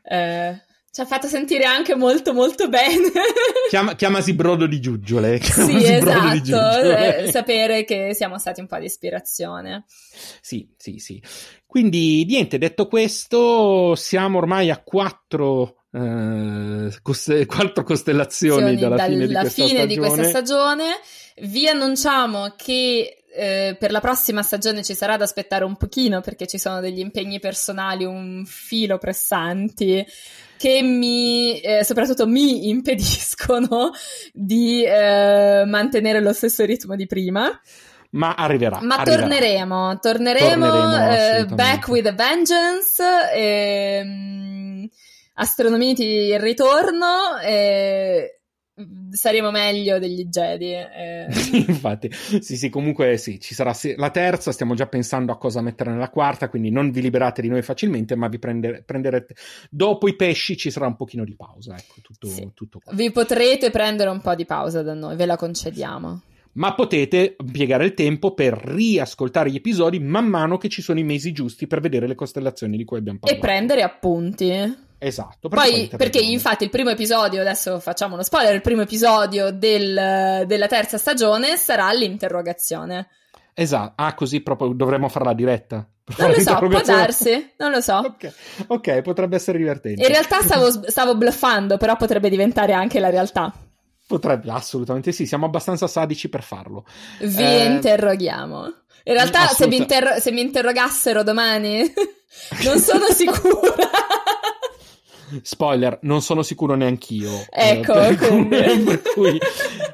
eh, 0.03 0.61
ci 0.93 1.01
ha 1.01 1.07
fatto 1.07 1.27
sentire 1.27 1.65
anche 1.65 1.95
molto 1.95 2.35
molto 2.35 2.69
bene. 2.69 3.11
Chiama- 3.71 3.95
chiamasi 3.95 4.35
Brodo 4.35 4.67
di 4.67 4.79
Giuggiole. 4.79 5.41
sì, 5.41 5.53
chiamasi 5.53 5.99
Brodo 6.01 6.29
di 6.29 6.41
esatto, 6.43 6.81
Giuggiole. 6.83 7.17
eh, 7.17 7.31
sapere 7.31 7.85
che 7.85 8.13
siamo 8.13 8.39
stati 8.39 8.61
un 8.61 8.67
po' 8.67 8.77
di 8.79 8.85
ispirazione. 8.85 9.85
Sì, 10.43 10.69
sì, 10.77 10.99
sì. 10.99 11.23
Quindi, 11.65 12.27
niente, 12.27 12.59
detto 12.59 12.89
questo, 12.89 13.95
siamo 13.95 14.37
ormai 14.37 14.69
a 14.71 14.83
quattro, 14.85 15.85
eh, 15.91 16.95
coste- 17.01 17.47
quattro 17.47 17.85
costellazioni 17.85 18.77
dalla, 18.77 19.03
fine, 19.03 19.27
di 19.27 19.33
questa, 19.33 19.65
fine 19.65 19.87
di 19.87 19.97
questa 19.97 20.25
stagione. 20.25 20.85
Vi 21.37 21.69
annunciamo 21.69 22.55
che 22.57 23.23
eh, 23.35 23.77
per 23.79 23.91
la 23.91 24.01
prossima 24.01 24.43
stagione 24.43 24.83
ci 24.83 24.95
sarà 24.95 25.17
da 25.17 25.25
aspettare 25.25 25.65
un 25.65 25.77
pochino 25.77 26.21
perché 26.21 26.47
ci 26.47 26.59
sono 26.59 26.81
degli 26.81 26.99
impegni 26.99 27.41
personali 27.41 28.05
un 28.05 28.45
filo 28.47 28.99
pressanti 28.99 30.05
che 30.59 30.83
mi, 30.83 31.59
eh, 31.61 31.83
soprattutto 31.83 32.27
mi 32.27 32.69
impediscono 32.71 33.91
di 34.33 34.85
eh, 34.85 35.65
mantenere 35.67 36.21
lo 36.21 36.33
stesso 36.33 36.65
ritmo 36.65 36.95
di 36.95 37.07
prima. 37.07 37.51
Ma 38.11 38.35
arriverà. 38.35 38.81
Ma 38.83 38.97
arriverà. 38.97 39.23
torneremo, 39.23 39.99
torneremo, 39.99 40.69
Torneremo, 40.69 41.39
eh, 41.39 41.47
back 41.47 41.89
with 41.89 42.07
a 42.07 42.13
vengeance, 42.13 43.03
ehm, 43.35 44.87
Astronomiti 45.35 46.05
il 46.05 46.39
ritorno, 46.39 47.39
e 47.43 48.42
saremo 49.11 49.51
meglio 49.51 49.99
degli 49.99 50.25
Jedi. 50.27 50.73
eh. 50.73 51.27
Infatti, 51.67 52.11
sì, 52.13 52.57
sì, 52.57 52.69
comunque 52.69 53.17
sì, 53.17 53.39
ci 53.41 53.55
sarà 53.55 53.73
la 53.97 54.11
terza, 54.11 54.53
stiamo 54.53 54.75
già 54.75 54.87
pensando 54.87 55.33
a 55.33 55.39
cosa 55.39 55.61
mettere 55.61 55.91
nella 55.91 56.09
quarta, 56.11 56.49
quindi 56.49 56.71
non 56.71 56.91
vi 56.91 57.01
liberate 57.01 57.43
di 57.43 57.49
noi 57.49 57.63
facilmente, 57.63 58.15
ma 58.17 58.29
vi 58.29 58.39
prendere- 58.39 58.83
prenderete... 58.85 59.35
Dopo 59.71 60.09
i 60.09 60.17
pesci 60.17 60.57
ci 60.57 60.71
sarà 60.71 60.87
un 60.87 60.97
pochino 60.97 61.25
di 61.25 61.35
pausa, 61.35 61.75
ecco, 61.77 62.01
tutto, 62.03 62.27
Sì. 62.29 62.51
tutto. 62.55 62.81
Vi 62.93 63.11
potrete 63.11 63.71
prendere 63.71 64.11
un 64.11 64.21
po' 64.21 64.35
di 64.35 64.45
pausa 64.45 64.83
da 64.83 64.95
noi, 64.95 65.17
ve 65.17 65.27
la 65.27 65.37
concediamo. 65.37 66.23
Ma 66.55 66.75
potete 66.75 67.37
impiegare 67.39 67.87
il 67.87 67.95
tempo 67.95 68.35
per 68.35 68.53
riascoltare 68.53 69.51
gli 69.51 69.57
episodi 69.57 69.99
man 70.01 70.27
mano 70.27 70.59
che 70.59 70.69
ci 70.69 70.83
sono 70.83 70.99
i 70.99 71.03
mesi 71.03 71.33
giusti 71.33 71.67
per 71.67 71.81
vedere 71.81 72.07
le 72.07 72.15
costellazioni 72.15 72.77
di 72.77 72.85
cui 72.85 72.99
abbiamo 72.99 73.19
E 73.19 73.21
parlato. 73.23 73.47
prendere 73.47 73.83
appunti. 73.83 74.91
Esatto. 75.05 75.49
Poi, 75.49 75.89
perché 75.89 76.19
abbiamo- 76.19 76.31
infatti 76.31 76.63
il 76.65 76.71
primo 76.71 76.91
episodio, 76.91 77.41
adesso 77.41 77.81
facciamo 77.81 78.15
uno 78.15 78.23
spoiler, 78.23 78.55
il 78.55 78.61
primo 78.61 78.83
episodio 78.83 79.51
del- 79.51 80.45
della 80.47 80.67
terza 80.69 80.97
stagione 80.97 81.57
sarà 81.57 81.91
l'interrogazione. 81.93 83.09
Esatto, 83.55 83.93
ah 83.97 84.15
così 84.15 84.41
proprio 84.43 84.69
dovremmo 84.69 85.09
fare 85.09 85.25
la 85.25 85.35
diretta. 85.35 85.85
Non 86.19 86.31
lo 86.31 86.41
so, 86.41 86.55
può 86.57 86.81
darsi, 86.83 87.53
non 87.59 87.71
lo 87.73 87.81
so. 87.81 87.97
Ok, 87.97 88.33
ok, 88.69 89.03
potrebbe 89.03 89.37
essere 89.37 89.59
divertente. 89.59 90.01
In 90.03 90.09
realtà 90.09 90.41
stavo, 90.41 90.71
stavo 90.89 91.17
bluffando, 91.17 91.77
però 91.79 91.97
potrebbe 91.97 92.29
diventare 92.31 92.73
anche 92.73 92.99
la 93.01 93.11
realtà. 93.11 93.53
Potrebbe, 94.07 94.51
assolutamente 94.51 95.11
sì, 95.13 95.27
siamo 95.27 95.47
abbastanza 95.47 95.87
sadici 95.87 96.29
per 96.29 96.43
farlo. 96.43 96.85
Vi 97.21 97.43
Eh, 97.43 97.65
interroghiamo. 97.65 98.65
In 99.05 99.15
realtà, 99.15 99.49
se 99.49 99.67
mi, 99.67 99.77
interro- 99.77 100.19
se 100.21 100.31
mi 100.33 100.41
interrogassero 100.43 101.23
domani, 101.25 101.81
non 102.65 102.79
sono 102.79 103.07
sicura. 103.07 103.91
Spoiler, 105.41 105.99
non 106.03 106.21
sono 106.21 106.43
sicuro 106.43 106.75
neanch'io. 106.75 107.31
Ecco, 107.51 107.93
Eh, 107.95 108.15
per, 108.15 108.29
quindi. 108.29 108.57
per 108.85 109.03
cui- 109.15 109.39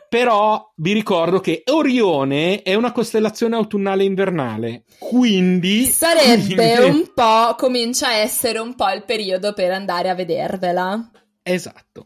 Però 0.08 0.72
vi 0.76 0.92
ricordo 0.92 1.38
che 1.40 1.62
Orione 1.70 2.62
è 2.62 2.74
una 2.74 2.92
costellazione 2.92 3.56
autunnale 3.56 4.04
invernale, 4.04 4.84
quindi... 4.98 5.84
Sarebbe 5.84 6.76
quindi- 6.76 6.98
un 6.98 7.10
po', 7.14 7.54
comincia 7.56 8.08
a 8.08 8.14
essere 8.14 8.58
un 8.58 8.74
po' 8.74 8.88
il 8.90 9.04
periodo 9.04 9.52
per 9.52 9.70
andare 9.72 10.08
a 10.08 10.14
vedervela. 10.14 11.10
Esatto. 11.42 12.04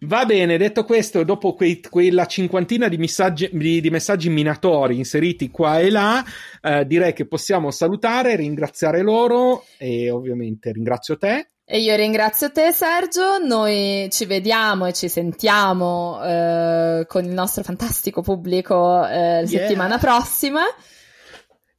Va 0.00 0.24
bene, 0.24 0.56
detto 0.56 0.84
questo, 0.84 1.22
dopo 1.22 1.52
quei- 1.52 1.80
quella 1.80 2.24
cinquantina 2.24 2.88
di 2.88 2.96
messaggi, 2.96 3.50
di, 3.52 3.82
di 3.82 3.90
messaggi 3.90 4.30
minatori 4.30 4.96
inseriti 4.96 5.50
qua 5.50 5.78
e 5.78 5.90
là, 5.90 6.24
eh, 6.62 6.86
direi 6.86 7.12
che 7.12 7.26
possiamo 7.26 7.70
salutare, 7.70 8.34
ringraziare 8.36 9.02
loro 9.02 9.64
e 9.76 10.10
ovviamente 10.10 10.72
ringrazio 10.72 11.18
te. 11.18 11.50
E 11.70 11.80
io 11.80 11.94
ringrazio 11.96 12.50
te, 12.50 12.72
Sergio. 12.72 13.36
Noi 13.36 14.08
ci 14.10 14.24
vediamo 14.24 14.86
e 14.86 14.94
ci 14.94 15.10
sentiamo 15.10 16.18
eh, 16.24 17.04
con 17.06 17.24
il 17.24 17.30
nostro 17.32 17.62
fantastico 17.62 18.22
pubblico 18.22 19.06
eh, 19.06 19.42
la 19.42 19.46
Yeah. 19.46 19.46
settimana 19.46 19.98
prossima. 19.98 20.62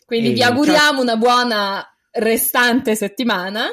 Quindi 0.06 0.30
E 0.30 0.34
vi 0.34 0.44
auguriamo 0.44 1.02
una 1.02 1.16
buona 1.18 1.84
restante 2.12 2.96
settimana. 2.96 3.66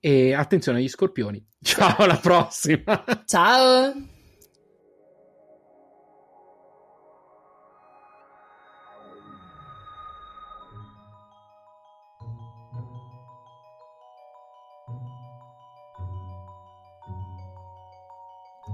E 0.00 0.32
attenzione 0.32 0.78
agli 0.78 0.88
scorpioni. 0.88 1.46
Ciao, 1.62 1.96
alla 1.98 2.16
prossima. 2.16 3.04
Ciao! 3.26 3.92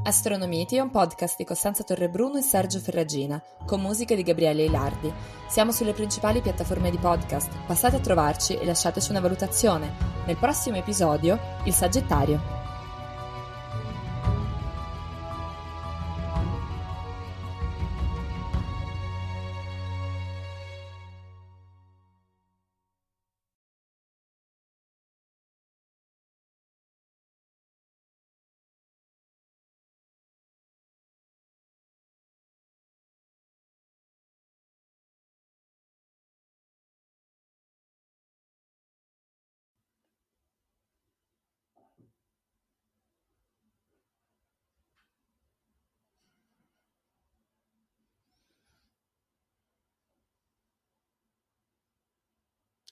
Astronomiti 0.07 0.77
è 0.77 0.81
un 0.81 0.91
podcast 0.91 1.39
di 1.39 1.47
Costanza 1.47 1.83
Torrebruno 1.83 2.37
e 2.37 2.43
Sergio 2.43 2.79
Ferragina, 2.79 3.43
con 3.65 3.81
musiche 3.81 4.15
di 4.15 4.23
Gabriele 4.23 4.65
Ilardi. 4.65 5.11
Siamo 5.49 5.73
sulle 5.73 5.95
principali 5.95 6.43
piattaforme 6.43 6.91
di 6.91 6.99
podcast. 6.99 7.51
Passate 7.67 7.97
a 7.97 8.01
trovarci 8.01 8.55
e 8.55 8.67
lasciateci 8.67 9.11
una 9.11 9.21
valutazione. 9.21 9.91
Nel 10.27 10.37
prossimo 10.37 10.77
episodio, 10.77 11.39
il 11.65 11.73
Sagittario. 11.73 12.64